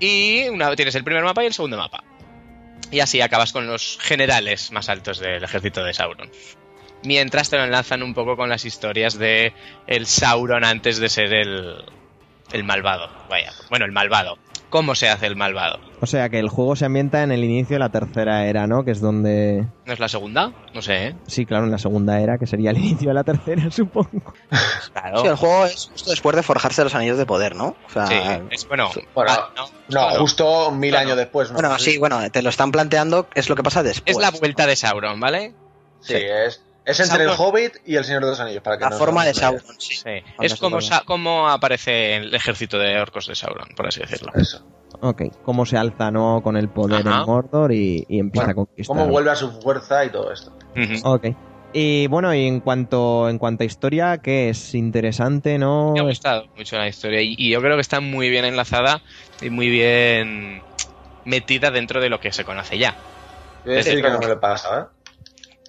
[0.00, 0.44] Y
[0.76, 2.02] tienes el primer mapa y el segundo mapa.
[2.90, 6.30] Y así acabas con los generales más altos del ejército de Sauron.
[7.02, 9.52] Mientras te lo enlazan un poco con las historias de
[9.86, 11.84] el Sauron antes de ser el,
[12.52, 13.10] el malvado.
[13.28, 14.38] Vaya, bueno, el malvado.
[14.68, 15.78] ¿Cómo se hace el malvado?
[16.00, 18.84] O sea, que el juego se ambienta en el inicio de la tercera era, ¿no?
[18.84, 19.64] Que es donde...
[19.84, 20.52] ¿No es la segunda?
[20.74, 21.14] No sé, ¿eh?
[21.26, 24.34] Sí, claro, en la segunda era, que sería el inicio de la tercera, supongo.
[24.92, 25.20] Claro.
[25.20, 27.76] Sí, el juego es justo después de forjarse los anillos de poder, ¿no?
[27.86, 28.14] O sea, Sí,
[28.50, 28.90] es bueno.
[29.14, 29.50] Bueno, ah,
[29.88, 31.06] no, justo mil Claro.
[31.06, 31.50] años después.
[31.50, 31.54] ¿no?
[31.54, 34.16] Bueno, sí, bueno, te lo están planteando, es lo que pasa después.
[34.16, 35.54] Es la vuelta de Sauron, ¿vale?
[36.00, 36.62] Sí, es.
[36.86, 39.24] Es entre el Hobbit y el Señor de los Anillos, para que La no forma
[39.24, 40.00] de Sauron, sí.
[40.40, 44.32] Es como, sa- como aparece el ejército de orcos de Sauron, por así decirlo.
[44.36, 44.64] Eso.
[45.00, 46.40] Ok, cómo se alza, ¿no?
[46.42, 47.20] Con el poder Ajá.
[47.20, 48.96] en Mordor y, y empieza Bueno, a conquistar.
[48.96, 50.56] Cómo vuelve a su fuerza y todo esto.
[51.02, 51.26] Ok.
[51.72, 55.92] Y bueno, y en cuanto, en cuanto a historia, que es interesante, ¿no?
[55.92, 59.02] Me ha gustado mucho la historia y, y yo creo que está muy bien enlazada
[59.42, 60.62] y muy bien
[61.24, 62.96] metida dentro de lo que se conoce ya.
[63.64, 64.95] Yo decir que no me lo pasa, ¿eh?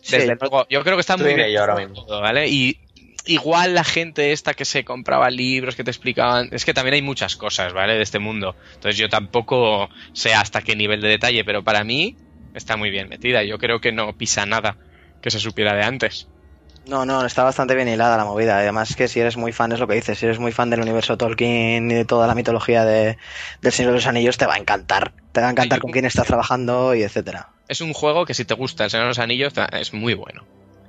[0.09, 2.05] Desde luego, yo creo que está muy en bien ahora todo, mismo.
[2.21, 2.47] ¿vale?
[2.47, 2.79] Y
[3.25, 7.01] igual la gente esta que se compraba libros que te explicaban, es que también hay
[7.01, 7.95] muchas cosas, ¿vale?
[7.95, 8.55] De este mundo.
[8.73, 12.15] Entonces yo tampoco sé hasta qué nivel de detalle, pero para mí
[12.53, 13.43] está muy bien metida.
[13.43, 14.77] Yo creo que no pisa nada
[15.21, 16.27] que se supiera de antes.
[16.88, 18.57] No, no, está bastante bien hilada la movida.
[18.57, 20.81] Además que si eres muy fan, es lo que dices, si eres muy fan del
[20.81, 23.18] universo Tolkien y de toda la mitología de,
[23.61, 25.14] del Señor de los Anillos, te va a encantar.
[25.31, 27.49] Te va a encantar con quién estás trabajando y etcétera.
[27.68, 30.45] Es un juego que si te gusta el Señor de los Anillos es muy bueno.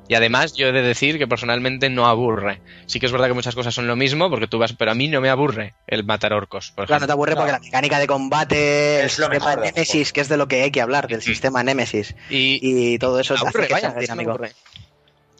[0.08, 2.62] Y además yo he de decir que personalmente no aburre.
[2.86, 4.94] Sí que es verdad que muchas cosas son lo mismo porque tú vas, pero a
[4.94, 7.98] mí no me aburre el matar orcos, por Claro, no te aburre porque la mecánica
[7.98, 10.70] de combate, el Es lo sistema mejor del Nemesis, que es de lo que hay
[10.70, 12.14] que hablar, del sistema Nemesis.
[12.30, 14.38] Y, Y todo eso hace aburre, vaya, es dinámico.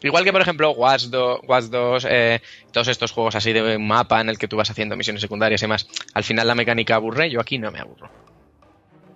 [0.03, 2.41] Igual que, por ejemplo, Watch, Do- Watch 2, eh,
[2.73, 5.61] todos estos juegos así de un mapa en el que tú vas haciendo misiones secundarias
[5.63, 8.09] y demás, al final la mecánica aburre, yo aquí no me aburro.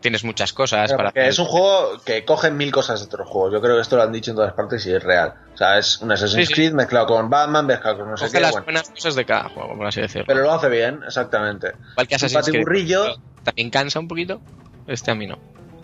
[0.00, 1.22] Tienes muchas cosas Pero para hacer.
[1.28, 3.52] es un juego que coge mil cosas de otros juegos.
[3.52, 5.32] Yo creo que esto lo han dicho en todas partes y es real.
[5.54, 6.54] O sea, es un Assassin's Sí, sí.
[6.54, 8.40] Creed mezclado con Batman, mezclado con no sé Coge qué.
[8.40, 8.64] las bueno.
[8.64, 10.24] buenas cosas de cada juego, por así decirlo.
[10.26, 11.68] Pero lo hace bien, exactamente.
[11.92, 12.96] Igual que Assassin's Creed,
[13.44, 14.40] también cansa un poquito.
[14.88, 15.38] Este a mí no.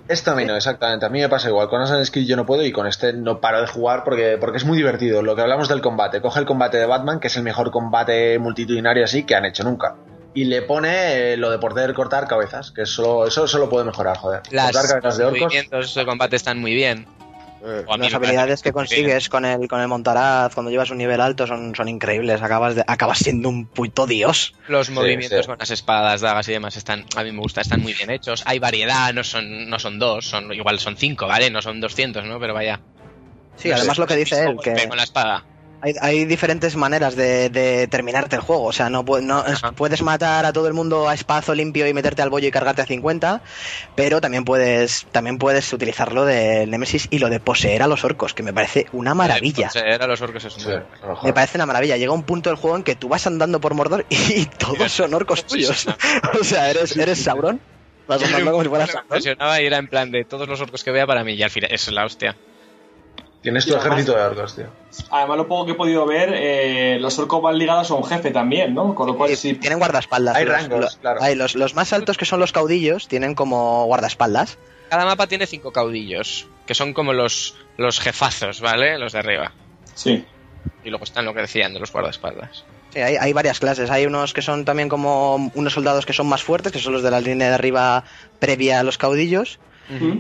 [0.09, 1.05] Esto a mí no, exactamente.
[1.05, 1.68] A mí me pasa igual.
[1.68, 4.56] Con Assassin's Creed yo no puedo y con este no paro de jugar porque, porque
[4.56, 5.22] es muy divertido.
[5.22, 6.20] Lo que hablamos del combate.
[6.20, 9.64] Coge el combate de Batman, que es el mejor combate multitudinario así que han hecho
[9.64, 9.97] nunca.
[10.35, 14.16] Y le pone eh, lo de poder cortar cabezas, que solo, eso solo puede mejorar,
[14.16, 14.43] joder.
[14.51, 15.47] Las, cortar cabezas de los orcos.
[15.47, 17.06] movimientos de combate están muy bien.
[17.62, 21.47] Las me habilidades que consigues con el, con el Montaraz cuando llevas un nivel alto
[21.47, 22.40] son, son increíbles.
[22.43, 24.55] Acabas, de, acabas siendo un puto dios.
[24.68, 25.47] Los movimientos sí.
[25.47, 28.43] con las espadas, dagas y demás están, a mí me gusta, están muy bien hechos.
[28.47, 31.51] Hay variedad, no son, no son dos, son igual son cinco, ¿vale?
[31.51, 32.39] No son 200, ¿no?
[32.39, 32.80] Pero vaya.
[33.56, 35.44] Sí, además lo que dice él, que Con la espada.
[35.80, 38.64] Hay, hay diferentes maneras de, de terminarte el juego.
[38.64, 39.44] O sea, no, no
[39.76, 42.82] puedes matar a todo el mundo a espazo limpio y meterte al bollo y cargarte
[42.82, 43.42] a 50,
[43.94, 48.05] pero también puedes, también puedes utilizar lo del Nemesis y lo de poseer a los
[48.05, 49.66] orcos, que me parece una maravilla.
[49.68, 50.70] Poseer a los orcos es un Sí.
[51.22, 51.96] Me parece una maravilla.
[51.96, 55.14] Llega un punto del juego en que tú vas andando por Mordor y todos son
[55.14, 55.86] orcos tuyos.
[56.40, 57.60] O sea, eres, eres Sauron.
[58.06, 59.06] Vas andando como si fueras me Sauron.
[59.06, 61.50] impresionaba y era en plan de todos los orcos que vea para mí y al
[61.50, 62.36] final es la hostia.
[63.43, 64.66] Tienes tu además- ejército de orcos, tío.
[65.10, 68.31] Además, lo poco que he podido ver, eh, los orcos van ligados a un jefe
[68.32, 68.94] también, ¿no?
[68.94, 69.55] Con lo cual, Sí.
[69.55, 70.36] Tienen guardaespaldas.
[70.36, 71.23] Hay Los- rangos, los, claro.
[71.23, 74.59] hay los, los más altos que son los caudillos tienen como guardaespaldas.
[74.90, 78.98] Cada mapa tiene cinco caudillos, que son como los, los jefazos, ¿vale?
[78.98, 79.52] Los de arriba.
[79.94, 80.24] Sí.
[80.82, 82.65] Y luego están lo que decían de los guardaespaldas.
[82.93, 83.90] Sí, hay, hay varias clases.
[83.90, 87.02] Hay unos que son también como unos soldados que son más fuertes, que son los
[87.02, 88.02] de la línea de arriba
[88.39, 89.59] previa a los caudillos.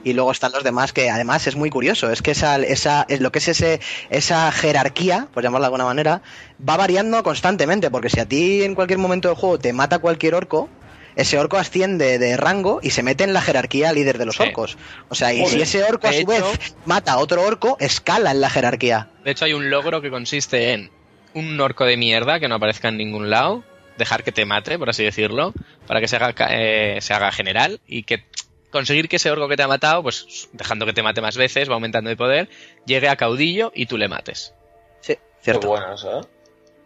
[0.04, 2.10] Y luego están los demás que además es muy curioso.
[2.10, 3.80] Es que esa, esa, es lo que es ese,
[4.10, 6.22] esa jerarquía, por llamarla de alguna manera,
[6.66, 7.90] va variando constantemente.
[7.90, 10.68] Porque si a ti en cualquier momento del juego te mata cualquier orco,
[11.16, 14.44] ese orco asciende de rango y se mete en la jerarquía líder de los Sí.
[14.44, 14.78] orcos.
[15.08, 15.52] O sea, y Joder.
[15.52, 19.10] si ese orco a su hecho- vez mata a otro orco, escala en la jerarquía.
[19.24, 20.90] De hecho, hay un logro que consiste en
[21.34, 23.64] un orco de mierda que no aparezca en ningún lado,
[23.98, 25.52] dejar que te mate, por así decirlo,
[25.88, 28.24] para que se haga, eh, se haga general y que
[28.70, 31.68] conseguir que ese orco que te ha matado, pues dejando que te mate más veces,
[31.70, 32.48] va aumentando de poder,
[32.86, 34.54] llegue a caudillo y tú le mates.
[35.00, 35.68] Sí, Qué cierto.
[35.68, 36.24] bueno eso, ¿eh?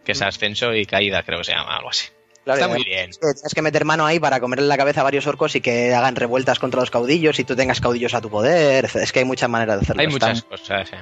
[0.03, 2.07] Que es ascenso y caída, creo que se llama, algo así.
[2.43, 3.09] Claro, Está muy bien.
[3.09, 5.61] Es que Tienes que meter mano ahí para comerle la cabeza a varios orcos y
[5.61, 8.83] que hagan revueltas contra los caudillos y tú tengas caudillos a tu poder.
[8.95, 10.01] Es que hay muchas maneras de hacerlo.
[10.01, 10.91] Hay Está- muchas cosas.
[10.91, 10.97] eh.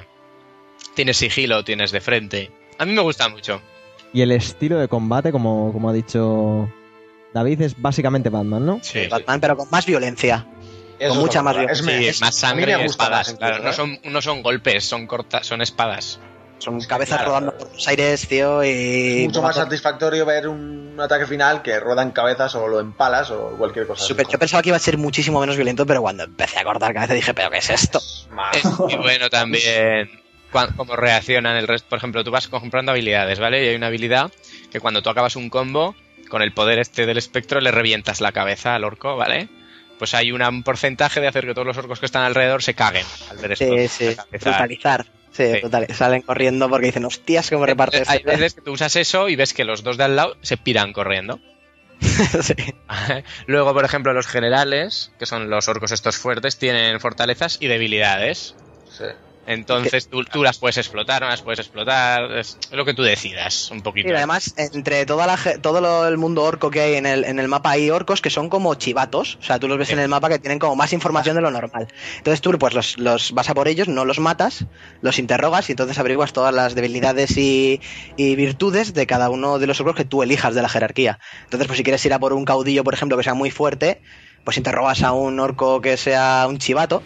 [0.94, 2.50] Tienes sigilo, tienes de frente.
[2.78, 3.60] A mí me gusta mucho.
[4.12, 6.72] Y el estilo de combate, como, como ha dicho
[7.34, 8.78] David, es básicamente Batman, ¿no?
[8.82, 10.46] Sí, Batman, pero con más violencia.
[11.02, 11.90] Eso Con es mucha más violencia.
[11.90, 13.64] Es Sí, es- más sangre y espadas, claro.
[13.64, 16.20] No son, no son golpes, son cortas, son espadas.
[16.58, 17.30] Son cabezas claro.
[17.30, 19.22] rodando por los aires, tío, y...
[19.22, 23.56] Es mucho más satisfactorio ver un ataque final que ruedan cabezas o lo empalas o
[23.58, 24.06] cualquier cosa.
[24.06, 27.14] Yo pensaba que iba a ser muchísimo menos violento, pero cuando empecé a cortar cabeza
[27.14, 28.00] dije, ¿pero qué es esto?
[28.52, 30.08] Es muy bueno también
[30.76, 31.88] cómo reaccionan el resto.
[31.88, 33.64] Por ejemplo, tú vas comprando habilidades, ¿vale?
[33.64, 34.30] Y hay una habilidad
[34.70, 35.96] que cuando tú acabas un combo,
[36.28, 39.48] con el poder este del espectro, le revientas la cabeza al orco, ¿vale?
[40.02, 42.74] Pues hay una- un porcentaje de hacer que todos los orcos que están alrededor se
[42.74, 43.64] caguen al ver esto.
[43.66, 45.04] Sí, sí, brutalizar.
[45.30, 45.60] Sí, Sí.
[45.60, 48.28] brutal- Salen corriendo porque dicen, hostias, cómo reparte Entonces, esto.
[48.32, 50.56] Hay veces que tú usas eso y ves que los dos de al lado se
[50.56, 51.38] piran corriendo.
[52.42, 52.54] Sí.
[53.46, 58.56] Luego, por ejemplo, los generales, que son los orcos estos fuertes, tienen fortalezas y debilidades.
[58.90, 59.04] Sí.
[59.44, 63.70] Entonces tú, tú las puedes explotar, no las puedes explotar, es lo que tú decidas,
[63.72, 64.08] un poquito.
[64.08, 67.38] Y además, entre toda la, todo lo- el mundo orco que hay en el, en
[67.40, 69.36] el mapa hay orcos que son como chivatos.
[69.40, 71.50] O sea, tú los ves en el mapa que tienen como más información de lo
[71.50, 71.88] normal.
[72.18, 74.64] Entonces tú pues los, los vas a por ellos, no los matas,
[75.00, 77.80] los interrogas y entonces averiguas todas las debilidades y,
[78.16, 81.18] y virtudes de cada uno de los orcos que tú elijas de la jerarquía.
[81.44, 84.00] Entonces, pues si quieres ir a por un caudillo, por ejemplo, que sea muy fuerte,
[84.44, 87.02] pues interrogas a un orco que sea un chivato,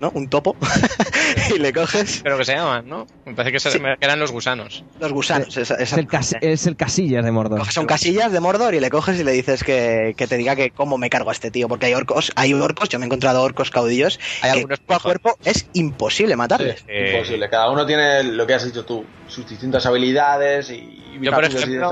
[0.00, 0.10] ¿no?
[0.14, 0.56] Un topo,
[1.54, 3.06] y le coges Creo que se llaman, ¿no?
[3.24, 3.78] Me parece que, se- Sí.
[3.78, 4.84] que eran los gusanos.
[5.00, 5.56] los gusanos.
[5.56, 7.60] esa- Es el, cas- es el casillas de Mordor.
[7.78, 10.70] Un casillas de Mordor y le coges y le dices que, que te diga que
[10.70, 11.68] cómo me cargo a este tío.
[11.68, 14.94] Porque hay orcos, hay orcos, yo me he encontrado orcos caudillos, Hay que algunos cuerpo
[14.94, 16.84] a cuerpo es imposible matarles.
[16.88, 17.48] Eh, Imposible.
[17.50, 21.90] Cada uno tiene lo que has dicho tú, sus distintas habilidades y Yo, por ejemplo,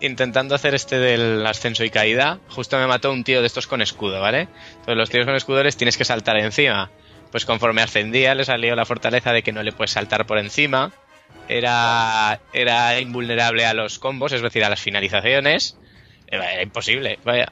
[0.00, 3.82] intentando hacer este del ascenso y caída, justo me mató un tío de estos con
[3.82, 4.48] escudo, ¿vale?
[4.70, 6.90] Entonces los tíos con escudo les tienes que saltar encima.
[7.30, 10.92] Pues conforme ascendía le salió la fortaleza de que no le puedes saltar por encima.
[11.48, 15.76] Era, era invulnerable a los combos, es decir, a las finalizaciones.
[16.26, 17.46] Era imposible, vaya.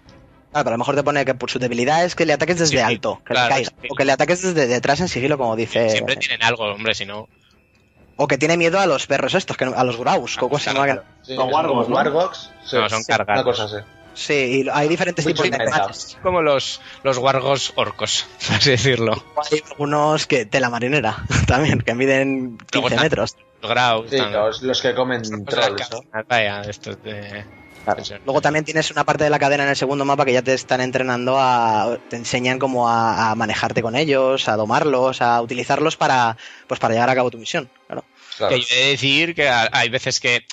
[0.50, 2.58] Claro, pero a lo mejor te pone que por su debilidad es que le ataques
[2.58, 3.70] desde Sí, sí, alto, que claro, le caiga.
[3.82, 3.88] sí.
[3.90, 5.90] O que le ataques desde detrás en sigilo, como dice.
[5.90, 7.28] Siempre tienen algo, hombre, si no.
[8.16, 10.36] O que tiene miedo a los perros estos, que no- a los graus.
[10.36, 10.84] ¿Cómo se llama?
[10.86, 11.04] claro.
[11.22, 12.10] Sí, wargos, como ¿no?
[12.72, 13.44] No, son sí, cargados.
[13.44, 13.76] Una cosa así.
[14.16, 16.16] Sí, y hay diferentes Muy tipos de.
[16.22, 19.22] Como los, los wargos orcos, por así decirlo.
[19.52, 23.36] Hay algunos que de la marinera también, que miden 15 Luego están- metros.
[23.62, 24.10] Los graus.
[24.10, 26.00] Sí, los, los que comen trolls, ¿no?
[26.28, 27.44] Vaya, estos de...
[28.24, 30.52] Luego también tienes una parte de la cadena en el segundo mapa que ya te
[30.54, 31.98] están entrenando a.
[32.10, 36.36] te enseñan como a, a manejarte con ellos, a domarlos, a utilizarlos para.
[36.66, 37.70] pues para llevar a cabo tu misión.
[37.86, 38.04] Claro.
[38.38, 38.54] Claro.
[38.56, 40.44] Que yo he de decir que hay veces que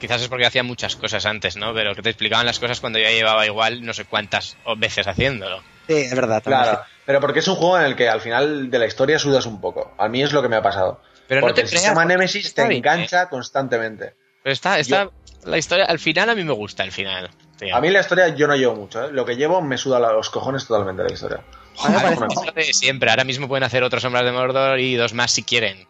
[0.00, 1.72] quizás es porque hacía muchas cosas antes, ¿no?
[1.72, 5.06] Pero que te explicaban las cosas cuando ya llevaba igual no sé cuántas o- veces
[5.06, 5.58] haciéndolo.
[5.86, 6.42] Sí, es verdad.
[6.42, 6.62] también.
[6.62, 9.46] Claro, pero porque es un juego en el que al final de la historia sudas
[9.46, 9.94] un poco.
[9.98, 11.00] A mí es lo que me ha pasado.
[11.28, 14.14] Pero no porque te el creas, sistema Nemesis te bien, engancha constantemente.
[14.42, 15.10] Pero está, está
[15.44, 17.30] la historia, al final a mí me gusta el final.
[17.58, 17.74] tío.
[17.76, 19.12] A mí la historia yo no llevo mucho, ¿eh?
[19.12, 21.40] Lo que llevo me suda los cojones totalmente la historia.
[21.82, 23.10] Parece- de siempre.
[23.10, 25.86] Ahora mismo pueden hacer otras sombras de Mordor y dos más si quieren.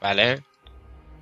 [0.00, 0.42] ¿Vale?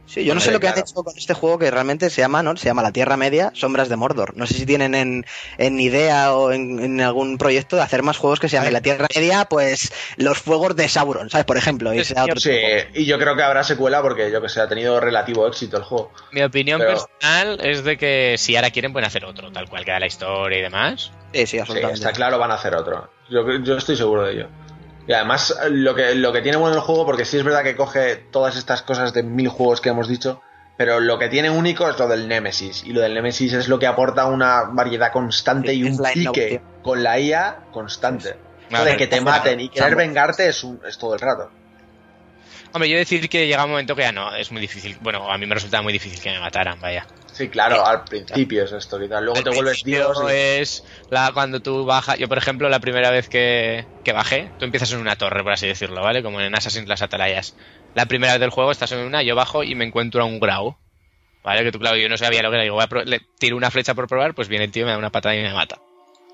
[0.09, 0.89] Sí, yo no sé lo que han claro.
[0.89, 2.57] hecho con este juego que realmente se llama, ¿no?
[2.57, 4.35] Se llama La Tierra Media, Sombras de Mordor.
[4.39, 5.27] No sé si tienen en,
[5.59, 8.81] en idea o en, en algún proyecto de hacer más juegos que se llamen La
[8.81, 11.45] Tierra Media, pues los fuegos de Sauron, ¿sabes?
[11.45, 12.99] Por ejemplo, y sea otro Sí, tipo.
[13.01, 15.83] y yo creo que habrá secuela porque yo que sé, ha tenido relativo éxito el
[15.85, 16.11] juego.
[16.33, 19.85] Mi opinión Pero- personal es de que si ahora quieren pueden hacer otro, tal cual
[19.85, 21.13] queda la historia y demás.
[21.35, 21.99] Sí, sí, Sí, absolutamente.
[22.01, 23.11] está claro, van a hacer otro.
[23.29, 24.49] Yo, yo estoy seguro de ello.
[25.09, 27.75] Y además, lo que, lo que tiene bueno el juego, porque sí es verdad que
[27.75, 30.43] coge todas estas cosas de mil juegos que hemos dicho,
[30.77, 32.85] pero lo que tiene único es lo del Nemesis.
[32.85, 35.97] Y lo del Nemesis es lo que aporta una variedad constante y un
[36.33, 38.37] pique con la IA constante.
[38.71, 41.51] A de que te maten y querer vengarte es, un- es todo el rato.
[42.73, 44.97] Hombre, yo decir que llega un momento que ya no, es muy difícil.
[45.01, 47.07] Bueno, a mí me resultaba muy difícil que me mataran, vaya.
[47.33, 49.25] Sí, claro, al principio es esto y tal.
[49.25, 50.19] Luego Al te vuelves Dios.
[50.29, 52.19] y- es la, cuando tú bajas.
[52.19, 55.53] Yo, por ejemplo, la primera vez que, que bajé, tú empiezas en una torre, por
[55.53, 56.23] así decirlo, ¿vale?
[56.23, 57.57] Como en Assassin's las Atalayas.
[57.95, 60.41] La primera vez del juego estás en una, yo bajo y me encuentro a un
[60.41, 60.77] Grau.
[61.45, 61.63] ¿Vale?
[61.63, 62.65] Que tú, claro, yo no sabía lo que era.
[62.65, 64.91] Digo, voy a pro- le tiro una flecha por probar, pues viene el tío, me
[64.93, 65.79] da una patada y me mata.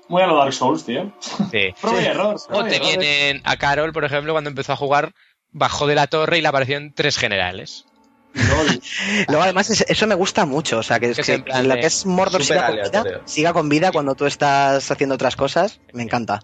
[0.07, 1.13] Muy a lo Dark Souls, tío.
[1.51, 1.73] Sí.
[2.01, 2.35] Y error.
[2.49, 2.87] O te error.
[2.87, 5.13] vienen a Carol, por ejemplo, cuando empezó a jugar,
[5.57, 7.85] bajó de la torre y le aparecieron tres generales.
[9.27, 10.79] Luego, además, es- eso me gusta mucho.
[10.79, 13.21] O sea, que, es Que es que plan es Mordor siga con, vida, aleatorio.
[13.25, 15.79] siga con vida cuando tú estás haciendo otras cosas.
[15.93, 16.41] Me encanta.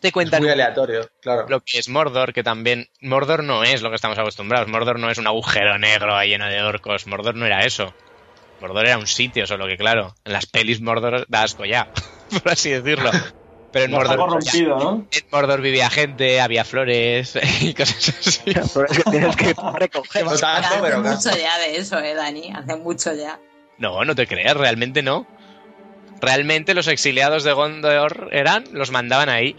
[0.00, 1.44] Te Es cuentan muy aleatorio, claro.
[1.48, 4.66] lo que es Mordor, que también Mordor no es lo que estamos acostumbrados.
[4.68, 7.06] Mordor no es un agujero negro ahí lleno de orcos.
[7.06, 7.92] Mordor no era eso.
[8.62, 11.90] Mordor era un sitio, solo que claro, en las pelis Mordor da asco ya,
[12.42, 13.10] por así decirlo.
[13.72, 15.06] Pero en Mordor, corrompido, ¿no?
[15.10, 18.40] en Mordor vivía gente, había flores y cosas así.
[18.46, 20.24] Pero es que tienes que recoger.
[20.24, 22.52] No tanto, Hace pero mucho ya de eso, eh, Dani.
[22.52, 23.38] Hace mucho ya.
[23.78, 25.26] No, no te creas, realmente no.
[26.20, 29.56] Realmente los exiliados de Gondor eran, los mandaban ahí.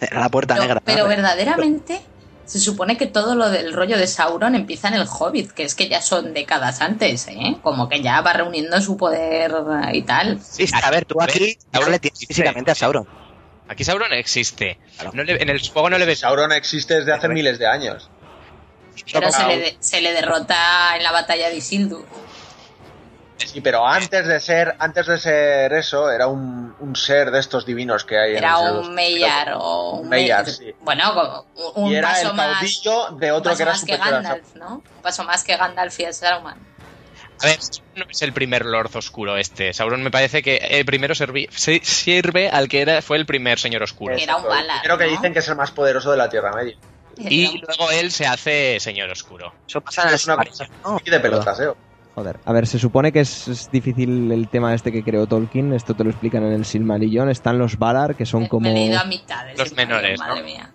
[0.00, 0.80] Era la puerta Pero, negra.
[0.84, 2.00] pero verdaderamente
[2.50, 5.76] se supone que todo lo del rollo de Sauron empieza en el Hobbit, que es
[5.76, 7.56] que ya son décadas antes, ¿eh?
[7.62, 9.54] Como que ya va reuniendo su poder
[9.92, 10.40] y tal.
[10.42, 13.06] Sí, a ver, tú aquí Sauron le tienes físicamente a Sauron.
[13.68, 14.78] Aquí Sauron existe.
[14.96, 15.12] Claro.
[15.14, 18.10] No le- en el juego no le ves Sauron existe desde hace miles de años.
[19.12, 22.04] Pero se le, de- se le derrota en la batalla de Isildur.
[23.46, 27.64] Sí, pero antes de ser, antes de ser eso, era un, un ser de estos
[27.66, 30.74] divinos que hay en Era de los un Meyar o un Meyar, Me- sí.
[30.80, 33.72] Bueno, un, un Y era paso el más, caudillo de un otro paso que era
[33.72, 34.84] más que Gandalf, ¿no?
[34.94, 36.58] Un paso más que Gandalf y el Saruman.
[37.42, 37.58] A ver,
[37.96, 39.72] no es el primer Lord Oscuro este.
[39.72, 43.58] Sauron me parece que el primero servi- se- sirve al que era, fue el primer
[43.58, 44.14] Señor Oscuro.
[44.16, 44.44] Era un.
[44.44, 45.10] Valar, Creo que ¿no?
[45.12, 46.76] dicen que es el más poderoso de la Tierra Media.
[47.16, 49.52] Y luego él se hace señor oscuro.
[49.66, 51.00] Eso pasa en Es una cosa ¿no?
[51.04, 51.76] de pelotaseo.
[52.20, 55.72] Joder, a ver, se supone que es, es difícil el tema este que creó Tolkien,
[55.72, 58.60] esto te lo explican en el Silmarillion, están los Valar, que son Me- como...
[58.64, 59.46] Me he leído a mitad.
[59.46, 60.26] del Los menores, ¿no?
[60.26, 60.70] Madre mía.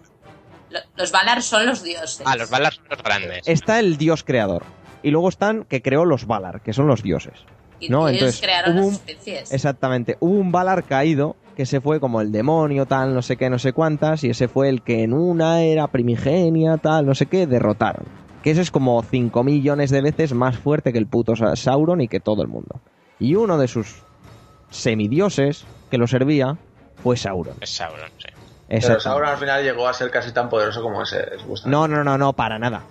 [0.69, 2.23] Lo- Los Valar son los dioses.
[2.25, 3.47] Ah, los Valar son los grandes.
[3.47, 4.63] Está el dios creador,
[5.03, 7.33] y luego están que creó los Valar, que son los dioses.
[7.79, 9.51] Y no, ellos entonces, crearon hubo las un- especies.
[9.51, 13.51] Exactamente, hubo un Valar caído que se fue como el demonio, tal, no sé qué,
[13.51, 17.27] no sé cuántas, y ese fue el que en una era primigenia, tal, no sé
[17.27, 18.24] qué, derrotaron.
[18.45, 21.99] Que ese es como 5 millones de veces más fuerte que el puto Sa- Sauron
[21.99, 22.79] y que todo el mundo.
[23.19, 24.03] Y uno de sus
[24.69, 26.55] semidioses que lo servía
[27.01, 27.57] fue Sauron.
[27.61, 28.27] Es Sauron, sí.
[28.67, 28.99] Pero.
[28.99, 31.25] Sauron al final llegó a ser casi tan poderoso como ese.
[31.65, 32.83] No, no, no, no, para nada.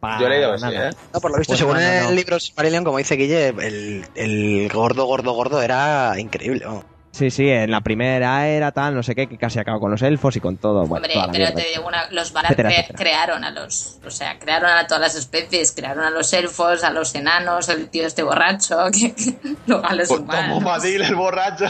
[0.00, 0.88] Para Yo he leído que sí, nada.
[0.90, 0.92] ¿eh?
[1.14, 4.04] No, por lo visto, Pues según no, no, el libro Silmarillion, como dice Guille, el,
[4.14, 6.64] el gordo, gordo, gordo era increíble.
[7.12, 10.00] Sí, sí, en la primera era tal, no sé qué, que casi acabó con los
[10.00, 10.86] elfos y con todo.
[10.86, 11.62] Bueno, Hombre, toda la pero mierda.
[11.62, 12.98] te digo una, los Valar Etcétera, cre- etcétera.
[12.98, 16.90] crearon a los, o sea, crearon a todas las especies, crearon a los elfos, a
[16.90, 19.14] los enanos, el tío este borracho, que,
[19.82, 20.48] a los Pues Tom.
[20.50, 21.66] Bombadil, el borracho.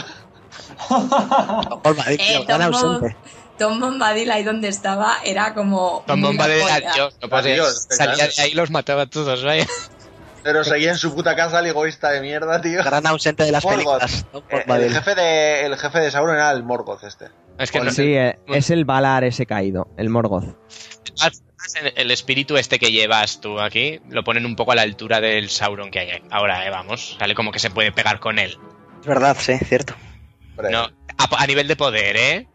[0.87, 3.17] Paul Madrid, Eh, Tom, Bo- ausente.
[3.59, 6.93] Tom Bombadil ahí donde estaba era como Tom Bombadil era.
[6.93, 9.67] Dios, no Dios, Salía de ahí y los mataba a todos, vaya.
[10.43, 12.83] Pero seguía en su puta casa el egoísta de mierda, tío.
[12.83, 13.99] Gran ausente de las Morgoth.
[14.01, 14.25] películas.
[14.33, 14.41] ¿no?
[14.41, 17.25] Paul Eh, el, jefe de, el jefe de Sauron era el Morgoth este.
[17.57, 20.55] Es que Pues no sí, eh, es el Valar ese caído, el Morgoth.
[21.95, 25.49] el espíritu este que llevas tú aquí lo ponen un poco a la altura del
[25.49, 27.15] Sauron que hay ahora, eh, vamos.
[27.19, 28.57] Sale como que se puede pegar con él.
[29.01, 29.95] Es verdad, sí, cierto.
[30.69, 30.81] No,
[31.17, 32.47] a, a nivel de poder, ¿eh?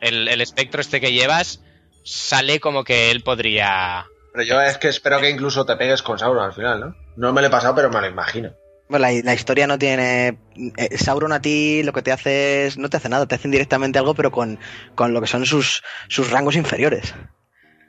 [0.00, 1.62] El, el espectro este que llevas
[2.04, 4.06] sale como que él podría...
[4.36, 6.94] Pero yo es que espero que incluso te pegues con Sauron al final, ¿no?
[7.16, 8.50] No me lo he pasado, pero me lo imagino.
[8.90, 10.38] Bueno, la, la historia no tiene.
[10.76, 12.76] eh, Sauron a ti lo que te hace es.
[12.76, 14.58] No te hace nada, te hacen directamente algo, pero con,
[14.94, 17.14] con lo que son sus, sus rangos inferiores.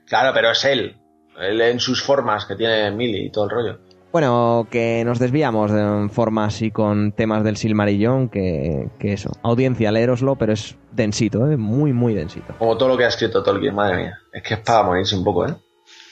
[0.07, 0.95] Claro, pero es él.
[1.37, 3.79] Él en sus formas que tiene Mili y todo el rollo.
[4.13, 9.31] Bueno, que nos desviamos de forma así con temas del Silmarillón, que, que eso.
[9.43, 11.57] Audiencia, leeroslo, pero es densito, ¿eh?
[11.57, 12.55] muy, muy densito.
[12.57, 14.17] Como todo lo que ha escrito Tolkien, madre mía.
[14.31, 15.53] Es que es para morirse un poco, ¿eh?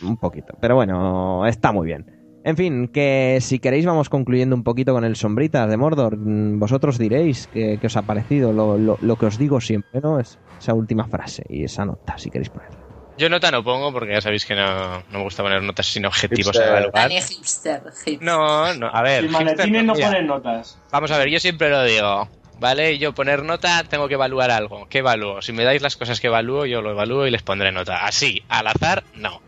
[0.06, 0.54] Un poquito.
[0.60, 2.06] Pero bueno, está muy bien.
[2.44, 6.18] En fin, que si queréis vamos concluyendo un poquito con el Sombritas de Mordor.
[6.18, 10.00] Mm, Vosotros diréis qué qué os ha parecido lo, lo- lo que os digo siempre,
[10.02, 10.20] ¿no?
[10.20, 12.80] Es esa última frase y esa nota, si queréis ponerla.
[13.18, 16.06] Yo nota no pongo porque ya sabéis que no, no me gusta poner notas sin
[16.06, 16.64] objetivos Hipster.
[16.64, 16.94] a evaluar.
[16.94, 18.22] Dani hipster, hipster.
[18.22, 19.24] No, no, a ver.
[19.24, 20.78] Sin maletines no mira, ponen notas.
[20.92, 22.28] Vamos a ver, yo siempre lo digo,
[22.60, 22.98] ¿vale?
[23.00, 24.86] Yo poner nota tengo que evaluar algo.
[24.90, 25.42] ¿Qué evalúo?
[25.42, 28.06] Si me dais las cosas que evalúo, yo lo evalúo y les pondré nota.
[28.06, 29.42] Así, al azar, no.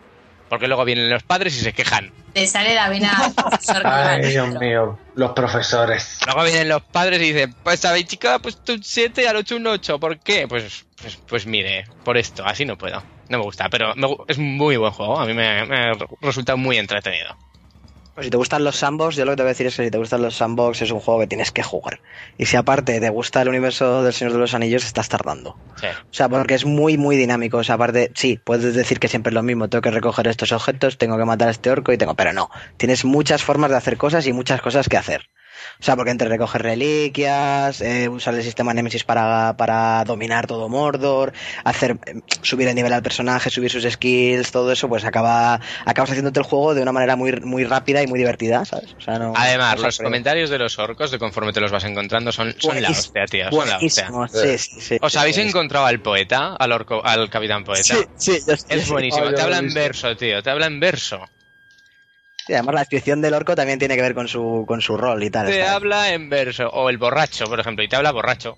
[0.50, 2.12] Porque luego vienen los padres y se quejan.
[2.34, 4.98] Te sale la vena profesor que va Ay, Dios mío.
[5.16, 6.20] Los profesores.
[6.26, 9.36] Luego vienen los padres y dicen, pues sabéis chica, ha puesto un 7 y al
[9.36, 10.00] 8 un 8.
[10.00, 10.48] ¿Por qué?
[10.48, 13.04] Pues, pues, pues mire, por esto, así no puedo.
[13.30, 15.20] No me gusta, pero me es muy buen juego.
[15.20, 17.36] A mí me, me resulta muy entretenido.
[18.18, 19.84] Pues si te gustan los sandbox, yo lo que te voy a decir es que
[19.86, 22.00] si te gustan los sandbox es un juego que tienes que jugar.
[22.40, 25.56] Y si aparte te gusta el universo del Señor de los Anillos, estás tardando.
[25.80, 25.86] Sí.
[25.86, 27.58] O sea, porque es muy, muy dinámico.
[27.58, 29.70] O sea, aparte, sí, puedes decir que siempre es lo mismo.
[29.70, 32.16] Tengo que recoger estos objetos, tengo que matar a este orco y tengo.
[32.16, 32.50] Pero no.
[32.78, 35.30] Tienes muchas formas de hacer cosas y muchas cosas que hacer.
[35.80, 40.70] O sea, porque entre recoger reliquias, eh, usar el sistema Nemesis para, para dominar todo
[40.70, 45.60] Mordor, hacer eh, subir el nivel al personaje, subir sus skills, todo eso, pues acaba
[45.86, 48.96] acabas haciéndote el juego de una manera muy, muy rápida y muy divertida, ¿sabes?
[48.98, 51.84] O sea, no, Además, no los comentarios de los orcos, de conforme te los vas
[51.84, 53.52] encontrando, son, son la hostia, tío.
[53.52, 54.10] Son la hostia.
[54.10, 54.98] buenísimo, sí, sí, sí.
[55.02, 57.96] ¿Os habéis encontrado al poeta, al orco, al capitán poeta?
[57.96, 60.66] Sí, sí, yo estoy- Es buenísimo, Oh, yo te habla en verso, tío, te habla
[60.68, 61.24] en verso.
[62.48, 65.22] Sí, además la descripción del orco también tiene que ver con su, con su rol
[65.24, 65.48] y tal.
[65.48, 66.68] Te habla en verso.
[66.70, 68.58] O el borracho, por ejemplo, y te habla borracho.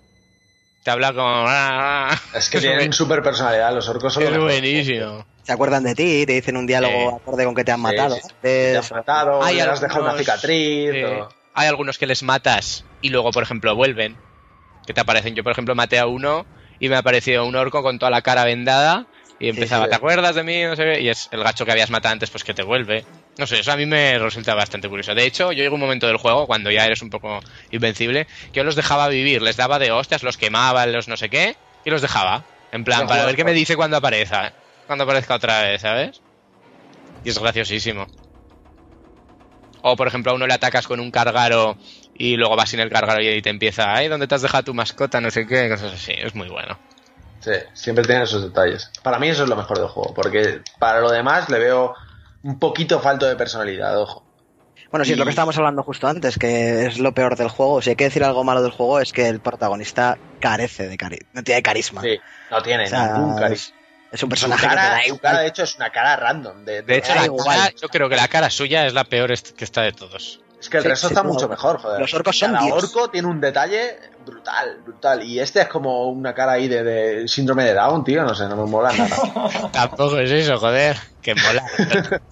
[0.84, 1.28] Te habla como...
[1.28, 2.22] ah, ah.
[2.36, 3.74] Es que tienen super personalidad.
[3.74, 5.26] Los orcos son Es buenísimo.
[5.44, 7.16] Se acuerdan de ti, te dicen un diálogo Sí.
[7.22, 8.16] acorde con que te han Sí, matado.
[8.16, 8.22] sí.
[8.42, 10.92] Te has matado, Hay le has dejado una algunos- cicatriz.
[10.94, 11.04] Sí.
[11.04, 14.16] o- Hay algunos que les matas y luego, por ejemplo, vuelven.
[14.86, 15.36] Que te aparecen.
[15.36, 16.46] Yo, por ejemplo, maté a uno
[16.80, 19.08] y me apareció un orco con toda la cara vendada
[19.40, 19.90] y empezaba, sí.
[19.90, 20.64] ¿te acuerdas de mí?
[20.64, 21.02] No sé qué.
[21.02, 23.04] Y es el gacho que habías matado antes, pues que te vuelve.
[23.40, 25.16] No sé, eso a mí me resulta bastante curioso.
[25.16, 27.40] De hecho, yo llego un momento del juego, cuando ya eres un poco
[27.72, 31.30] invencible, que yo los dejaba vivir, les daba de hostias, los quemaba, los no sé
[31.30, 31.56] qué,
[31.86, 32.44] y los dejaba.
[32.74, 34.52] En plan, No para ver qué me dice cuando aparezca.
[34.88, 36.22] Cuando aparezca otra vez, ¿sabes?
[37.24, 38.08] Y es graciosísimo.
[39.84, 41.78] O, por ejemplo, a uno le atacas con un cargaro
[42.14, 44.74] y luego vas sin el cargaro y te empieza, ay, ¿dónde te has dejado tu
[44.74, 45.22] mascota?
[45.22, 46.12] No sé qué, cosas así.
[46.14, 46.78] Es muy bueno.
[47.40, 48.92] Sí, siempre tienen esos detalles.
[49.02, 51.96] Para mí eso es lo mejor del juego, porque para lo demás le veo
[52.44, 54.26] un poquito falto de personalidad, ojo.
[54.92, 57.80] Bueno, sí, es lo que estábamos hablando justo antes, que es lo peor del juego.
[57.82, 61.30] Si hay que decir algo malo del juego es que el protagonista carece de carisma,
[61.34, 62.02] no tiene carisma.
[62.02, 62.18] Sí,
[62.50, 63.76] no tiene O sea, ningún carisma.
[64.12, 65.22] Es un personaje que te cara, da su igual.
[65.22, 66.66] cara, de hecho, es una cara random.
[66.66, 67.46] De, De hecho, da la igual.
[67.46, 70.42] cara, yo creo que la cara suya es la peor que está de todos.
[70.60, 72.02] Es que el Sí, resto sí, está mucho mejor, joder.
[72.02, 75.24] Los orcos son Cada orco tiene un detalle brutal, brutal.
[75.24, 78.24] Y este es como una cara ahí de, de síndrome de Down, tío.
[78.24, 79.70] No sé, no me mola nada.
[79.72, 80.98] Tampoco es eso, joder.
[81.22, 81.66] Que mola.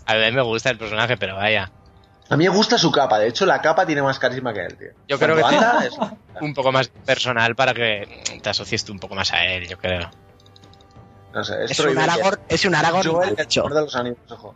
[0.06, 1.72] A mí me gusta el personaje, pero vaya.
[2.30, 3.18] A mí me gusta su capa.
[3.20, 4.90] De hecho, la capa tiene más carisma que él, tío.
[5.08, 5.95] Yo creo que- anda, es-
[6.41, 9.78] Un poco más personal para que te asocies tú un poco más a él, yo
[9.78, 10.10] creo.
[11.34, 11.98] No sé, es, Es un.
[11.98, 13.62] Aragorn, es un Aragorn Joel, mal hecho.
[13.62, 14.54] Señor de los Anillos, ojo.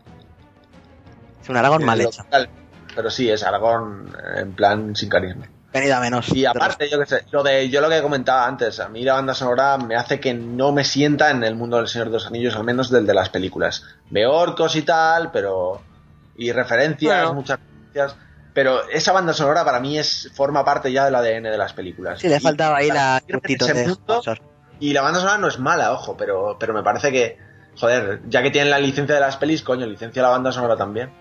[1.42, 2.24] Es un Aragorn mal Eh, hecho.
[2.24, 2.50] local.
[2.96, 5.48] Pero sí, es Aragorn eh, en plan sin carisma.
[5.74, 6.28] Venido a menos.
[6.36, 9.14] Y aparte, yo que sé, lo de yo lo que comentaba antes, a mí la
[9.14, 12.28] banda sonora me hace que no me sienta en el mundo del Señor de los
[12.28, 13.84] Anillos, al menos del de las películas.
[14.10, 15.82] Veo orcos y tal, pero.
[16.36, 17.34] y referencias, Bueno.
[17.36, 18.16] muchas referencias.
[18.54, 22.20] Pero esa banda sonora para mí es forma parte ya del ADN de las películas.
[22.20, 23.96] Sí, le Y faltaba ahí la de.
[24.82, 27.38] Y la banda sonora no es mala, ojo, pero, pero me parece que,
[27.80, 31.12] joder, ya que tienen la licencia de las pelis, coño, licencia la banda sonora también.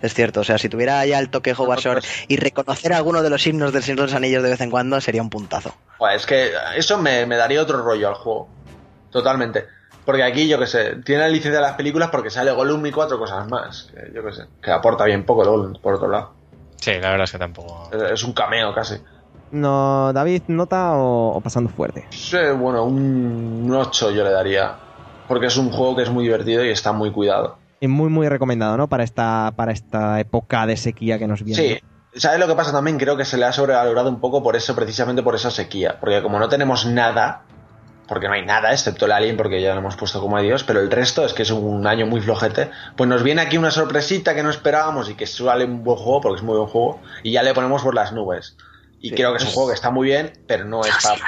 [0.00, 3.30] Es cierto, o sea, si tuviera ya el toque Howard Shore y reconocer alguno de
[3.30, 5.74] los himnos del Señor de los Anillos de vez en cuando sería un puntazo.
[6.14, 8.48] Es que eso me, me daría otro rollo al juego.
[9.10, 9.66] Totalmente.
[10.04, 12.92] Porque aquí, yo que sé, tiene la licencia de las películas porque sale Gollum y
[12.92, 13.90] cuatro cosas más.
[13.92, 16.32] Que, yo que sé, que aporta bien poco el Gollum, por otro lado.
[16.76, 17.90] Sí, la verdad es que tampoco.
[17.92, 18.96] Es, es un cameo casi.
[19.50, 22.06] No, David, ¿nota o, o pasando fuerte?
[22.10, 24.76] Sí, bueno, un, un 8 yo le daría.
[25.26, 27.58] Porque es un juego que es muy divertido y está muy cuidado.
[27.80, 28.88] Muy, muy recomendado, ¿no?
[28.88, 31.62] Para esta, para esta época de sequía que nos viene.
[31.62, 31.80] Sí.
[32.14, 32.98] ¿Sabes lo que pasa también?
[32.98, 35.98] Creo que se le ha sobrevalorado un poco por eso, precisamente por esa sequía.
[36.00, 37.42] Porque como no tenemos nada,
[38.08, 40.64] porque no hay nada, excepto el Alien, porque ya lo hemos puesto como a Dios,
[40.64, 43.70] pero el resto es que es un año muy flojete, pues nos viene aquí una
[43.70, 47.00] sorpresita que no esperábamos y que sale un buen juego, porque es muy buen juego,
[47.22, 48.56] y ya le ponemos por las nubes.
[49.00, 51.18] Y Sí, creo que es un juego que está muy bien, pero no es para...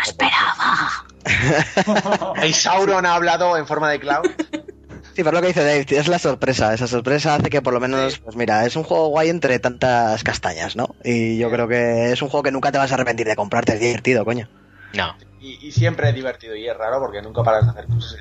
[2.43, 4.27] El Sauron ha hablado en forma de cloud.
[5.21, 6.73] Sí, pero lo que dice Dave, es la sorpresa.
[6.73, 10.25] Esa sorpresa hace que por lo menos, pues mira, es un juego guay entre tantas
[10.25, 10.97] castañas, ¿no?
[11.05, 13.75] Y yo creo que es un juego que nunca te vas a arrepentir de comprarte,
[13.75, 14.49] es divertido, coño.
[14.95, 15.15] No.
[15.43, 18.17] Y, y siempre es divertido y es raro porque nunca paras de hacer cosas.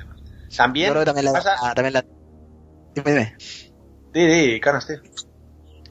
[0.54, 1.74] También, Yo creo que también le pasa...
[1.74, 2.04] también le-
[2.94, 3.36] Dime, dime.
[4.12, 5.00] Di, di, caras, tío.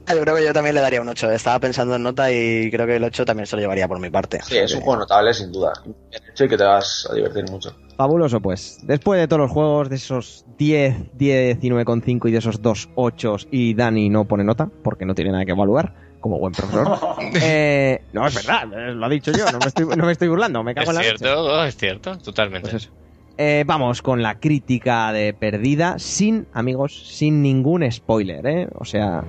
[0.09, 1.31] Ah, Yo creo que yo también le daría un 8.
[1.31, 4.09] Estaba pensando en nota y creo que el 8 también se lo llevaría por mi
[4.09, 4.39] parte.
[4.41, 5.71] Sí, es un juego notable, sin duda.
[5.85, 7.75] Bien hecho y que te vas a divertir mucho.
[7.95, 8.79] Fabuloso, pues.
[8.83, 13.35] Después de todos los juegos, de esos 10, 10, 19,5 y de esos dos 8
[13.51, 16.97] y Dani no pone nota, porque no tiene nada que evaluar, como buen profesor.
[17.41, 20.27] Eh, no, es verdad, eh, lo ha dicho yo, no me estoy, no me estoy
[20.27, 22.71] burlando, me Es cago en la cierto, es cierto, totalmente.
[22.71, 22.91] Pues eso.
[23.37, 28.67] Eh, vamos con la crítica de perdida, sin, amigos, sin ningún spoiler, ¿eh?
[28.75, 29.23] O sea...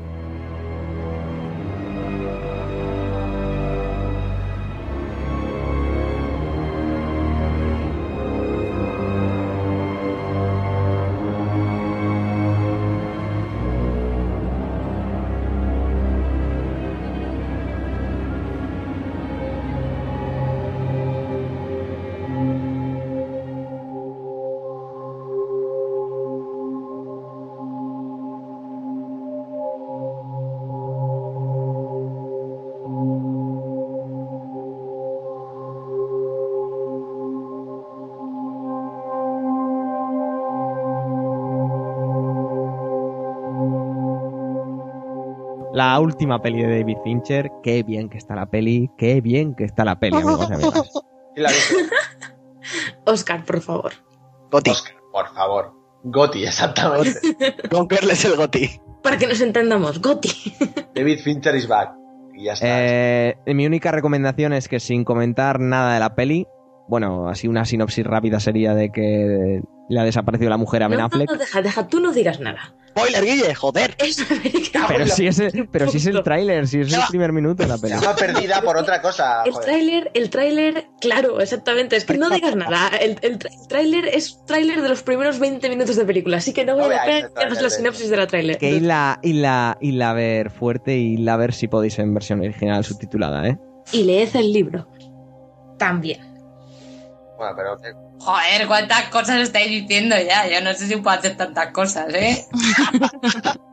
[45.81, 49.65] La última peli de David Fincher, qué bien que está la peli, qué bien que
[49.65, 50.93] está la peli, amigos y amigas.
[53.07, 53.93] Oscar, por favor.
[54.51, 54.73] Goti.
[54.73, 55.73] Oscar, por favor.
[56.05, 57.19] Goti, exactamente.
[57.71, 58.79] Conquerles el Goti.
[59.03, 60.55] Para que nos entendamos, Goti.
[60.95, 61.95] David Fincher is back.
[62.35, 62.67] Y ya está.
[62.69, 66.47] Eh, mi única recomendación es que sin comentar nada de la peli,
[66.89, 70.99] bueno, así una sinopsis rápida sería de que le ha desaparecido la mujer a Ben
[70.99, 71.31] No, no, Affleck.
[71.31, 72.75] no, deja, deja, tú no digas nada.
[72.91, 73.97] Spoiler, Guille, joder.
[74.89, 77.69] Pero si es el, pero si es el tráiler, si es el primer minuto de
[77.69, 77.95] la peli.
[77.95, 79.43] Estaba perdida por otra cosa.
[79.45, 81.97] El tráiler, el tráiler, claro, exactamente.
[81.97, 82.89] Es que no digas nada.
[83.01, 83.39] El, el
[83.69, 87.19] tráiler es tráiler de los primeros 20 minutos de película, así que no veáis pena
[87.29, 88.59] el que hagas la sinopsis de la tráiler.
[88.59, 92.13] Que y la, y la, y la ver fuerte y la ver si podéis en
[92.15, 93.59] versión original subtitulada, ¿eh?
[93.93, 94.89] Y leed el libro.
[95.79, 96.21] También.
[97.39, 100.47] Bueno, pero eh, Joder, cuántas cosas estáis diciendo ya.
[100.49, 102.45] Yo no sé si puedo hacer tantas cosas, ¿eh?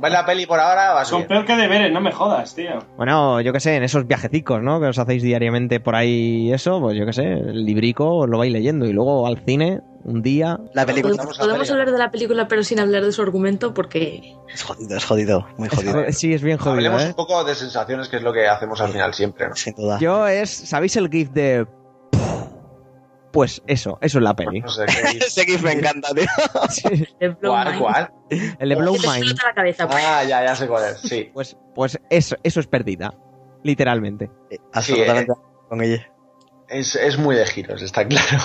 [0.00, 0.92] ¿ves la peli por ahora?
[0.92, 2.78] Va Son peor que deberes, no me jodas, tío.
[2.96, 4.80] Bueno, yo qué sé, en esos viajecicos, ¿no?
[4.80, 8.38] Que os hacéis diariamente por ahí eso, pues yo qué sé, el librico os lo
[8.38, 10.58] vais leyendo y luego al cine, un día...
[10.74, 14.34] La película Podemos, hablar de la película, pero sin hablar de su argumento, porque.
[14.52, 16.04] es jodido, es jodido, muy jodido.
[16.12, 17.08] Sí, es bien jodido, Hablemos ¿eh?
[17.08, 19.56] un poco de sensaciones, que es lo que hacemos al final siempre, ¿no?
[19.56, 19.98] Sin duda.
[20.00, 21.66] Yo es, ¿sabéis el gif de...
[23.36, 24.62] Pues eso, eso es la peli.
[24.62, 25.18] No sé qué.
[25.18, 26.24] Ese GIF me encanta, tío.
[27.38, 28.10] Blow ¿Cuál, cuál?
[28.30, 29.42] El de Blow Que te Mind.
[29.44, 29.86] la cabeza.
[29.90, 31.00] Ah, ya, ya sé cuál es.
[31.00, 31.30] Sí.
[31.34, 33.12] Pues, pues eso, eso es perdida.
[33.62, 34.30] Literalmente.
[34.72, 35.34] Absolutamente
[35.68, 36.10] con ella.
[36.70, 38.38] Es, es muy de giros, está claro.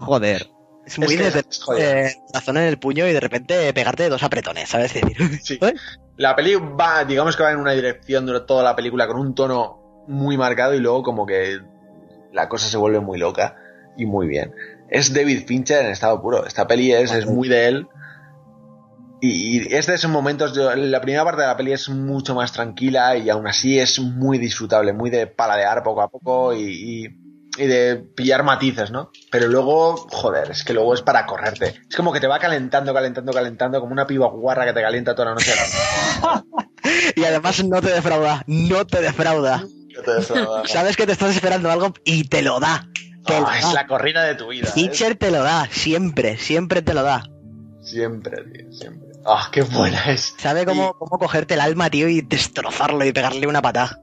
[0.00, 0.50] Joder.
[0.84, 4.22] Es muy Es que de eh, corazón en el puño y de repente pegarte dos
[4.22, 4.92] apretones, ¿sabes?
[4.92, 5.58] Decir, Sí.
[5.62, 5.72] ¿eh?
[6.18, 9.34] La peli va, digamos que va en una dirección durante toda la película con un
[9.34, 11.58] tono muy marcado y luego como que
[12.34, 13.56] la cosa se vuelve muy loca
[13.96, 14.52] y muy bien.
[14.88, 16.46] Es David Fincher en estado puro.
[16.46, 17.88] Esta peli es, es muy de él.
[19.20, 22.52] Y, y es de esos momentos, la primera parte de la peli es mucho más
[22.52, 26.62] tranquila y aún así es muy disfrutable, muy de paladear poco a poco y,
[27.06, 27.26] y-
[27.58, 29.10] y de pillar matices, ¿no?
[29.30, 31.72] Pero luego, joder, es que luego es para correrte.
[31.88, 35.14] Es como que te va calentando, calentando, calentando, como una piba guarra que te calienta
[35.14, 35.52] toda la noche.
[37.16, 39.64] y además no te defrauda, no te defrauda.
[39.88, 40.66] Yo te defraudo.
[40.66, 42.86] Sabes que te estás esperando algo y te lo da.
[43.26, 44.68] Te lo es la corrida de tu vida.
[44.68, 44.72] ¿eh?
[44.72, 47.24] Fincher te lo da, siempre, siempre te lo da.
[47.82, 49.08] Siempre, tío, siempre.
[49.24, 50.34] Ah, qué buena es.
[50.38, 54.00] Sabe cómo, cómo cogerte el alma, tío, y destrozarlo y pegarle una patada.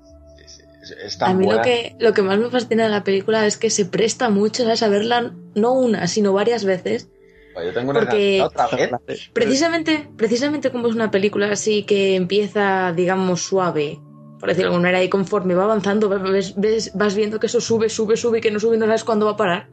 [0.81, 1.59] Es, es tan A mí buena.
[1.61, 4.63] lo que, lo que más me fascina de la película es que se presta mucho
[4.63, 4.83] ¿sabes?
[4.83, 7.09] a verla no una, sino varias veces.
[7.53, 9.29] Pues yo tengo una porque- otra vez.
[9.31, 13.99] Precisamente, precisamente como es una película así que empieza, digamos, suave,
[14.43, 17.61] por decirlo de alguna manera, y conforme va avanzando, ves- ves- vas viendo que eso
[17.61, 19.69] sube, sube, sube y que no sube y no sabes cuándo va a parar.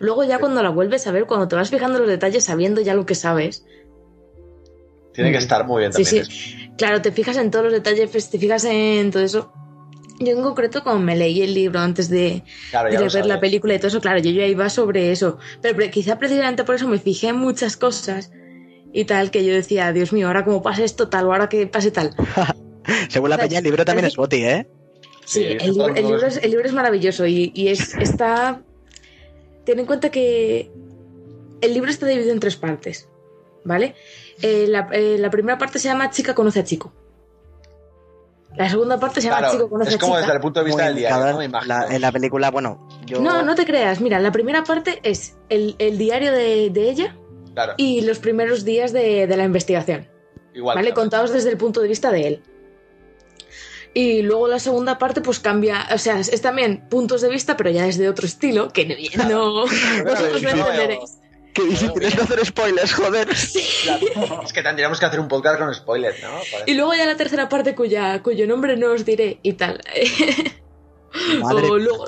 [0.00, 2.94] Luego ya cuando la vuelves a ver, cuando te vas fijando los detalles, sabiendo ya
[2.94, 3.64] lo que sabes,
[5.12, 6.24] Tiene que estar muy bien Sí, también.
[6.26, 6.68] sí.
[6.76, 9.52] Claro, te fijas en todos los detalles, pues, te fijas en todo eso.
[10.18, 12.42] Yo en concreto, como me leí el libro antes de,
[12.72, 15.38] Claro, de ver la película y todo eso, claro, yo ya iba sobre eso.
[15.62, 18.32] Pero quizá precisamente por eso me fijé en muchas cosas
[18.92, 21.68] y tal, que yo decía, Dios mío, ahora como pase esto tal, o ahora que
[21.68, 22.10] pase tal.
[23.08, 24.66] Según la peña, el libro también es boti, ¿eh?
[25.24, 28.62] Sí, el, libro, el libro es, el libro es maravilloso y, y es, está...
[29.64, 30.70] Ten en cuenta que
[31.60, 33.08] el libro está dividido en tres partes,
[33.64, 33.96] ¿vale?
[34.42, 36.92] Eh, la, eh, la primera parte se llama Chica conoce a chico.
[38.56, 40.20] La segunda parte se llama Claro, Chico conoce es a como chica.
[40.20, 41.32] desde el punto de vista Muy del diario.
[41.32, 41.38] ¿no?
[41.38, 41.74] Me imagino.
[41.74, 43.20] La- en la película, bueno, yo...
[43.20, 44.00] No, no te creas.
[44.00, 47.16] Mira, la primera parte es el, el diario de, de ella
[47.52, 50.08] Claro, y los primeros días de, de la investigación,
[50.54, 50.76] igual.
[50.76, 50.88] ¿vale?
[50.90, 51.00] claro.
[51.02, 52.42] Contados desde el punto de vista de él.
[53.96, 57.70] Y luego la segunda parte, pues cambia, o sea, es, también puntos de vista, pero
[57.70, 58.84] ya es de otro estilo, que
[59.16, 59.60] no, no
[60.04, 61.18] vosotros no entenderéis.
[61.54, 63.28] Qué difícil es no hacer spoilers, joder.
[63.84, 64.42] Claro.
[64.44, 66.28] Es que tendríamos que hacer un podcast con spoilers, ¿no?
[66.66, 69.80] Y luego ya la tercera parte, cuya, cuyo nombre no os diré y tal.
[71.40, 71.66] Madre.
[71.70, 72.04] o luego,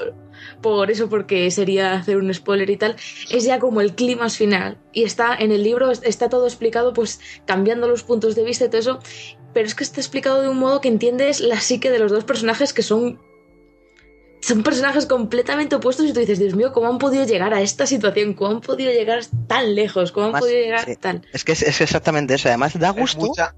[0.60, 2.97] por eso, porque sería hacer un spoiler y tal,
[3.31, 4.77] es ya como el clima final.
[4.93, 8.69] Y está en el libro, está todo explicado, pues cambiando los puntos de vista y
[8.69, 8.98] todo eso.
[9.55, 12.25] Pero es que está explicado de un modo que entiendes la psique de los dos
[12.25, 13.20] personajes que son.
[14.41, 17.87] Son personajes completamente opuestos y tú dices, Dios mío, ¿cómo han podido llegar a esta
[17.87, 18.35] situación?
[18.35, 20.12] ¿Cómo han podido llegar tan lejos?
[20.12, 20.97] ¿Cómo han Además, podido llegar sí.
[20.97, 21.27] tan...?
[21.33, 22.49] Es que es, es exactamente eso.
[22.49, 23.19] Además, da gusto.
[23.27, 23.57] mucha-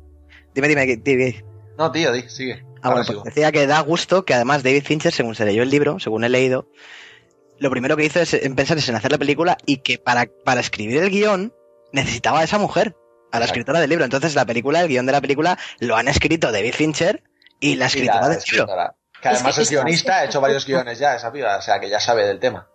[0.55, 1.45] Dime, dime, dime.
[1.77, 2.65] No, tío, di, sigue.
[2.83, 5.69] Ah, bueno, pues decía que da gusto que además David Fincher, según se leyó el
[5.71, 6.67] libro, según he leído,
[7.59, 10.31] lo primero que hizo es en pensar es en hacer la película y que para,
[10.47, 11.53] para escribir el guion
[11.93, 12.97] necesitaba a esa mujer,
[13.33, 14.05] a la escritora del libro.
[14.05, 17.23] Entonces la película, el guion de la película, lo han escrito David Fincher
[17.61, 18.67] y la Y escritora la del libro.
[19.23, 21.89] Que además que- es guionista, ha hecho varios guiones ya, esa piba, o sea que
[21.91, 22.67] ya sabe del tema.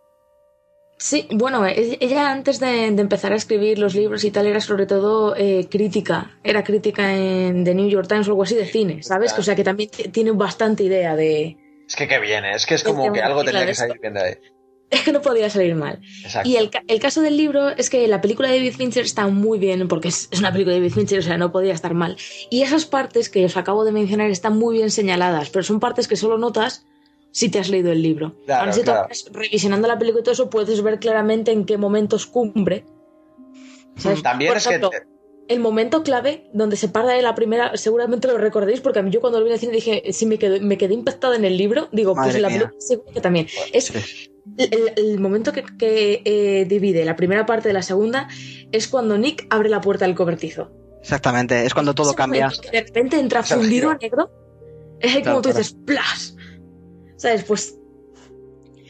[0.97, 4.61] Sí, bueno, e- ella antes de, de empezar a escribir los libros y tal era
[4.61, 8.65] sobre todo eh, crítica, era crítica en The New York Times o algo así de
[8.65, 9.31] cine, ¿sabes?
[9.31, 9.41] Claro.
[9.41, 11.57] O sea que también tiene bastante idea de...
[11.87, 14.21] Es que qué viene, es que es como que algo tenía que salir bien de
[14.21, 14.35] ahí.
[14.95, 15.99] Es que no podía salir mal.
[16.23, 16.47] Exacto.
[16.49, 19.59] Y el, el caso del libro es que la película de David Fincher está muy
[19.59, 22.17] bien, porque es, es una película de David Fincher, o sea, no podía estar mal.
[22.49, 26.07] Y esas partes que os acabo de mencionar están muy bien señaladas, pero son partes
[26.07, 26.85] que solo notas
[27.31, 28.33] si te has leído el libro.
[28.45, 29.07] Claro, Ahora, si claro.
[29.09, 32.85] vas revisionando la película y todo eso, puedes ver claramente en qué momentos cumbre.
[33.97, 34.23] ¿Sabes?
[34.23, 34.79] También Por es que...
[35.49, 39.11] el momento clave donde se para de la primera, seguramente lo recordéis, porque a mí
[39.11, 41.43] yo cuando lo vi en el cine dije, si me quedé, me quedé impactada en
[41.43, 42.57] el libro, digo, pues en la mía.
[42.59, 43.47] película seguro que también.
[43.73, 43.91] Es
[44.57, 48.27] el, el momento que, que, eh, divide la primera parte de la segunda
[48.71, 50.71] es cuando Nick abre la puerta del cobertizo.
[51.01, 52.51] Exactamente, es cuando todo Ese cambia.
[52.61, 54.31] que de repente entra fundido a negro.
[54.99, 55.57] Es ahí Claro, como tú claro.
[55.59, 56.35] dices, ¡plas!
[57.17, 57.43] ¿Sabes?
[57.43, 57.75] Pues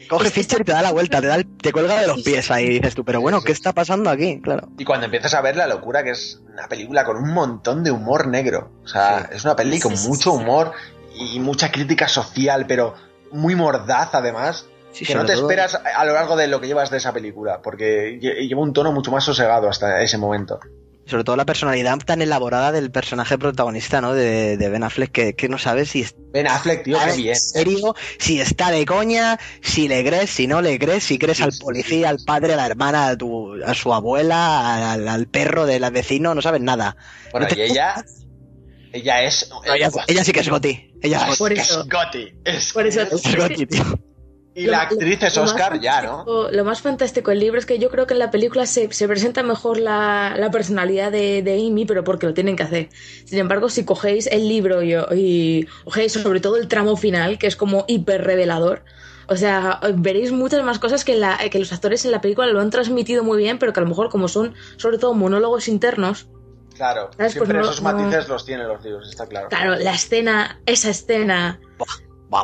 [0.08, 2.48] Coge Fincher y te da la vuelta, te, da el- te cuelga de los pies
[2.52, 4.40] ahí y dices tú, pero bueno, ¿qué está pasando aquí?
[4.40, 4.68] Claro.
[4.78, 7.90] Y cuando empiezas a ver la locura que es una película con un montón de
[7.90, 8.70] humor negro.
[8.84, 10.70] O sea, es una peli con sí, mucho humor
[11.18, 12.94] y mucha crítica social, pero
[13.32, 14.66] muy mordaz además.
[14.98, 17.12] Sí, que no te todo- esperas a lo largo de lo que llevas de esa
[17.12, 20.58] película, porque lle- lleva un tono mucho más sosegado hasta ese momento.
[21.08, 24.12] Sobre todo la personalidad tan elaborada del personaje protagonista, ¿no?
[24.12, 27.28] De, de Ben Affleck, que, que no sabes si está Ben Affleck, tío, qué bien.
[27.34, 31.40] en serio, si está de coña, si le crees, si no le crees, si crees
[31.42, 35.64] al policía, al padre, a la hermana, a, tu, a su abuela, al, al perro
[35.64, 36.96] del vecino, no sabes nada.
[37.30, 38.04] Bueno, No te- y ella.
[38.92, 39.48] Ella es.
[39.50, 40.92] No, ella, ella sí que es Goti.
[41.02, 41.78] Ella es, Por es.
[41.88, 42.32] Gotti.
[42.44, 43.84] Es, Por eso- es Gotti, tío.
[44.56, 46.24] Y la actriz es Oscar, ya, ¿no?
[46.50, 49.06] Lo más fantástico del libro es que yo creo que en la película se, se
[49.06, 52.88] presenta mejor la, la personalidad de, de Amy, pero porque lo tienen que hacer.
[53.24, 57.46] Sin embargo, si cogéis el libro y, y cogéis sobre todo el tramo final, que
[57.46, 58.82] es como hiper revelador,
[59.28, 62.60] o sea, veréis muchas más cosas que, la, que los actores en la película lo
[62.60, 66.28] han transmitido muy bien, pero que a lo mejor como son sobre todo monólogos internos,
[66.76, 67.32] Claro, ¿Sabes?
[67.32, 69.48] siempre Pues no- esos no- matices los tienen los libros, está claro.
[69.48, 71.86] claro, la escena, esa escena Buah,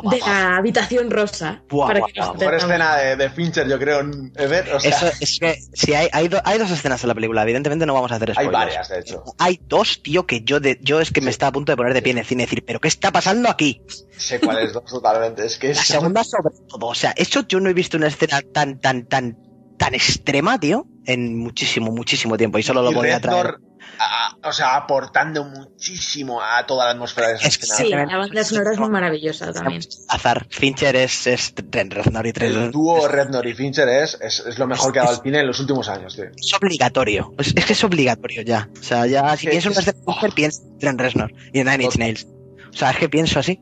[0.09, 3.77] de la habitación rosa, Buah, para buah, que nos Mejor escena de, de Fincher, yo
[3.79, 4.73] creo, en Ever.
[4.73, 7.43] O sea, Eso, es que si hay, hay, do- hay dos escenas en la película,
[7.43, 8.51] evidentemente no vamos a hacer hay spoilers.
[8.53, 9.23] varias, de hecho.
[9.37, 11.93] Hay dos, tío, que yo de, yo es que me estaba a punto de poner
[11.93, 13.81] de pie en el cine y decir, ¿pero qué está pasando aquí?
[14.17, 15.45] Sé cuál es dos totalmente.
[15.45, 15.77] Es que es.
[15.77, 16.87] La segunda sobre todo.
[16.87, 19.37] O sea, eso yo no he visto una escena tan, tan, tan,
[19.77, 22.57] tan extrema, tío, en muchísimo, muchísimo tiempo.
[22.57, 23.55] Y solo lo y podía traer.
[23.99, 28.05] A- o sea, aportando muchísimo a toda la atmósfera de esa Es que escena.
[28.05, 29.81] Sí, la banda sonora es muy maravillosa también.
[30.09, 30.45] Azar.
[30.49, 34.91] Fincher es, es Reznor y El dúo Rednor y Fincher es, es, es lo mejor
[34.91, 36.25] que ha dado el cine en los últimos años, tío.
[36.25, 37.33] Es obligatorio.
[37.37, 38.69] Es, es que es obligatorio ya.
[38.79, 40.99] O sea, ya, si que piensas en es- una escena de Fincher, piensa en Trent
[41.01, 42.27] Reznor y en Nine Inch Nails.
[42.69, 43.59] O sea, es que pienso así.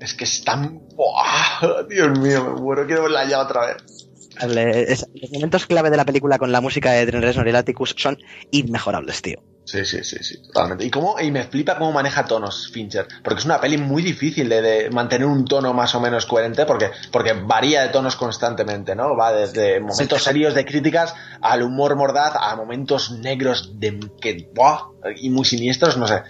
[0.00, 0.80] Es que es tan.
[0.96, 1.84] ¡Buah!
[1.88, 2.86] Dios mío, me muero.
[2.86, 4.01] Quiero verla ya otra vez.
[4.40, 7.56] Es- los momentos clave de la película con la música de Trent Reznor y el
[7.56, 8.18] Atticus son
[8.50, 9.42] inmejorables, tío.
[9.64, 10.84] Sí, sí, sí, sí, totalmente.
[10.84, 14.48] Y, cómo, y me flipa cómo maneja tonos Fincher, porque es una peli muy difícil
[14.48, 18.96] de, de mantener un tono más o menos coherente, porque, porque varía de tonos constantemente,
[18.96, 19.16] ¿no?
[19.16, 24.80] Va desde momentos serios de críticas al humor mordaz, a momentos negros de que, ¡buah!
[25.16, 26.22] y muy siniestros, no sé.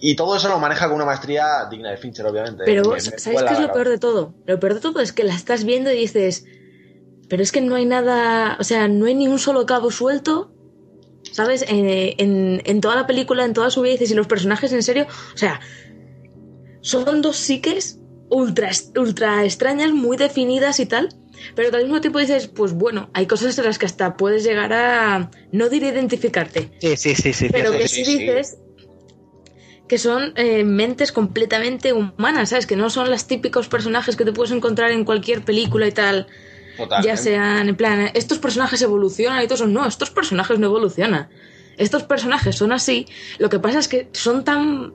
[0.00, 2.64] Y todo eso lo maneja con una maestría digna de Fincher, obviamente.
[2.64, 4.34] Pero, Me- me ¿sabéis vuela qué es lo peor de todo?
[4.46, 6.44] Lo peor de todo es que la estás viendo y dices,
[7.28, 10.52] pero es que no hay nada, o sea, no hay ni un solo cabo suelto,
[11.32, 11.64] ¿sabes?
[11.68, 14.82] Eh, en, en toda la película, en toda su vida, dices, y los personajes, en
[14.82, 15.60] serio, o sea,
[16.80, 17.98] son dos psiques
[18.28, 21.08] ultra, ultra extrañas, muy definidas y tal,
[21.54, 24.72] pero al mismo tiempo dices, pues bueno, hay cosas en las que hasta puedes llegar
[24.72, 27.48] a, no diré identificarte, Sí, sí, sí, sí.
[27.50, 28.04] pero que sí.
[28.04, 28.58] sí, dices
[29.88, 32.66] que son eh, mentes completamente humanas, ¿sabes?
[32.66, 36.26] Que no son los típicos personajes que te puedes encontrar en cualquier película y tal.
[37.02, 41.28] Ya sean, en plan, estos personajes evolucionan y todos son, no, estos personajes no evolucionan.
[41.76, 43.06] Estos personajes son así.
[43.38, 44.94] Lo que pasa es que son tan,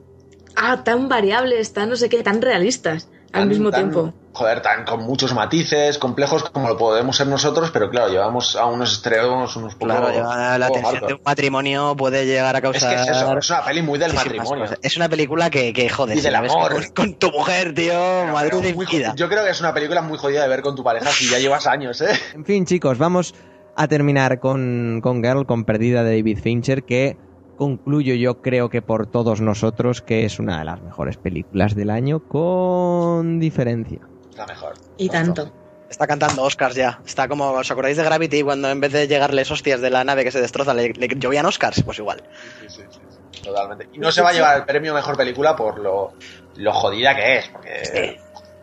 [0.56, 4.12] ah, tan variables, tan no sé qué, tan realistas al mismo tan- tiempo.
[4.32, 8.64] Joder, tan con muchos matices, complejos como lo podemos ser nosotros, pero claro, llevamos a
[8.66, 9.74] unos extremos, unos.
[9.74, 10.08] Claro,
[10.56, 12.94] la poco tensión de un matrimonio puede llegar a Es causar.
[12.94, 14.66] que es eso, es una peli muy del matrimonio.
[14.82, 16.52] Es una película que, que joder, Y del la ves.
[16.52, 19.14] Con, con tu mujer, tío, Pero- madre pero de muy mi jo- vida.
[19.16, 21.38] Yo creo que es una película muy jodida de ver con tu pareja si ya
[21.40, 22.10] llevas años, ¿eh?
[22.34, 23.34] En fin, chicos, vamos
[23.74, 27.16] a terminar con, con Girl, con Perdida de David Fincher, que
[27.60, 31.90] concluyo yo creo que por todos nosotros que es una de las mejores películas del
[31.90, 33.98] año con diferencia.
[34.34, 34.76] La mejor.
[34.96, 35.52] Y tanto.
[35.90, 37.00] Está cantando Oscars ya.
[37.04, 40.24] Está como, ¿os acordáis de Gravity cuando en vez de llegarles hostias de la nave
[40.24, 41.82] que se destroza le, le llovían Oscars?
[41.82, 42.22] Pues igual.
[42.62, 43.90] Sí, sí, sí, sí, Totalmente.
[43.92, 46.14] Y no se va a llevar el premio mejor película por lo,
[46.56, 47.84] lo jodida que es, porque.
[47.84, 48.16] Sí.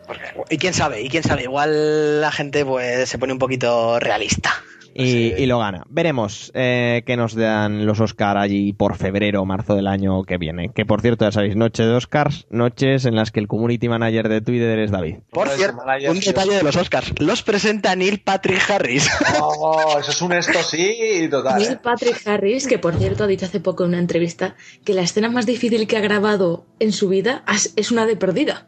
[0.08, 4.00] Porque- y quién sabe, y quién sabe, igual la gente pues se pone un poquito
[4.00, 4.50] realista.
[4.98, 5.84] Y, lo gana.
[5.88, 10.38] Veremos eh, qué nos dan los Oscar allí por febrero o marzo del año que
[10.38, 10.70] viene.
[10.74, 14.28] Que por cierto, ya sabéis, noche de Oscars, noches en las que el community manager
[14.28, 15.18] de Twitter es David.
[15.30, 17.12] Por cierto, un detalle de los Oscars.
[17.20, 19.08] Los presenta Neil Patrick Harris.
[19.40, 21.58] Oh, eso es un esto sí, total.
[21.58, 21.80] Neil ¿eh?
[21.82, 25.30] Patrick Harris, que por cierto ha dicho hace poco en una entrevista que la escena
[25.30, 27.44] más difícil que ha grabado en su vida
[27.76, 28.66] es una de perdida.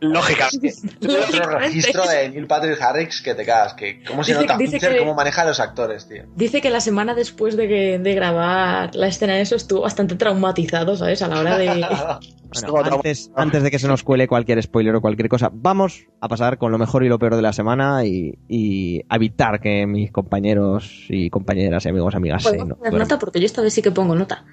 [0.00, 0.72] Lógicamente.
[0.98, 1.58] Otro Lógicamente.
[1.66, 3.74] registro de Neil Patrick Harris que te cagas.
[3.74, 6.24] Que cómo se Dice- nota dice Fincher, que- cómo maneja a los actores, tío.
[6.36, 10.14] Dice que la semana después de, que- de grabar la escena de eso estuvo bastante
[10.16, 11.22] traumatizado, ¿sabes?
[11.22, 11.68] A la hora de...
[12.70, 16.28] Bueno, antes, antes de que se nos cuele cualquier spoiler o cualquier cosa, vamos a
[16.28, 20.10] pasar con lo mejor y lo peor de la semana y, y evitar que mis
[20.10, 23.74] compañeros y compañeras y amigos amigas se Podemos no- poner nota porque yo esta vez
[23.74, 24.46] sí que pongo nota.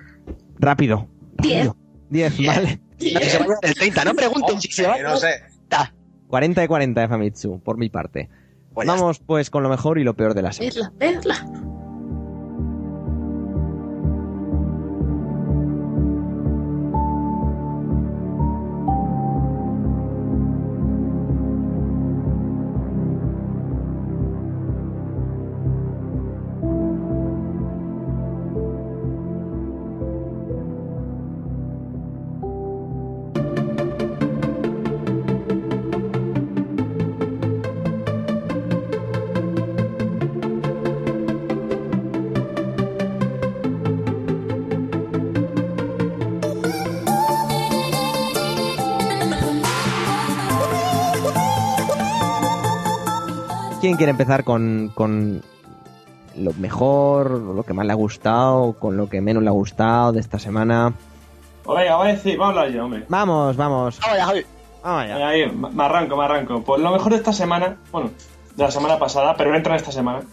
[0.60, 1.08] Rápido.
[1.38, 1.68] Diez.
[1.68, 1.78] rápido.
[2.10, 2.82] 10, vale.
[3.00, 5.18] Si se va a llevar el 30, no pregunten si se va a Que no
[5.18, 5.44] sé.
[5.70, 5.94] 30.
[6.28, 8.30] 40 de 40 de Famitsu, por mi parte.
[8.74, 10.92] Pues ya Vamos pues con lo mejor y lo peor de la semana.
[10.98, 11.75] Vedla, vedla.
[53.96, 55.42] ¿Quién quiere empezar con, con
[56.36, 60.12] lo mejor, lo que más le ha gustado, con lo que menos le ha gustado
[60.12, 60.92] de esta semana?
[61.64, 63.06] Pues venga, voy a decir, vamos a hablar yo, hombre.
[63.08, 63.98] Vamos, vamos.
[64.02, 64.46] Vamos ya, Javi.
[64.84, 65.14] Vamos allá.
[65.14, 66.62] Venga, ahí, me arranco, me arranco.
[66.62, 68.10] Pues lo mejor de esta semana, bueno,
[68.54, 70.24] de la semana pasada, pero no entra en esta semana,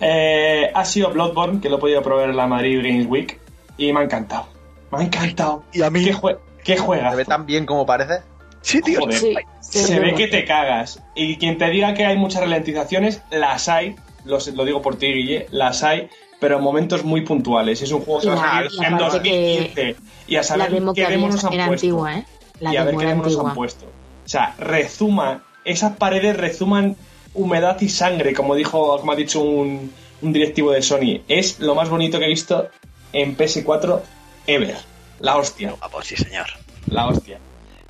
[0.00, 3.38] eh, ha sido Bloodborne, que lo he podido probar en la Madrid Games Week,
[3.76, 4.46] y me ha encantado.
[4.90, 5.62] Me ha encantado.
[5.72, 6.04] Y a mí.
[6.04, 7.12] ¿Qué, jue qué juegas?
[7.12, 8.22] ¿Se ve tan bien como parece?
[8.60, 8.98] Sí, tío.
[9.02, 9.18] Joder.
[9.18, 9.36] Sí,
[9.78, 11.02] Se ve que te cagas.
[11.14, 13.96] Y quien te diga que hay muchas ralentizaciones, las hay.
[14.24, 15.46] Lo, digo por ti, Guille.
[15.50, 16.08] Las hay,
[16.40, 17.82] pero en momentos muy puntuales.
[17.82, 19.96] Es un juego que Y va a en aparte que 2015.
[20.26, 21.86] Y a La saber demo qué demo nos han era puesto.
[21.86, 22.26] antigua, ¿eh?
[22.60, 23.86] La y a ver qué demo nos han puesto.
[23.86, 25.44] O sea, rezuma.
[25.64, 26.96] Esas paredes rezuman
[27.34, 29.92] humedad y sangre, como dijo, como ha dicho un,
[30.22, 31.22] un directivo de Sony.
[31.28, 32.68] Es lo más bonito que he visto
[33.12, 34.00] en PS4
[34.46, 34.76] ever.
[35.20, 35.72] La hostia.
[35.72, 36.46] Guapo, sí, señor.
[36.86, 37.38] La hostia.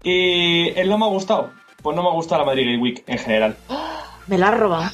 [0.02, 1.50] ¿Y él no me ha gustado?
[1.84, 3.58] Pues no me ha gustado la Madrid Game Week en general.
[4.26, 4.90] Me la ha robado.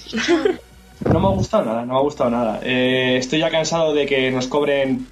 [1.02, 2.60] No me ha gustado nada, no me ha gustado nada.
[2.64, 5.06] Eh, estoy ya cansado de que nos cobren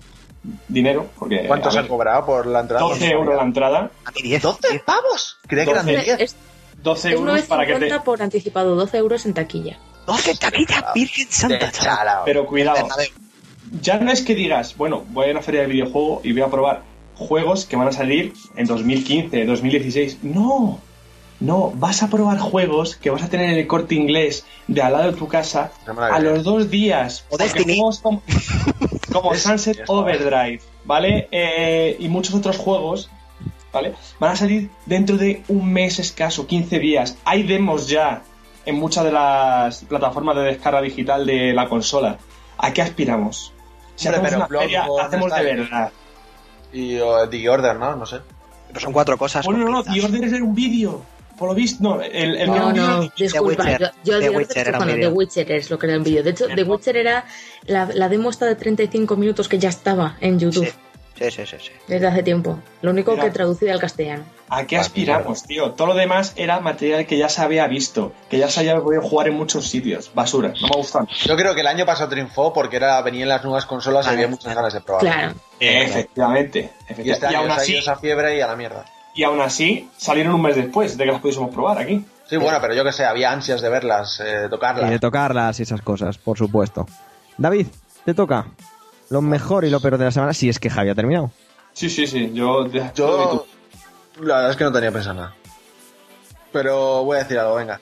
[0.66, 1.46] dinero, porque...
[1.46, 2.82] ¿Cuánto se han cobrado por la entrada?
[2.82, 4.42] 12 euros la entrada, A mí 10.
[4.42, 5.38] ¿12 pavos?
[5.46, 6.02] Creía que eran 12.
[6.02, 6.20] 10.
[6.20, 6.36] Es,
[6.82, 7.90] 12 es euros para que te...
[7.90, 9.78] 9.50 por anticipado, 12 euros en taquilla.
[10.06, 12.24] 12 taquillas, Virgen Santa, chalao.
[12.24, 12.88] Pero cuidado,
[13.80, 16.48] ya no es que digas, bueno, voy a una feria de videojuego y voy a
[16.48, 16.82] probar
[17.14, 20.18] juegos que van a salir en 2015, 2016.
[20.24, 20.80] No,
[21.40, 24.92] no, vas a probar juegos que vas a tener en el corte inglés de al
[24.92, 27.24] lado de tu casa a los dos días.
[27.30, 27.38] O
[28.02, 28.22] como,
[29.12, 29.84] como Sunset.
[29.86, 31.28] Overdrive, ¿vale?
[31.30, 33.08] Eh, y muchos otros juegos,
[33.72, 33.94] ¿vale?
[34.18, 37.16] Van a salir dentro de un mes escaso, 15 días.
[37.24, 38.22] Hay demos ya
[38.66, 42.18] en muchas de las plataformas de descarga digital de la consola.
[42.58, 43.52] ¿A qué aspiramos?
[43.94, 45.92] Si Hombre, hacemos pero una feria, hacemos de verdad.
[46.72, 47.94] Y uh, The Order, ¿no?
[47.94, 48.20] No sé.
[48.66, 49.46] Pero son cuatro cosas.
[49.46, 49.84] Bueno, no, no.
[49.84, 51.02] The Order es un vídeo.
[51.38, 53.62] Por lo visto, no, el, el No, no, disculpa.
[53.64, 53.92] Witcher.
[54.04, 55.08] Yo, yo The Witcher era un bueno, The.
[55.08, 56.22] Witcher es lo que era el vídeo.
[56.22, 57.24] De hecho, The Witcher era
[57.66, 60.72] la, la demo esta de 35 minutos que ya estaba en YouTube Sí.
[61.18, 61.72] Sí, sí, sí, sí.
[61.88, 62.60] desde hace tiempo.
[62.80, 63.24] Lo único Mira.
[63.24, 64.22] que traducida al castellano.
[64.48, 65.72] ¿A qué aspiramos, tío?
[65.72, 69.02] Todo lo demás era material que ya se había visto, que ya se había podido
[69.02, 70.12] jugar en muchos sitios.
[70.14, 71.08] Basura, no me gustan.
[71.24, 74.28] Yo creo que el año pasado triunfó porque era venían las nuevas consolas y había
[74.28, 75.02] muchas ganas de probar.
[75.02, 75.34] Claro.
[75.58, 76.58] Efectivamente.
[76.60, 77.26] Y este efectivamente.
[77.26, 78.84] Y, año aún así, esa fiebre y a la mierda.
[79.18, 82.04] Y aún así salieron un mes después de que las pudiésemos probar aquí.
[82.30, 84.88] Sí, bueno, pero yo que sé, había ansias de verlas, eh, Y tocarlas.
[84.88, 86.86] de tocarlas y esas cosas, por supuesto.
[87.36, 87.66] David,
[88.04, 88.46] te toca.
[89.10, 91.32] Lo mejor y lo peor de la semana, si es que Javi ha terminado.
[91.72, 92.30] Sí, sí, sí.
[92.32, 92.68] Yo.
[92.94, 93.44] Yo,
[94.20, 95.34] la verdad es que no tenía pensado nada.
[96.52, 97.80] Pero voy a decir algo, venga.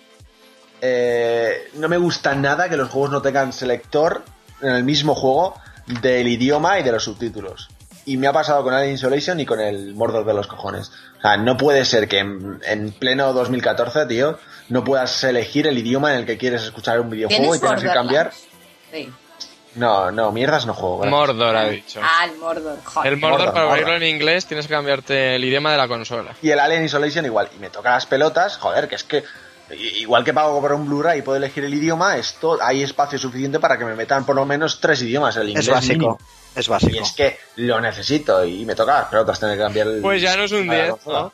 [0.81, 4.23] Eh, no me gusta nada que los juegos no tengan selector
[4.63, 5.53] en el mismo juego
[6.01, 7.69] del idioma y de los subtítulos.
[8.07, 10.91] Y me ha pasado con Alien Isolation y con el Mordor de los cojones.
[11.19, 14.39] O sea, no puede ser que en, en pleno 2014, tío,
[14.69, 17.89] no puedas elegir el idioma en el que quieres escuchar un videojuego y tengas que
[17.89, 18.33] cambiar.
[18.93, 19.11] Sí.
[19.75, 20.99] No, no, mierdas no juego.
[21.01, 21.19] gracias.
[21.21, 22.01] Mordor ha dicho.
[22.03, 22.79] Ah, el Mordor.
[22.83, 23.13] Joder.
[23.13, 26.35] El Mordor, Mordor, para abrirlo en inglés, tienes que cambiarte el idioma de la consola.
[26.41, 27.51] Y el Alien Isolation igual.
[27.55, 29.25] Y me toca las pelotas, joder, que es que
[29.99, 33.59] igual que pago por un Blu-ray y puedo elegir el idioma, esto hay espacio suficiente
[33.59, 35.93] para que me metan por lo menos tres idiomas, el inglés Es básico.
[35.93, 36.19] mínimo.
[36.57, 37.03] Es Y básico.
[37.03, 40.01] es que lo necesito y me toca las pelotas tener que cambiar el...
[40.01, 41.21] Pues ya no es un a la 10, consola.
[41.21, 41.33] ¿no?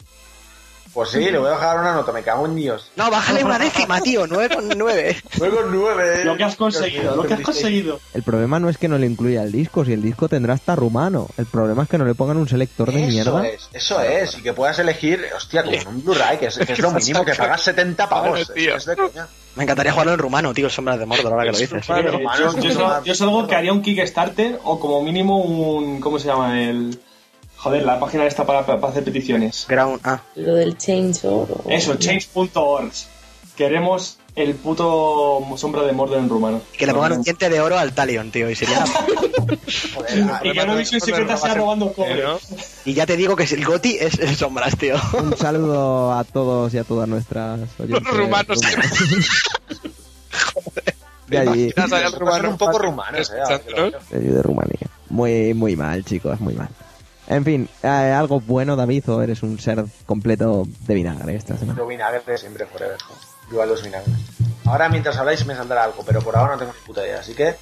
[0.94, 2.90] Pues sí, le voy a dejar una nota, me cago en Dios.
[2.96, 4.26] No, bájale una décima, tío.
[4.26, 5.16] 9 con 9.
[5.38, 6.24] Voy con nueve.
[6.24, 7.98] Lo que has conseguido, lo que has conseguido.
[8.12, 10.76] El problema no es que no le incluya el disco, si el disco tendrá hasta
[10.76, 11.28] rumano.
[11.38, 13.46] El problema es que no le pongan un selector de Eso mierda.
[13.48, 16.72] es, eso es, y que puedas elegir, hostia, como en un Blu-ray, que es, que
[16.74, 18.38] es lo mínimo, que pagas 70 pavos.
[18.40, 18.76] Claro, tío.
[18.76, 19.26] es de coña.
[19.56, 20.68] Me encantaría jugarlo en rumano, tío.
[20.68, 21.86] Sombras de Mordor, ahora que lo dices.
[21.86, 26.00] Yo, yo- yo es algo que haría un Kickstarter o como mínimo un.
[26.00, 26.60] ¿Cómo se llama?
[26.62, 26.98] El.
[27.62, 29.66] Joder, la página esta para, para hacer peticiones.
[29.68, 30.00] Ground.
[30.02, 31.46] Ah, Lo del change o...
[31.68, 32.90] Eso, change.org.
[33.56, 36.60] Queremos el puto sombra de Mordor en rumano.
[36.76, 38.50] que le pongan un diente de oro al Talion, tío.
[38.50, 38.84] Y sería.
[39.94, 42.24] Joder, ah, Y que no Misión Secreta sea robando cobre.
[42.24, 42.40] ¿no?
[42.84, 44.96] y ya te digo que el Goti es el Sombras, tío.
[45.12, 48.02] Un saludo a todos y a todas nuestras oyentes.
[48.02, 48.60] Los rumanos.
[51.28, 51.72] De allí,
[52.18, 53.32] rumano un poco rumanos,
[54.10, 54.86] eh, de Rumanía.
[55.08, 56.68] Muy, muy mal, chicos, muy mal.
[57.32, 61.78] En fin, eh, ¿algo bueno, David, o eres un ser completo de vinagre esta semana?
[61.78, 62.98] Yo vinagre siempre, forever.
[63.50, 64.14] Igual los vinagres.
[64.66, 67.20] Ahora mientras habláis me saldrá algo, pero por ahora no tengo ni puta idea.
[67.20, 67.54] Así que,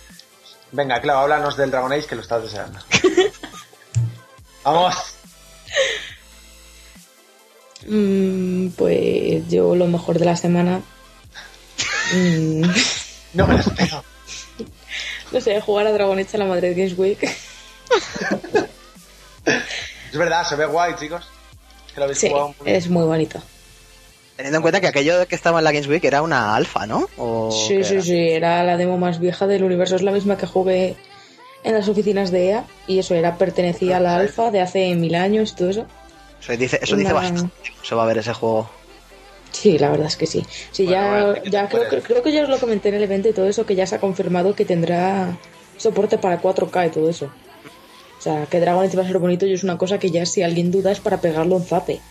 [0.72, 2.80] venga, claro, háblanos del Dragon Age que lo estás deseando.
[4.64, 4.94] Vamos.
[7.86, 10.80] Mm, pues yo lo mejor de la semana...
[12.12, 12.62] mm,
[13.34, 14.02] No me lo espero.
[15.32, 17.20] no sé, jugar a Dragon Age a la Madrid Games Week.
[19.44, 21.26] Es verdad, se ve guay, chicos.
[21.94, 22.76] Que lo habéis Sí, jugado muy bien.
[22.76, 23.42] es muy bonito.
[24.36, 27.08] Teniendo en cuenta que aquello que estaba en la Games Week era una alfa, ¿no?
[27.18, 30.36] O Sí, sí, era- sí, era la demo más vieja del universo, es la misma
[30.38, 30.96] que jugué
[31.62, 35.14] en las oficinas de EA y eso era pertenecía a la alfa de hace mil
[35.14, 35.86] años y todo eso.
[36.40, 37.52] Eso dice, eso dice Una- bastante.
[37.82, 38.70] Se va a ver ese juego.
[39.52, 40.46] Sí, la verdad es que sí.
[40.70, 43.02] Sí, Bueno, ya, bueno, ¿qué ya creo, creo que ya os lo comenté en el
[43.02, 45.36] evento y todo eso, que ya se ha confirmado que tendrá
[45.76, 47.30] soporte para 4K y todo eso.
[48.20, 50.26] O sea, que Dragon Age va a ser bonito y es una cosa que ya
[50.26, 52.02] si alguien duda es para pegarlo un zape.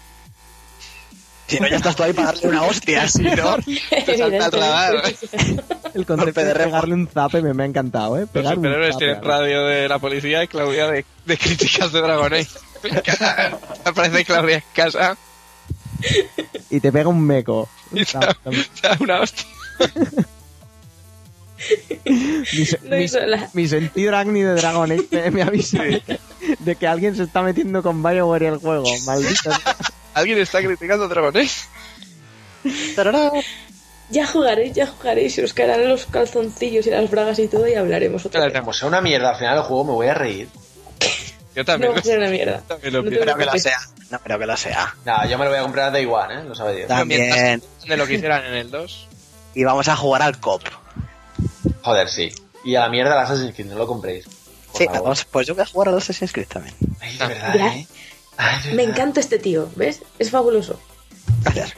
[1.45, 3.57] Si no, ya estás tú ahí para darle una hostia, si no.
[4.06, 5.03] Te salta el radar.
[5.94, 8.22] El concepto de pegarle un zape me, me ha encantado, ¿eh?
[8.22, 12.02] Los Pegar un superhéroes tienen radio de la policía y Claudia de, de críticas de
[12.02, 12.49] Dragon Age.
[13.86, 15.18] Aparece Claudia en casa
[16.72, 17.69] Y te pega un meco.
[17.91, 19.45] y te da, te da una hostia.
[22.06, 25.84] Mi, se- No mi- hizo la- mi sentido Agni de Dragon Age me, me avisa
[25.84, 26.19] de, que,
[26.60, 28.86] de que alguien se está metiendo con Bioware y el juego.
[29.06, 29.52] Maldito.
[30.14, 31.52] ¿Alguien está criticando Dragon Age?
[32.95, 33.31] Tarará.
[34.10, 37.76] Ya jugaréis, ya jugaréis, y os caerán los calzoncillos y las bragas y todo y
[37.76, 38.60] hablaremos otra vez.
[38.60, 40.48] Como sea una mierda al final del juego, me voy a reír.
[41.56, 41.94] Yo No también.
[41.94, 42.61] va a ser una mierda.
[42.68, 43.10] también lo No.
[43.10, 43.64] Creo que preocupes.
[43.64, 43.77] sea.
[44.10, 44.95] No creo que lo sea.
[45.30, 46.44] Yo me lo voy a comprar de igual, ¿eh?
[46.44, 46.88] Lo sabe Dios.
[46.88, 47.61] También.
[47.88, 49.07] de lo que hicieran en el 2.
[49.53, 50.64] Y vamos a jugar al COP.
[51.81, 52.31] Joder, sí.
[52.64, 54.26] Y a la mierda las Assassin's Creed, no lo compréis.
[54.73, 55.02] Sí, favor.
[55.03, 56.76] vamos, pues yo voy a jugar al Assassin's Creed también.
[56.99, 57.68] Ay, de verdad, Ya.
[57.76, 57.88] ¿eh?
[58.38, 60.02] Ay, de Me encanta este tío, ¿ves?
[60.19, 60.80] Es fabuloso.
[61.44, 61.73] Gracias.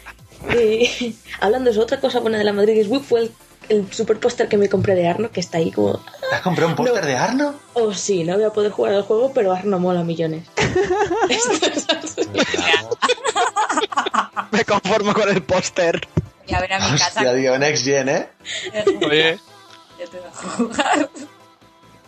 [0.56, 3.32] Y hablando de eso, otra cosa buena de la Madrid Week fue el,
[3.70, 6.00] el super póster que me compré de Arno, que está ahí como...
[6.30, 7.08] ¿Te has comprado un póster No.
[7.08, 7.56] de Arno?
[7.74, 10.48] Oh, sí, no voy a poder jugar al juego, pero Arno mola millones.
[14.52, 16.02] Me conformo con el póster.
[16.48, 17.22] Y a ver a mi casa.
[17.32, 18.28] Hostia, Next Gen, ¿eh?
[19.08, 19.40] Oye,
[20.02, 21.10] Yo te voy a jugar.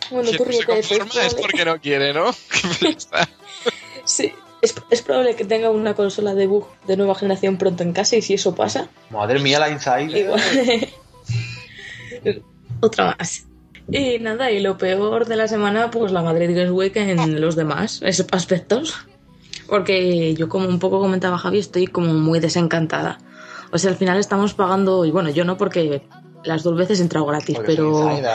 [0.09, 2.31] bueno, si tú no se conforma es porque no quiere, ¿no?
[4.05, 7.93] Sí, es, es probable que tenga una consola de bug de nueva generación pronto en
[7.93, 10.19] casa y si eso pasa, Madre mía, la Inside.
[10.19, 10.41] igual...
[12.81, 13.45] Otra más.
[13.89, 17.55] Y nada, y lo peor de la semana, pues la Madrid Games Week en los
[17.55, 18.01] demás
[18.31, 19.05] aspectos.
[19.67, 23.19] Porque yo, como un poco comentaba Javi, estoy como muy desencantada.
[23.71, 26.01] O sea, al final estamos pagando, y bueno, yo no porque
[26.43, 28.31] las dos veces he entrado gratis, Porque pero insider.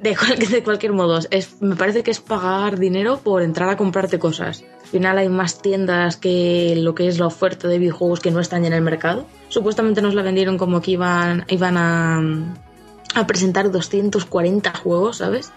[0.00, 3.76] de, cual- de cualquier modo, es, me parece que es pagar dinero por entrar a
[3.76, 4.64] comprarte cosas.
[4.82, 8.40] Al final hay más tiendas que lo que es la oferta de videojuegos que no
[8.40, 9.26] están ya en el mercado.
[9.48, 12.20] Supuestamente nos la vendieron como que iban, iban a,
[13.14, 15.50] a presentar 240 juegos, ¿sabes?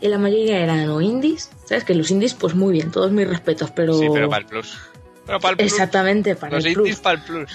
[0.00, 1.84] Y la mayoría eran o indies, ¿sabes?
[1.84, 3.94] Que los indies, pues muy bien, todos mis respetos, pero...
[3.94, 4.76] Sí, pero para el Plus.
[5.24, 5.72] Pero para el Plus.
[5.72, 7.00] Exactamente, para Los el indies Plus.
[7.00, 7.50] para el Plus.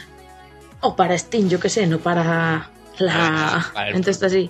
[0.82, 3.70] O para Steam, yo qué sé, no para la...
[3.74, 4.50] Para el Entonces así.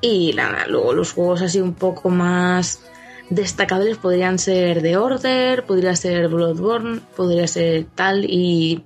[0.00, 2.82] Y nada, luego los juegos así un poco más
[3.30, 8.84] destacables podrían ser The Order, podría ser Bloodborne, podría ser tal y...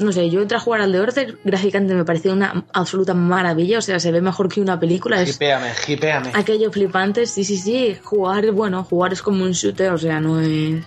[0.00, 3.78] No sé, yo entré a jugar al The Order, gráficamente me pareció una absoluta maravilla,
[3.78, 6.32] o sea, se ve mejor que una película, es Hipéame, hipéame.
[6.34, 10.40] aquello flipante, sí, sí, sí, jugar, bueno, jugar es como un shooter, o sea, no
[10.40, 10.82] es,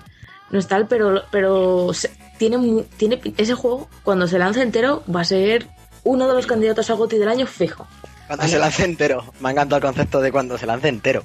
[0.52, 1.92] no es tal, pero, pero
[2.38, 5.68] tiene, tiene, ese juego, cuando se lance entero, va a ser
[6.08, 7.88] uno de los candidatos a GOTY del año fijo.
[8.28, 9.24] Cuando se lance entero.
[9.40, 11.24] Me ha encantado el concepto de cuando se lance entero.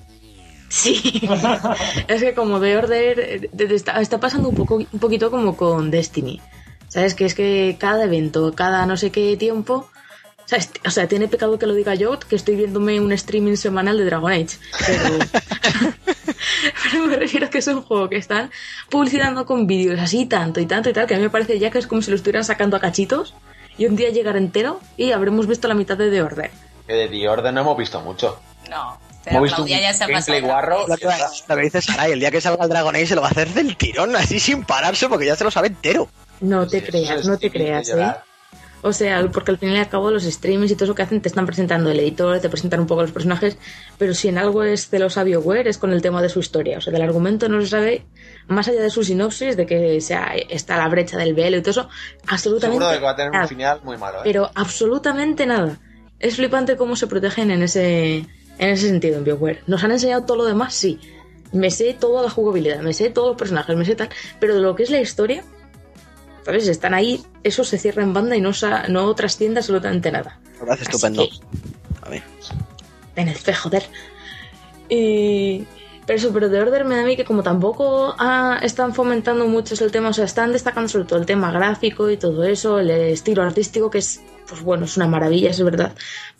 [0.68, 1.20] Sí,
[2.08, 5.90] es que como The Order de- está, está pasando un, poco, un poquito como con
[5.90, 6.40] Destiny.
[6.88, 7.14] ¿Sabes?
[7.14, 9.88] Que es que cada evento, cada no sé qué tiempo...
[10.44, 10.70] ¿sabes?
[10.86, 14.04] O sea, tiene pecado que lo diga yo, que estoy viéndome un streaming semanal de
[14.04, 14.58] Dragon Age.
[14.86, 15.18] Pero,
[16.90, 18.50] pero me refiero a que es un juego que están
[18.90, 21.70] publicitando con vídeos así tanto y tanto y tal, que a mí me parece ya
[21.70, 23.34] que es como si lo estuvieran sacando a cachitos
[23.78, 26.50] y un día llegar entero y habremos visto la mitad de The Order.
[26.86, 28.38] Que de The Order no hemos visto mucho.
[28.70, 30.86] No, pero Hemos visto un ya se ha gameplay guarro.
[30.88, 31.06] Lo que,
[31.48, 33.30] lo que dice Sarai, el día que salga el Dragon Age se lo va a
[33.30, 36.08] hacer del tirón, así sin pararse, porque ya se lo sabe entero.
[36.40, 37.92] No te Sí, creas, no te creas, ¿eh?
[37.92, 38.24] llorar.
[38.84, 41.20] O sea, porque al final y al cabo los streams y todo eso que hacen
[41.22, 43.56] te están presentando el editor, te presentan un poco los personajes,
[43.96, 46.78] pero si en algo es celosa BioWare es con el tema de su historia.
[46.78, 48.04] O sea, del argumento no se sabe,
[48.48, 51.70] más allá de su sinopsis, de que sea, está la brecha del velo y todo
[51.70, 51.88] eso,
[52.26, 53.44] absolutamente Seguro de que va a tener nada.
[53.44, 54.22] un final muy malo, ¿eh?
[54.24, 55.78] Pero absolutamente nada.
[56.18, 58.16] Es flipante cómo se protegen en ese,
[58.58, 59.62] en ese sentido en BioWare.
[59.68, 60.98] Nos han enseñado todo lo demás, sí.
[61.52, 64.08] Me sé toda la jugabilidad, me sé todos los personajes, me sé tal.
[64.40, 65.44] Pero de lo que es la historia,
[66.44, 66.68] ¿sabes?
[66.68, 70.38] Están ahí, eso se cierra en banda y no, sa- no trasciende absolutamente nada.
[70.68, 71.28] Así estupendo.
[71.28, 71.36] que-
[72.02, 72.22] A ver.
[73.16, 73.84] en el fe, joder.
[74.88, 75.64] Y...
[76.06, 79.82] Pero pero de Order me da a mí que como tampoco ah, están fomentando mucho
[79.84, 82.90] el tema, o sea, están destacando sobre todo el tema gráfico y todo eso, el
[82.90, 85.92] estilo artístico, que es, pues bueno, es una maravilla, es verdad.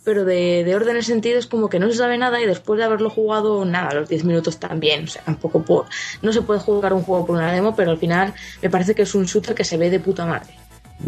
[0.03, 2.77] Pero de, de Order en sentido es como que no se sabe nada y después
[2.77, 5.85] de haberlo jugado, nada, los 10 minutos también, o sea, tampoco por...
[6.21, 9.03] No se puede jugar un juego por una demo, pero al final me parece que
[9.03, 10.53] es un shooter que se ve de puta madre.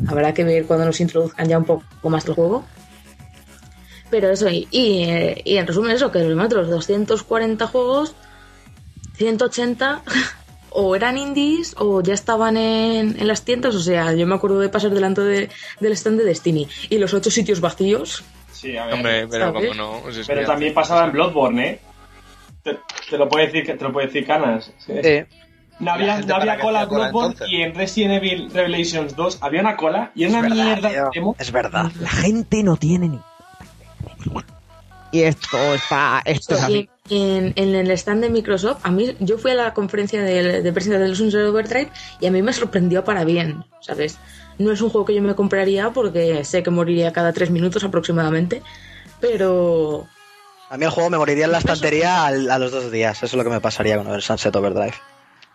[0.07, 2.63] Habrá que ver cuando nos introduzcan ya un poco más el juego.
[4.09, 8.15] Pero eso, y, y, eh, y en resumen eso, que los 240 juegos,
[9.17, 10.01] 180
[10.71, 13.75] o eran indies o ya estaban en, en las tiendas.
[13.75, 17.13] O sea, yo me acuerdo de pasar delante de- del stand de Destiny y los
[17.13, 18.23] ocho sitios vacíos.
[18.51, 18.93] Sí, a ver.
[18.95, 19.69] Hombre, pero ¿sabes?
[19.69, 19.99] como no.
[20.03, 21.79] pues es Pero que- también pasaba en Bloodborne, ¿eh?
[22.63, 22.79] Te,
[23.09, 24.71] te lo puede decir, te lo puede decir Canas.
[24.79, 24.93] Sí.
[25.77, 29.39] No había, gente no había que cola en Bloodborne y en Resident Evil Revelations 2
[29.41, 31.03] había una cola y era Es una verdad, mierda tío.
[31.03, 31.35] de demo.
[31.37, 31.91] Es verdad.
[31.99, 33.19] La gente no tiene ni.
[35.11, 36.21] Y esto está.
[36.25, 36.89] Esto es así.
[37.09, 40.73] En, en el stand de Microsoft, a mí, yo fui a la conferencia de, de
[40.73, 44.17] prensa de los Sunset Overdrive y a mí me sorprendió para bien, ¿sabes?
[44.57, 47.83] No es un juego que yo me compraría porque sé que moriría cada tres minutos
[47.83, 48.63] aproximadamente,
[49.19, 50.07] pero
[50.69, 53.17] A mí el juego me moriría en la estantería al- a los dos días.
[53.17, 54.95] Eso es lo que me pasaría con el Sunset Overdrive.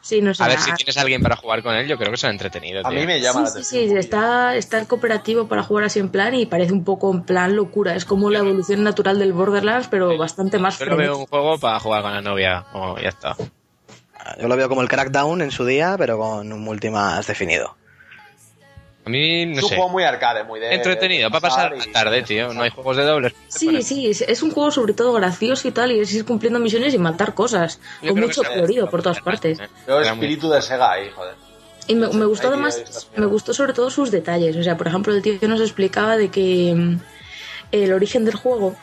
[0.02, 0.42] Sí, no sé.
[0.42, 2.80] A ver, si tienes a alguien para jugar con él, yo creo que será entretenido.
[2.84, 2.98] A tío.
[3.00, 3.90] mí me llama la Sí, sí, atención.
[3.90, 7.22] sí, está, está el cooperativo para jugar así en plan y parece un poco en
[7.22, 7.94] plan locura.
[7.94, 11.58] Es como la evolución natural del Borderlands, pero bastante más Yo lo veo un juego
[11.58, 12.66] para jugar con la novia.
[12.72, 13.36] O ya está.
[14.40, 17.76] Yo lo veo como el Crackdown en su día, pero con un multi más definido.
[19.04, 19.76] A mí, Es no un sé.
[19.76, 20.74] juego muy arcade, muy de.
[20.74, 22.52] Entretenido, para pasar la y- tarde, tío.
[22.52, 23.32] No hay juegos de dobles.
[23.48, 26.58] Sí, sí, es, es un juego sobre todo gracioso y tal, y es ir cumpliendo
[26.58, 29.58] misiones y matar cosas, Yo con mucho que colorido por todas partes.
[29.88, 31.34] Muy- espíritu de Sega ahí, joder.
[31.86, 34.54] Y me, me gustó además, me gustó sobre todo sus detalles.
[34.56, 37.00] O sea, por ejemplo, el tío nos explicaba de que mm,
[37.72, 38.76] el origen del juego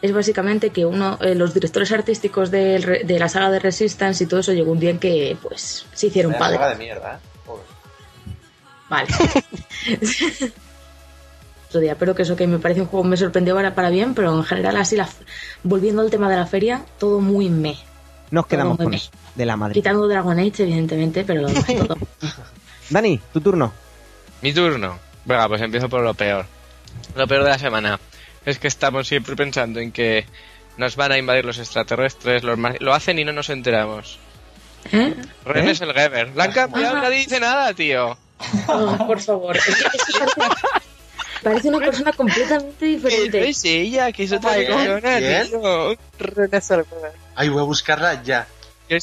[0.00, 4.26] es básicamente que uno, eh, los directores artísticos re- de la saga de Resistance y
[4.28, 6.60] todo eso llegó un día en que pues se hicieron padres.
[6.70, 7.29] de mierda, ¿eh?
[8.90, 9.08] Vale.
[11.68, 14.14] Otro día, pero que eso que me parece un juego me sorprendió para, para bien,
[14.14, 15.08] pero en general así la,
[15.62, 17.76] volviendo al tema de la feria, todo muy me.
[18.32, 19.10] Nos quedamos con eso.
[19.36, 19.74] De la Madrid.
[19.74, 21.96] Quitando Dragon Age, evidentemente, pero lo demás todo.
[22.90, 23.72] Dani, tu turno.
[24.42, 24.98] Mi turno.
[25.24, 26.44] Venga, pues empiezo por lo peor.
[27.14, 28.00] Lo peor de la semana
[28.44, 30.26] es que estamos siempre pensando en que
[30.76, 34.18] nos van a invadir los extraterrestres, los mar- lo hacen y no nos enteramos.
[34.92, 35.14] ¿Eh?
[35.44, 35.70] Ren ¿Eh?
[35.72, 36.32] es el Geber.
[36.34, 38.16] La han cambiado, nadie dice nada, tío.
[38.68, 39.56] Oh, por favor.
[39.56, 40.40] Es que- parece,
[41.42, 43.48] parece una persona completamente diferente.
[43.48, 45.02] es ella, que es otra Geber.
[47.34, 48.46] Ay, voy a buscarla ya.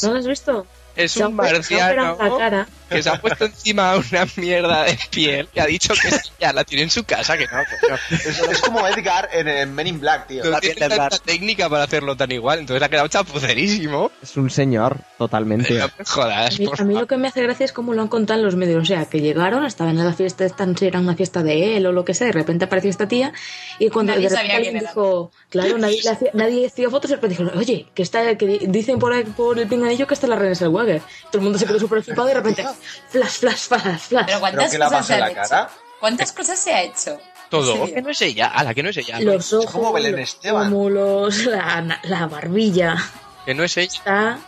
[0.03, 0.65] ¿No lo has visto?
[0.95, 2.67] es un marciano la cara.
[2.89, 6.09] Que se ha puesto encima una mierda de piel y ha dicho que
[6.39, 7.95] ya la tiene en su casa, que no, que no.
[8.15, 10.43] Es, es como Edgar en, en Men in Black, tío.
[10.43, 14.11] No La tiene tanta técnica para hacerlo tan igual, entonces ha quedado chapucerísimo.
[14.21, 15.73] Es un señor, totalmente.
[15.77, 17.93] No me jodas, A mí, por a mí lo que me hace gracia es cómo
[17.93, 18.81] lo han contado en los medios.
[18.83, 20.47] O sea, que llegaron, estaban en la fiesta,
[20.77, 23.33] si era una fiesta de él o lo que sea, de repente apareció esta tía
[23.79, 24.89] y cuando Nadie de repente sabía alguien quién era.
[24.91, 28.35] dijo, claro, nadie, le hacía, nadie hacía fotos y de repente dijeron, oye, que está,
[28.37, 31.01] que di- dicen por, ahí- por el pinganillo que está la René Selweger.
[31.31, 32.65] Todo el mundo se quedó súper flipado y de repente,
[33.09, 34.25] flash, flash, flash, flash.
[34.25, 35.41] Pero ¿Pero ¿cuántas cosas se han la hecho?
[35.49, 35.69] cara?
[35.99, 37.19] ¿Cuántas cosas se ha hecho?
[37.49, 37.71] Todo.
[37.73, 37.95] ¿En serio?
[37.95, 39.19] Que no es ella, ala, que no es ella.
[39.21, 40.69] Los ojos, como Belén los Esteban.
[40.69, 42.97] pómulos, la, la barbilla.
[43.45, 43.93] Que no es ella.
[43.97, 44.39] Está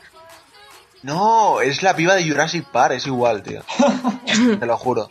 [1.03, 3.61] No, es la piba de Jurassic Park, es igual, tío.
[4.59, 5.09] Te lo juro.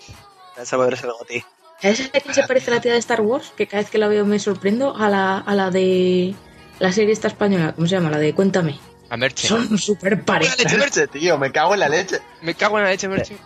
[0.57, 1.43] Ese poder es el goti.
[1.81, 3.53] ¿Sabes a quién se parece la tía de Star Wars?
[3.57, 4.95] Que cada vez que la veo me sorprendo.
[4.97, 6.35] A la, a la de
[6.81, 7.73] la serie esta española.
[7.74, 8.11] ¿Cómo se llama?
[8.11, 8.78] La de Cuéntame.
[9.10, 9.48] A Merche.
[9.48, 10.72] Son súper parecidas.
[10.78, 12.20] Leche, tío, me cago en la leche.
[12.43, 13.36] Me cago en la leche, Merche.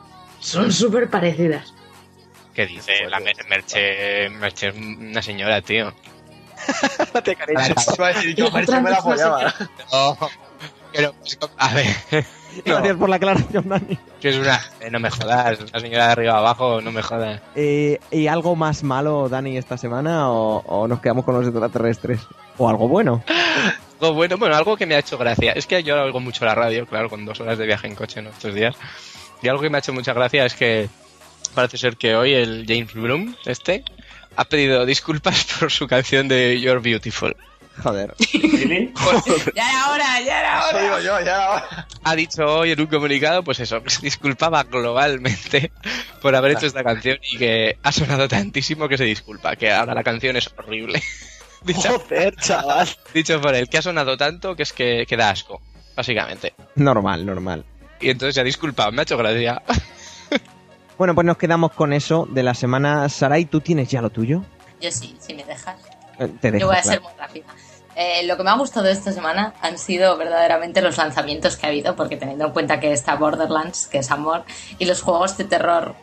[0.41, 1.73] Son súper parecidas.
[2.55, 3.07] ¿Qué dice?
[3.09, 5.93] La Mer- Merche, Merche es una señora, tío.
[7.49, 9.55] Iba a decir yo, La Merche me la apoyaba.
[9.93, 10.19] No,
[10.93, 11.15] pero,
[11.57, 11.87] a ver.
[12.13, 12.23] No,
[12.75, 13.99] Gracias por la aclaración, Dani.
[14.21, 14.61] que es una.
[14.81, 17.41] eh, No me jodas, una señora de arriba abajo, no me jodas.
[17.55, 20.31] Eh, ¿Y algo más malo, Dani, esta semana?
[20.31, 22.21] O, o nos quedamos con los extraterrestres?
[22.59, 23.25] ¿O algo bueno?
[24.03, 25.53] Algo bueno, bueno, algo que me ha hecho gracia.
[25.53, 28.21] Es que yo oigo mucho la radio, claro, con dos horas de viaje en coche,
[28.21, 28.31] ¿no?
[28.31, 28.75] Estos días.
[29.43, 30.89] Y algo que me ha hecho mucha gracia es que
[31.55, 33.85] parece ser que hoy el James Bloom, este,
[34.35, 37.37] ha pedido disculpas por su canción de You're Beautiful.
[37.81, 38.13] Joder.
[39.55, 40.83] Ya era hora, ya era hora.
[40.83, 41.87] digo yo, ya.
[42.03, 45.71] Ha dicho hoy en un comunicado, pues eso, que se disculpaba globalmente
[46.21, 49.95] por haber hecho esta canción y que ha sonado tantísimo que se disculpa, que ahora
[49.95, 51.01] la canción es horrible.
[51.67, 52.89] dicho, Joder, chaval.
[53.15, 55.61] dicho por él, que ha sonado tanto que es que, que da asco,
[55.97, 56.55] básicamente.
[56.77, 57.65] Normal, normal.
[58.01, 59.63] Y entonces se ha disculpado, me ha hecho gracia.
[60.99, 63.09] Bueno, pues nos quedamos con eso de la semana.
[63.09, 64.43] Sarai, ¿tú tienes ya lo tuyo?
[64.81, 65.77] Yo sí, si me dejas.
[66.19, 67.01] Eh, Te dejo, Yo voy a claro.
[67.01, 67.47] ser muy rápida.
[67.97, 71.71] Eh, lo que me ha gustado esta semana han sido verdaderamente los lanzamientos que ha
[71.71, 74.45] habido, porque teniendo en cuenta que está Borderlands, que es amor,
[74.79, 75.97] y los juegos de terror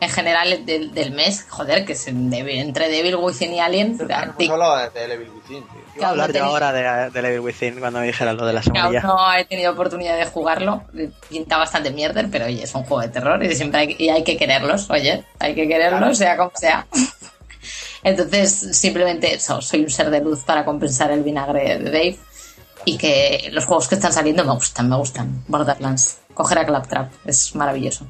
[0.00, 3.98] en general del, del mes, joder, que es en Devil- entre Devil Within y Alien.
[4.00, 5.80] Hemos hablado de, de Evil Within, tío.
[5.96, 8.52] Iba a hablar yo tenía- ahora de, de Evil Within cuando me dijeras lo de
[8.52, 9.00] la sombrilla.
[9.02, 10.82] no he tenido oportunidad de jugarlo.
[11.30, 14.22] Pinta bastante mierder, pero oye, es un juego de terror y siempre hay, y hay
[14.22, 16.86] que quererlos, oye, hay que quererlos, sea como sea.
[18.02, 22.18] Entonces, simplemente eso, soy un ser de luz para compensar el vinagre de Dave.
[22.84, 25.42] Y que los juegos que están saliendo me gustan, me gustan.
[25.48, 28.06] Borderlands, coger a Claptrap, es maravilloso.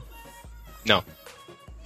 [0.85, 1.03] No.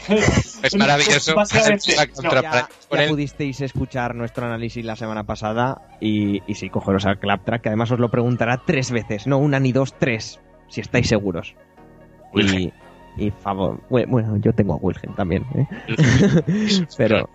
[0.62, 1.34] Es maravilloso.
[1.34, 2.68] Básicamente, no, Ya,
[3.08, 7.90] pudisteis escuchar nuestro análisis la semana pasada y, y sí, cogeros al Claptrack, que además
[7.90, 11.54] os lo preguntará tres veces, no una ni dos, tres, si estáis seguros.
[12.34, 12.72] Y,
[13.16, 15.66] y favor, bue- bueno, yo tengo a Wilhelm también, ¿eh?
[16.96, 17.28] pero,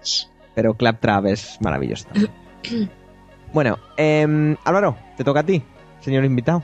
[0.53, 2.31] pero Claptrap es maravilloso también.
[3.53, 5.61] Bueno, em, Álvaro, te toca a ti,
[6.01, 6.61] señor invitado.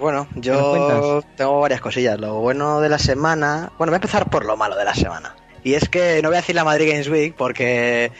[0.00, 1.36] Bueno, yo cuentas?
[1.36, 2.18] tengo varias cosillas.
[2.18, 3.70] Lo bueno de la semana.
[3.78, 5.36] Bueno, voy a empezar por lo malo de la semana.
[5.62, 8.10] Y es que no voy a decir la Madrid Games Week porque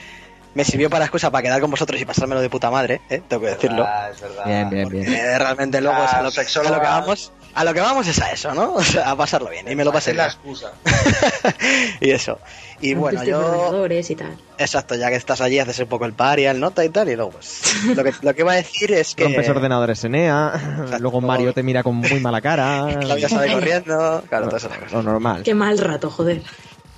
[0.53, 3.21] me sirvió para excusa para quedar con vosotros y pasármelo de puta madre, ¿eh?
[3.27, 3.83] tengo que decirlo.
[3.87, 4.45] Ah, es verdad.
[4.45, 5.05] Bien, bien, bien.
[5.39, 7.31] Realmente luego es a, lo, a lo que vamos.
[7.53, 8.73] A lo que vamos es a eso, ¿no?
[8.75, 9.69] O sea, a pasarlo bien.
[9.71, 10.35] Y me lo pasé Es la bien.
[10.35, 10.71] excusa.
[12.01, 12.37] Y eso.
[12.81, 13.39] Y bueno, Antes yo.
[13.39, 14.35] ordenadores y tal.
[14.57, 17.09] Exacto, ya que estás allí, haces un poco el party, el nota y tal.
[17.09, 17.61] Y luego, pues.
[17.95, 19.23] Lo que, lo que iba a decir es que.
[19.23, 22.87] Rompes ordenadores Enea, luego Mario te mira con muy mala cara.
[23.01, 24.23] Claudia sale corriendo.
[24.27, 24.93] Claro, todas esas cosas.
[24.93, 25.43] Lo normal.
[25.43, 26.41] Qué mal rato, joder.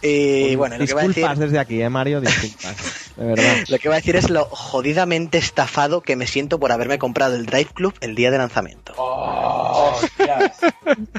[0.05, 1.15] Y bueno, lo que iba a decir.
[1.15, 2.75] Disculpas desde aquí, eh, Mario, disculpas.
[3.15, 3.55] De verdad.
[3.67, 7.35] Lo que iba a decir es lo jodidamente estafado que me siento por haberme comprado
[7.35, 8.93] el Drive Club el día de lanzamiento.
[8.97, 10.51] Oh, hostias.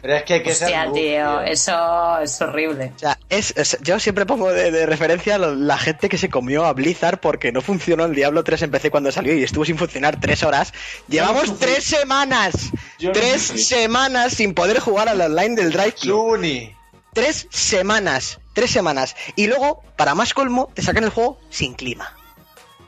[0.03, 2.93] Pero es que hay que Hostia, tío, eso es horrible.
[2.97, 6.29] O sea, es, es- yo siempre pongo de, de referencia lo- la gente que se
[6.29, 9.65] comió a Blizzard porque no funcionó el Diablo 3 en PC cuando salió y estuvo
[9.65, 10.73] sin funcionar tres horas.
[11.09, 12.55] Llevamos tres semanas,
[12.99, 16.21] Yo tres semanas sin poder jugar al online del Drive Club.
[16.39, 16.75] Juni.
[17.15, 19.17] Tres semanas, tres semanas.
[19.37, 22.17] Y luego, para más colmo, te sacan el juego sin clima.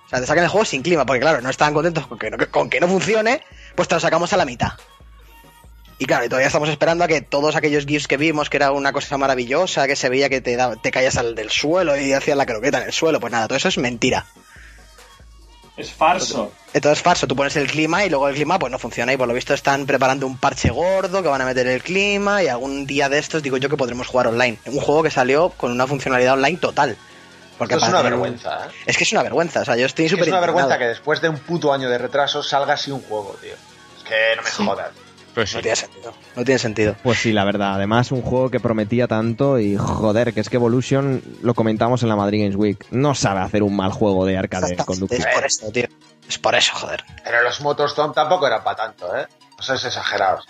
[0.05, 2.31] O sea, te sacan el juego sin clima, porque claro, no estaban contentos con que
[2.31, 3.43] no, con que no funcione,
[3.75, 4.73] pues te lo sacamos a la mitad.
[5.99, 8.73] Y claro, y todavía estamos esperando a que todos aquellos GIFs que vimos, que era
[8.73, 12.37] una cosa maravillosa, que se veía que te, te caías al del suelo y hacías
[12.37, 14.27] la croqueta en el suelo, pues nada, todo eso es mentira.
[15.77, 16.53] Es farso.
[16.73, 19.29] Entonces, falso, tú pones el clima y luego el clima pues no funciona y por
[19.29, 22.87] lo visto están preparando un parche gordo que van a meter el clima y algún
[22.87, 24.59] día de estos digo yo que podremos jugar online.
[24.67, 26.97] Un juego que salió con una funcionalidad online total.
[27.59, 28.71] Porque Esto es una vergüenza, ¿eh?
[28.87, 31.21] Es que es una vergüenza, o sea, yo estoy Es súper una vergüenza que después
[31.21, 33.55] de un puto año de retraso salga así un juego, tío.
[33.55, 35.06] Es que no me jodas.
[35.37, 35.57] Pues sí.
[35.57, 36.15] No tiene sentido.
[36.35, 36.97] No tiene sentido.
[37.03, 37.75] Pues sí, la verdad.
[37.75, 42.09] Además, un juego que prometía tanto y joder, que es que Evolution, lo comentamos en
[42.09, 45.23] la Madrid Games Week, no sabe hacer un mal juego de arcade conductivo.
[45.29, 45.89] Es por eso, tío.
[46.27, 47.05] Es por eso, joder.
[47.23, 49.27] Pero los Motorstorm tampoco eran para tanto, ¿eh?
[49.59, 50.47] No seas exagerados.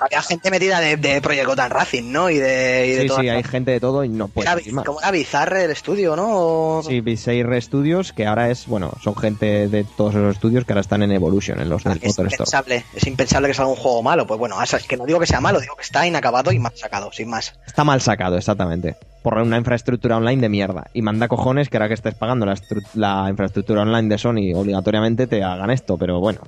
[0.00, 2.30] Había gente metida de, de Project Gotham Racing, ¿no?
[2.30, 4.60] Y de, y de Sí, todas sí, hay gente de todo y no puede Era,
[4.84, 6.80] como era Bizarre el estudio, ¿no?
[6.86, 10.80] Sí, Viseire Studios, que ahora es, bueno, son gente de todos esos estudios que ahora
[10.80, 12.34] están en Evolution, en los del Es Motor Store.
[12.34, 14.26] impensable, es impensable que salga un juego malo.
[14.26, 16.72] Pues bueno, es que no digo que sea malo, digo que está inacabado y mal
[16.74, 17.54] sacado, sin más.
[17.66, 18.96] Está mal sacado, exactamente.
[19.22, 20.86] Por una infraestructura online de mierda.
[20.94, 22.54] Y manda cojones que ahora que estés pagando la,
[22.94, 26.40] la infraestructura online de Sony, obligatoriamente te hagan esto, pero bueno,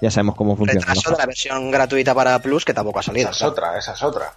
[0.00, 0.80] ya sabemos cómo funciona.
[0.80, 3.30] Retraso de la versión gratuita para Plus que tampoco ha salido.
[3.30, 4.32] Esa es otra, esa es otra.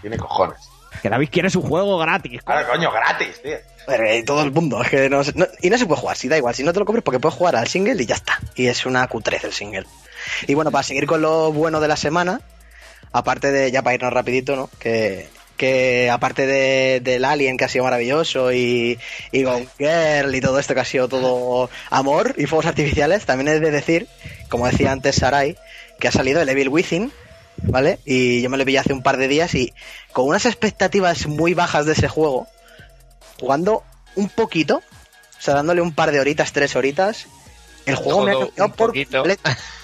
[0.00, 0.58] Tiene cojones.
[1.02, 2.40] Que David quiere su juego gratis.
[2.44, 3.56] Ahora, coño, gratis, tío.
[3.86, 6.28] Pero, eh, todo el mundo, es que no, no- y no se puede jugar, si
[6.28, 8.38] da igual, si no te lo compres porque puedes jugar al single y ya está.
[8.54, 9.86] Y es una Q13 el single.
[10.46, 12.40] Y bueno, para seguir con lo bueno de la semana,
[13.12, 14.70] aparte de, ya para irnos rapidito, ¿no?
[14.78, 15.28] Que,
[15.60, 18.98] que aparte de, del Alien que ha sido maravilloso y,
[19.30, 23.48] y Gone Girl y todo esto que ha sido todo amor y fuegos artificiales, también
[23.48, 24.08] he de decir,
[24.48, 25.58] como decía antes Sarai,
[25.98, 27.12] que ha salido el Evil Within,
[27.58, 27.98] ¿vale?
[28.06, 29.74] Y yo me lo pillé hace un par de días y
[30.12, 32.46] con unas expectativas muy bajas de ese juego,
[33.38, 33.84] jugando
[34.14, 37.26] un poquito, o sea, dándole un par de horitas, tres horitas,
[37.84, 39.42] el juego me ha cambiado por completo.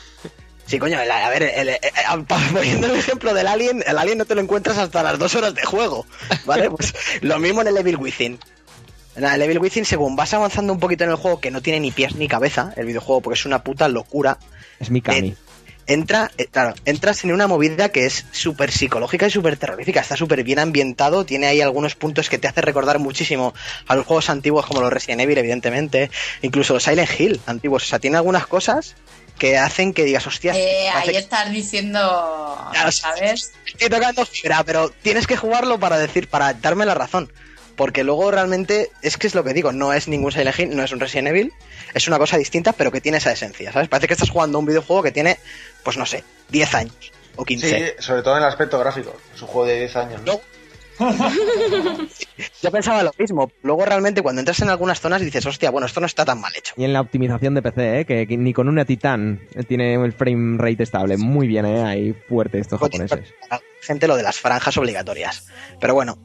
[0.67, 4.19] Sí, coño, el- a ver, el- el- el- poniendo el ejemplo del Alien, el Alien
[4.19, 6.07] no te lo encuentras hasta las dos horas de juego,
[6.45, 6.71] ¿vale?
[6.71, 8.39] Pues lo mismo en el Evil Within.
[9.15, 11.81] En el Evil Within, según vas avanzando un poquito en el juego, que no tiene
[11.81, 14.39] ni pies ni cabeza, el videojuego, porque es una puta locura,
[14.81, 15.29] Es Mikami.
[15.29, 15.37] Eh,
[15.87, 20.01] entra, eh, claro, entras en una movida que es súper psicológica y súper terrorífica.
[20.01, 23.55] Está súper bien ambientado, tiene ahí algunos puntos que te hace recordar muchísimo
[23.87, 26.11] a los juegos antiguos como los Resident Evil, evidentemente,
[26.43, 27.85] incluso los Silent Hill antiguos.
[27.85, 28.97] O sea, tiene algunas cosas
[29.39, 32.01] que hacen que digas, hostia, Eh, ahí que estás diciendo,
[32.73, 33.53] Claro, ¿sabes?
[33.67, 37.31] estoy tocando fibra, pero tienes que jugarlo para decir, para darme la razón.
[37.77, 40.83] Porque luego realmente es que es lo que digo, no es ningún Silent Hill, no
[40.83, 41.53] es un Resident Evil,
[41.93, 43.89] es una cosa distinta, pero que tiene esa esencia, ¿sabes?
[43.89, 45.39] Parece que estás jugando un videojuego que tiene,
[45.83, 46.95] pues no sé, 10 años
[47.37, 47.69] o 15.
[47.69, 49.15] Sí, sobre todo en el aspecto gráfico.
[49.35, 50.23] Es un juego de 10 años.
[50.23, 50.33] ¿no?
[50.33, 50.41] No.
[52.63, 53.51] Yo pensaba lo mismo.
[53.63, 56.53] Luego realmente cuando entras en algunas zonas dices, hostia, bueno, esto no está tan mal
[56.57, 56.75] hecho.
[56.77, 58.05] Y en la optimización de PC, ¿eh?
[58.05, 61.17] que, que ni con una Titan tiene el frame rate estable.
[61.17, 61.83] Muy bien, ¿eh?
[61.83, 63.35] ahí fuerte estos japoneses.
[63.83, 65.47] Gente lo de las franjas obligatorias.
[65.81, 66.19] Pero bueno.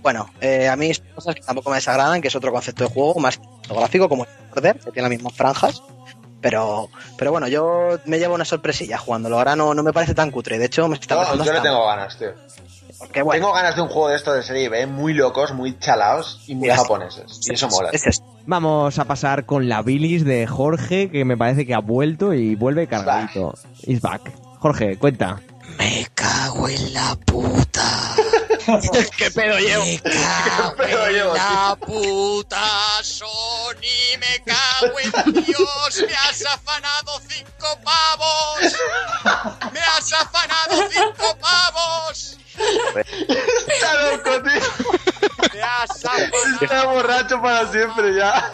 [0.00, 2.90] Bueno, eh, a mí son cosas que tampoco me desagradan, que es otro concepto de
[2.90, 5.82] juego más gráfico como el Order, que tiene las mismas franjas.
[6.40, 6.88] Pero,
[7.18, 9.38] pero bueno, yo me llevo una sorpresilla jugándolo.
[9.38, 10.56] Ahora no, no me parece tan cutre.
[10.56, 12.28] De hecho, me está No, pareciendo yo le tengo ganas, tío.
[12.98, 15.78] Porque bueno, Tengo ganas de un juego de esto de serie B, muy locos, muy
[15.78, 16.74] chalaos y muy sé.
[16.76, 17.40] japoneses.
[17.48, 17.90] Y eso mola.
[17.92, 18.26] es esto.
[18.46, 22.54] Vamos a pasar con la bilis de Jorge, que me parece que ha vuelto y
[22.56, 23.54] vuelve cargadito.
[23.82, 24.32] Is back.
[24.58, 25.40] Jorge, cuenta.
[25.76, 28.14] Me cago en la puta.
[29.16, 29.84] ¿Qué pedo llevo?
[29.84, 32.60] Me cago pedo en llevo, la puta
[33.02, 38.76] Sony, me cago en Dios, me has afanado cinco pavos.
[39.72, 42.38] Me has afanado cinco pavos.
[42.96, 44.60] Está loco, tío.
[45.62, 46.24] Afanado.
[46.60, 48.52] Está borracho para siempre ya.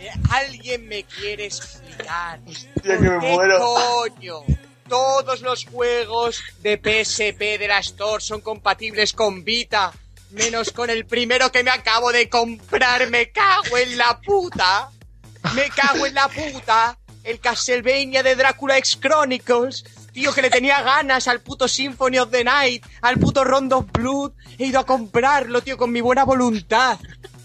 [0.00, 2.40] Eh, Alguien me quiere explicar.
[2.44, 3.58] Tío, que me ¿Qué muero.
[3.60, 4.40] coño?
[4.88, 9.92] Todos los juegos de PSP de la Store son compatibles con Vita,
[10.30, 13.08] menos con el primero que me acabo de comprar.
[13.10, 14.90] Me cago en la puta.
[15.54, 16.96] Me cago en la puta.
[17.24, 19.84] El Castlevania de Drácula X Chronicles.
[20.18, 23.92] Tío, que le tenía ganas al puto Symphony of the Night, al puto Rondo of
[23.92, 24.32] Blood.
[24.58, 26.98] He ido a comprarlo, tío, con mi buena voluntad.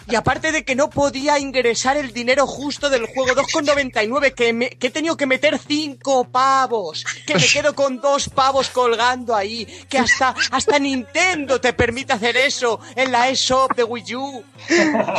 [0.09, 4.71] Y aparte de que no podía ingresar el dinero justo del juego 2,99, que, me-
[4.71, 9.65] que he tenido que meter 5 pavos, que me quedo con dos pavos colgando ahí,
[9.87, 14.43] que hasta, hasta Nintendo te permite hacer eso en la eShop de Wii U.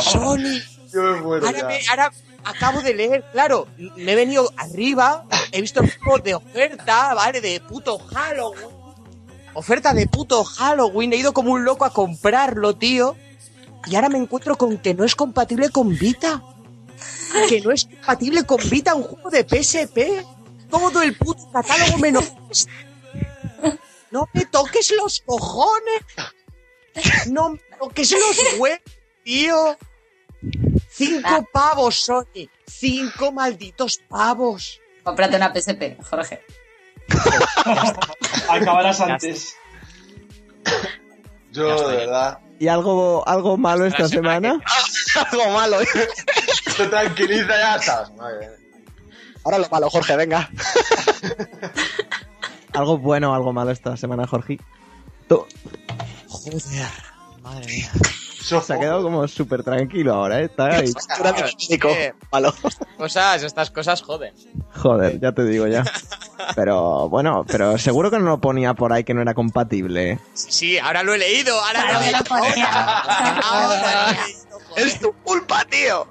[0.01, 0.59] Sony,
[0.93, 2.11] Yo me muero ahora, me- ahora
[2.45, 7.41] acabo de leer, claro, me he venido arriba, he visto el juego de oferta, ¿vale?
[7.41, 8.69] De puto Halloween.
[9.53, 13.15] Oferta de puto Halloween, he ido como un loco a comprarlo, tío.
[13.87, 16.43] Y ahora me encuentro con que no es compatible con Vita.
[17.49, 20.25] Que no es compatible con Vita un juego de PSP.
[20.69, 22.33] Todo el puto catálogo menos.
[24.11, 26.01] No me toques los cojones.
[27.27, 28.79] No me toques los huevos,
[29.25, 29.77] tío.
[30.95, 32.47] Cinco pavos, Sony.
[32.65, 34.79] Cinco malditos pavos.
[35.03, 36.41] Cómprate una PSP, Jorge.
[38.49, 39.55] Acabarás antes.
[41.51, 42.39] Yo, de verdad.
[42.59, 44.63] ¿Y algo, algo malo esta semana semana?
[45.31, 45.81] Algo malo.
[45.81, 45.87] ¿eh?
[46.77, 48.11] Te tranquiliza ya estás.
[49.43, 50.49] Ahora lo malo, Jorge, venga.
[52.73, 54.59] ¿Algo bueno o algo malo esta semana, Jorge?
[55.27, 55.45] Tú-
[56.27, 56.61] Joder,
[57.41, 57.91] madre mía.
[58.45, 60.45] Se ha quedado como súper tranquilo ahora, ¿eh?
[60.45, 60.91] Está ahí.
[61.69, 62.13] Nico, Eh.
[62.97, 64.33] Cosas, estas cosas joden.
[64.75, 65.83] Joder, ya te digo ya.
[66.55, 70.19] Pero bueno, pero seguro que no lo ponía por ahí que no era compatible.
[70.33, 72.23] Sí, ahora lo he leído, ahora lo he leído.
[72.25, 72.71] ponía.
[73.39, 74.85] Ahora lo he leído, joder.
[74.87, 76.07] Es tu culpa, tío.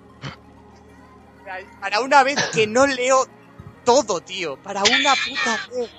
[1.81, 3.27] Para una vez que no leo
[3.85, 4.57] todo, tío.
[4.57, 5.91] Para una puta vez.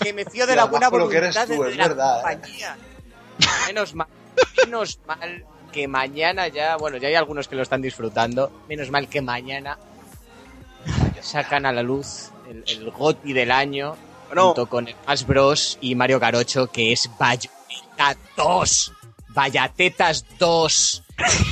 [0.00, 2.34] Que me fío de la buena voluntad tú, de la verdad, ¿eh?
[2.34, 2.76] compañía.
[3.66, 4.08] Menos mal,
[4.64, 5.44] menos mal
[5.76, 8.50] que mañana ya, bueno, ya hay algunos que lo están disfrutando.
[8.66, 9.76] Menos mal que mañana
[11.20, 13.94] sacan a la luz el, el GOTI del año
[14.28, 14.46] Bueno.
[14.46, 18.92] junto con el Smash Bros y Mario Carocho que es Bayonetta 2.
[19.28, 21.02] Bayatetas 2.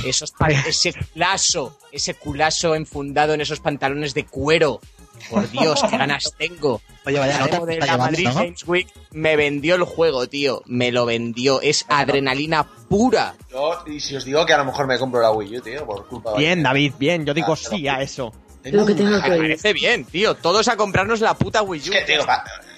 [0.05, 0.33] Esos
[0.65, 4.81] ese culazo, ese culazo enfundado en esos pantalones de cuero.
[5.29, 6.81] Por Dios, qué ganas tengo.
[7.05, 8.33] Oye, vaya La nota demo de la llevando, Madrid ¿no?
[8.35, 10.61] Games Week me vendió el juego, tío.
[10.65, 11.61] Me lo vendió.
[11.61, 13.35] Es adrenalina pura.
[13.51, 15.85] Yo, y si os digo que a lo mejor me compro la Wii U, tío,
[15.85, 16.37] por culpa de...
[16.39, 17.25] Bien, David, bien.
[17.25, 18.33] Yo digo Ah, sí a eso.
[18.63, 19.41] Lo que tengo Me que oír.
[19.41, 20.33] parece bien, tío.
[20.33, 21.91] Todos a comprarnos la puta Wii Es U.
[21.91, 22.25] que, tío,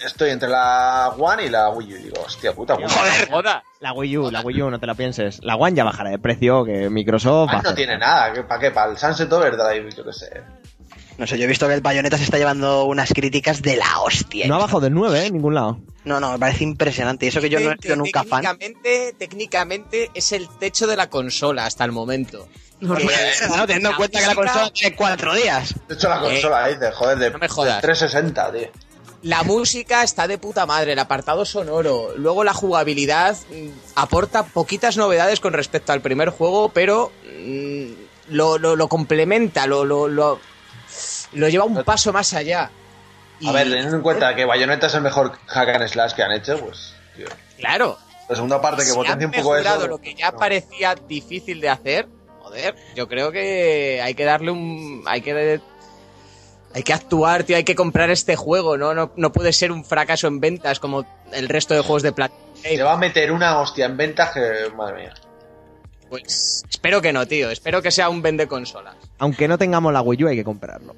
[0.06, 1.98] estoy entre la One y la Wii U.
[2.04, 2.90] Digo, hostia puta, Wii U.
[2.90, 3.64] Joder, joda.
[3.80, 5.40] La Wii U, la Wii U, no te la pienses.
[5.44, 7.50] La One ya bajará de precio que Microsoft.
[7.54, 8.34] va a Ah, no tiene nada.
[8.34, 8.72] ¿qué- ¿Para qué?
[8.72, 9.90] ¿Para el Sunset Overdrive?
[9.96, 10.42] Yo qué sé.
[11.18, 14.02] No sé, yo he visto que el Bayonetta se está llevando unas críticas de la
[14.02, 14.48] hostia.
[14.48, 15.26] No ha bajado del 9, ¿eh?
[15.28, 15.80] En ningún lado.
[16.04, 17.26] No, no, me parece impresionante.
[17.26, 18.42] Y eso que yo no he sido nunca fan.
[18.44, 22.48] técnicamente, técnicamente es el techo de la consola hasta el momento.
[22.80, 23.10] Normal.
[23.48, 25.74] Claro, teniendo en cuenta que la consola tiene cuatro días.
[25.88, 27.78] De hecho, la consola dice, joder, de, no me jodas.
[27.78, 28.68] de 360, tío.
[29.24, 32.14] La música está de puta madre, el apartado sonoro.
[32.16, 37.12] Luego la jugabilidad mm, aporta poquitas novedades con respecto al primer juego, pero
[37.44, 37.86] mm,
[38.30, 40.08] lo, lo- lo complementa, lo, lo,
[41.34, 42.72] lo, lleva un paso más allá.
[43.46, 46.32] A ver, teniendo en cuenta que Bayonetta es el mejor hack and slash que han
[46.32, 47.28] hecho, pues, tío.
[47.58, 47.98] Claro,
[48.28, 49.88] La segunda parte que si potencia un poco eso.
[49.88, 50.38] lo que ya no.
[50.38, 52.08] parecía difícil de hacer,
[52.42, 55.04] joder, yo creo que hay que darle un...
[55.06, 55.34] hay que...
[55.34, 55.62] Hay
[56.74, 58.94] Hay que actuar, tío, hay que comprar este juego, ¿no?
[58.94, 62.42] No, no puede ser un fracaso en ventas como el resto de juegos de Platinum.
[62.62, 65.14] Se va a meter una hostia en ventas que, madre mía.
[66.10, 67.52] Pues espero que no, tío.
[67.52, 68.96] Espero que sea un vende consolas.
[69.20, 70.96] Aunque no tengamos la Wii U, hay que comprarlo.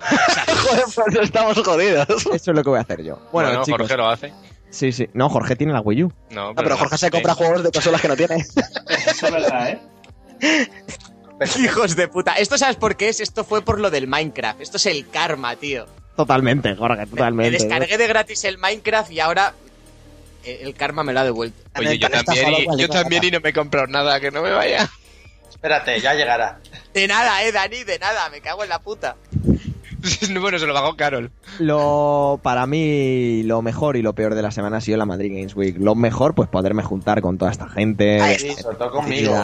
[0.62, 2.08] Joder, pues estamos jodidos.
[2.08, 3.16] Eso es lo que voy a hacer yo.
[3.32, 3.80] Bueno, Bueno, chicos.
[3.80, 4.32] Jorge lo hace.
[4.70, 5.08] Sí, sí.
[5.14, 6.12] No, Jorge tiene la Wii U.
[6.30, 8.36] No, No, pero Jorge se compra juegos de consolas que no tiene.
[8.36, 9.80] Eso es verdad, ¿eh?
[11.60, 12.34] Hijos de puta.
[12.34, 13.20] Esto sabes por qué es?
[13.20, 14.60] Esto fue por lo del Minecraft.
[14.60, 15.86] Esto es el karma, tío.
[16.16, 17.50] Totalmente, Jorge, Me totalmente.
[17.58, 19.52] descargué de gratis el Minecraft y ahora
[20.44, 21.62] eh, el karma me lo ha devuelto.
[21.78, 24.50] Oye, yo también, y, yo también y no me he comprado nada, que no me
[24.50, 24.88] vaya.
[25.50, 26.58] Espérate, ya llegará.
[26.94, 28.28] De nada, eh, Dani, de nada.
[28.30, 29.16] Me cago en la puta.
[30.40, 31.30] bueno, se lo pagó Carol.
[31.58, 35.32] Lo, para mí, lo mejor y lo peor de la semana ha sido la Madrid
[35.34, 35.76] Games Week.
[35.78, 38.38] Lo mejor, pues poderme juntar con toda esta gente.
[38.38, 39.34] Sí, sobre todo conmigo.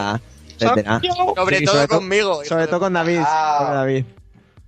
[0.59, 1.01] etcétera.
[1.35, 2.45] Sobre Sí, todo sobre conmigo.
[2.45, 3.19] Sobre todo con David.
[3.21, 3.57] Ah.
[3.59, 4.05] con David.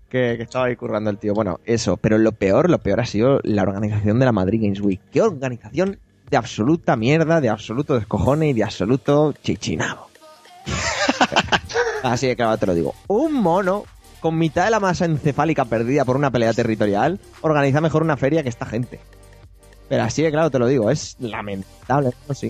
[0.09, 1.34] Que, que estaba ahí currando el tío.
[1.34, 1.97] Bueno, eso.
[1.97, 5.01] Pero lo peor, lo peor ha sido la organización de la Madrid Games Week.
[5.11, 5.99] Qué organización
[6.30, 10.07] de absoluta mierda, de absoluto descojone y de absoluto chichinabo.
[12.03, 12.93] Así de claro te lo digo.
[13.07, 13.85] Un mono
[14.26, 18.41] con mitad de la masa encefálica perdida por una pelea territorial organiza mejor una feria
[18.41, 18.99] que esta gente.
[19.88, 22.10] Pero así de claro te lo digo, es lamentable.
[22.27, 22.47] No, sí.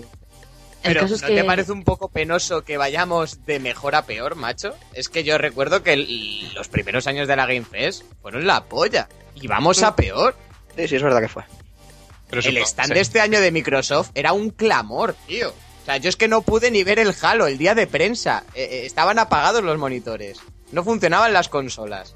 [0.82, 4.36] El Pero ¿no que te parece un poco penoso que vayamos de mejor a peor,
[4.36, 4.74] macho?
[4.94, 8.64] Es que yo recuerdo que el- los primeros años de la Game Fest fueron la
[8.64, 9.06] polla.
[9.34, 10.34] Y vamos a peor.
[10.76, 11.42] Sí, sí, es verdad que fue.
[12.30, 12.94] Pero El supongo- stand sí.
[12.94, 15.50] de este año de Microsoft era un clamor, tío.
[15.50, 18.44] O sea, yo es que no pude ni ver el Halo el día de prensa.
[18.54, 20.38] Eh, eh, estaban apagados los monitores.
[20.72, 22.14] No funcionaban las consolas.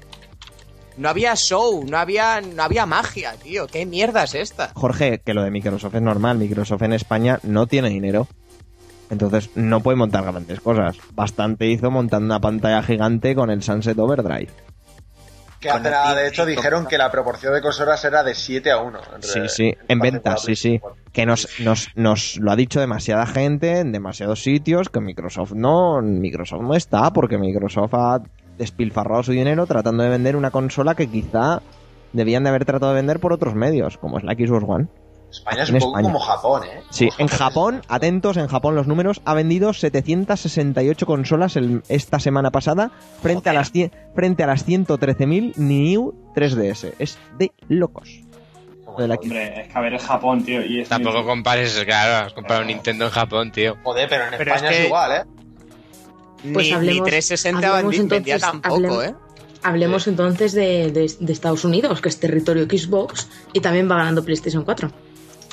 [0.97, 3.65] No había show, no había, no había magia, tío.
[3.67, 4.71] ¿Qué mierda es esta?
[4.75, 6.37] Jorge, que lo de Microsoft es normal.
[6.37, 8.27] Microsoft en España no tiene dinero.
[9.09, 10.97] Entonces no puede montar grandes cosas.
[11.13, 14.49] Bastante hizo montando una pantalla gigante con el Sunset Overdrive.
[15.59, 18.79] Que hace nada, de hecho, dijeron que la proporción de consolas era de 7 a
[18.79, 18.99] 1.
[19.15, 20.79] entre- Sí, sí, en ventas, sí, sí.
[20.79, 21.01] 4.
[21.13, 26.01] Que nos, nos, nos lo ha dicho demasiada gente en demasiados sitios, que Microsoft no,
[26.01, 28.21] Microsoft no está, porque Microsoft ha
[28.57, 31.61] despilfarrado su dinero tratando de vender una consola que quizá
[32.13, 34.87] debían de haber tratado de vender por otros medios, como es la Xbox One.
[35.31, 36.03] España es un poco España.
[36.07, 36.81] como Japón, ¿eh?
[36.89, 42.19] Sí, Como en Japón, atentos, en Japón los números, ha vendido 768 consolas el- esta
[42.19, 42.91] semana pasada
[43.21, 43.71] frente a las,
[44.13, 46.93] frente a las 113.000 New 3DS.
[46.99, 48.09] Es de locos.
[48.85, 50.65] Hombre, es que a ver, es Japón, tío.
[50.65, 53.77] Y es Tampoco compares, claro, has comprado un Nintendo en Japón, tío.
[53.83, 55.23] Joder, pero en Pero España es igual, ¿eh?
[56.53, 59.15] Pues ni, hablemos- ni 360 hablemos vendía entonces- tampoco, hablemos- ¿eh?
[59.63, 64.23] hablemos entonces de, de- de Estados Unidos, que es territorio Xbox, y también va ganando
[64.23, 64.91] PlayStation 4.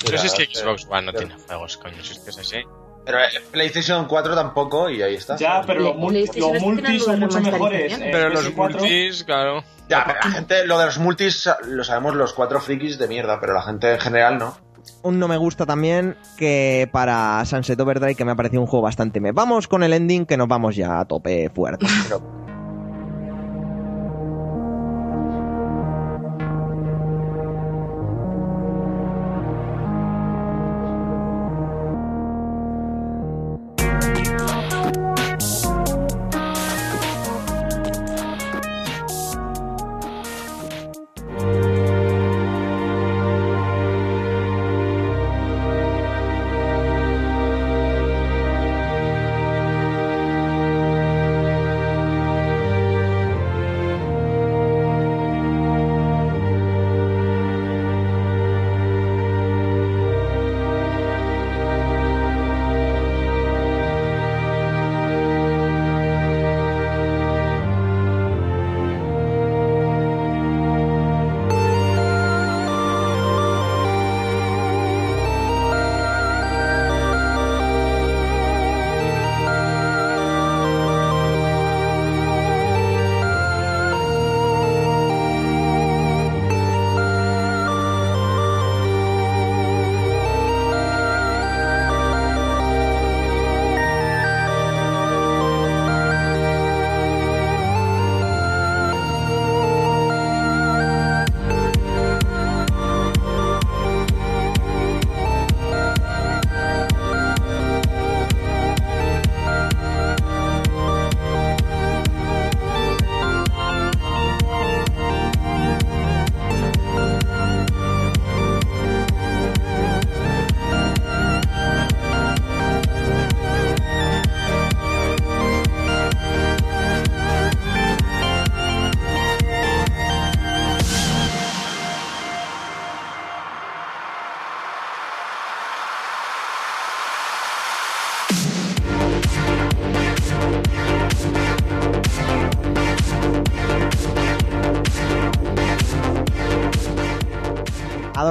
[0.04, 2.38] Pero si es que Xbox One no pero- tiene juegos, coño, si es que es
[2.38, 2.56] así.
[3.04, 5.36] Pero eh, PlayStation 4 tampoco y ahí está.
[5.36, 6.30] Ya, pero los, multis
[7.04, 7.92] son mucho mejores.
[7.94, 8.54] en Pero los PS4.
[8.80, 9.64] multis, claro.
[9.88, 13.40] Ya, pero la gente, lo de los multis lo sabemos los cuatro frikis de mierda,
[13.40, 14.58] pero la gente en general no.
[15.02, 18.84] Un no me gusta también que para Sunset Overdrive, que me ha parecido un juego
[18.84, 19.32] bastante me.
[19.32, 21.86] Vamos con el ending, que nos vamos ya a tope fuerte.
[22.04, 22.47] Pero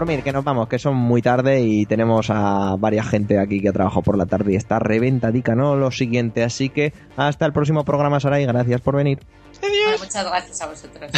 [0.08, 3.70] dormir, que nos vamos, que son muy tarde y tenemos a varias gente aquí que
[3.70, 5.76] ha trabajado por la tarde y está reventadica, ¿no?
[5.76, 9.20] Lo siguiente, así que hasta el próximo programa, Saray, gracias por venir.
[9.62, 11.12] Bueno, muchas gracias a vosotros.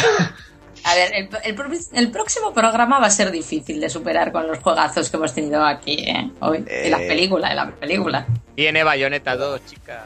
[0.84, 4.46] A ver, el, el pro- el próximo programa va a ser difícil de superar con
[4.48, 6.30] los juegazos que hemos tenido aquí, ¿eh?
[6.40, 6.64] Hoy.
[6.84, 7.06] Y la Eh.
[7.08, 8.26] película, y la película.
[8.56, 10.04] Viene Bayonetta 2, chica.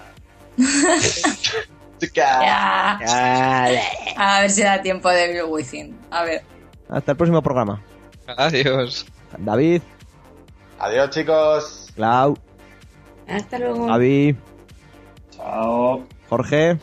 [2.01, 2.99] Chica.
[4.17, 5.97] A ver si da tiempo de Bill Within.
[6.11, 6.43] A ver.
[6.89, 7.81] Hasta el próximo programa.
[8.27, 9.07] Adiós.
[9.39, 9.83] David,
[10.79, 11.91] Adiós, chicos.
[11.95, 12.37] Clau,
[13.29, 13.87] Hasta luego.
[13.89, 14.37] Javi,
[15.31, 16.05] Chao.
[16.29, 16.79] Jorge,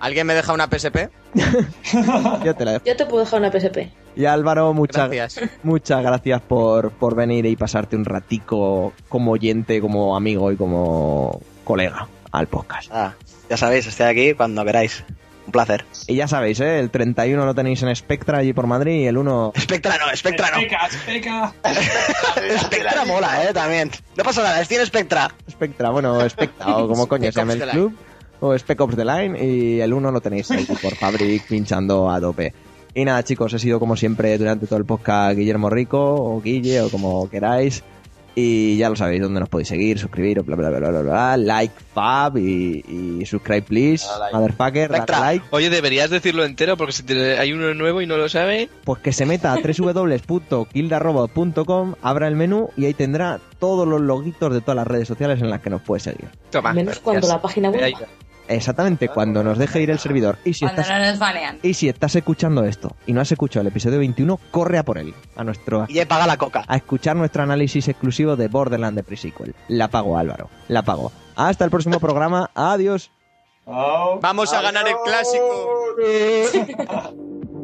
[0.00, 1.08] ¿Alguien me deja una PSP?
[2.44, 2.84] yo te la dejo.
[2.84, 3.90] Yo te puedo dejar una PSP.
[4.16, 5.50] Y Álvaro, muchas Gracias.
[5.62, 11.40] Muchas gracias por, por venir y pasarte un ratico como oyente, como amigo y como
[11.64, 12.90] colega al podcast.
[12.92, 13.14] ah,
[13.48, 15.04] ya sabéis, estoy aquí cuando queráis.
[15.46, 15.84] Un placer.
[16.06, 16.78] Y ya sabéis, ¿eh?
[16.78, 19.52] el 31 lo tenéis en Spectra allí por Madrid y el 1...
[19.58, 20.56] Spectra no, Spectra no.
[20.58, 21.54] Especa, especa.
[22.64, 23.90] Spectra mola, eh, también.
[24.16, 25.34] No pasa nada, tiene Spectra.
[25.50, 27.96] Spectra, bueno, Spectra o como coño se llama el club.
[28.40, 32.20] O Spec Ops The Line y el 1 lo tenéis ahí por Fabric pinchando a
[32.20, 32.52] tope.
[32.94, 36.80] Y nada, chicos, he sido como siempre durante todo el podcast Guillermo Rico o Guille
[36.82, 37.82] o como queráis.
[38.36, 41.36] Y ya lo sabéis dónde nos podéis seguir, suscribiros, bla bla bla bla bla, bla
[41.36, 42.84] like, fab y,
[43.20, 44.34] y subscribe please, like.
[44.36, 45.44] motherfucker, like.
[45.50, 48.68] Oye, deberías decirlo entero porque si te- hay uno nuevo y no lo sabe.
[48.84, 54.52] Pues que se meta a www.kildarobot.com, abra el menú y ahí tendrá todos los loguitos
[54.52, 56.28] de todas las redes sociales en las que nos puede seguir.
[56.50, 56.72] Toma.
[56.72, 57.94] Menos cuando la página web.
[58.48, 60.38] Exactamente, cuando nos deje ir el servidor.
[60.44, 61.58] Y si Cuando estás no nos banean.
[61.62, 64.98] Y si estás escuchando esto y no has escuchado el episodio 21, corre a por
[64.98, 66.64] él, a nuestro Y paga la coca.
[66.66, 69.54] a escuchar nuestro análisis exclusivo de Borderland de Pre-Sequel.
[69.68, 71.12] La pago, Álvaro, la pago.
[71.36, 73.10] Hasta el próximo programa, adiós.
[73.66, 75.96] Vamos a ganar el clásico.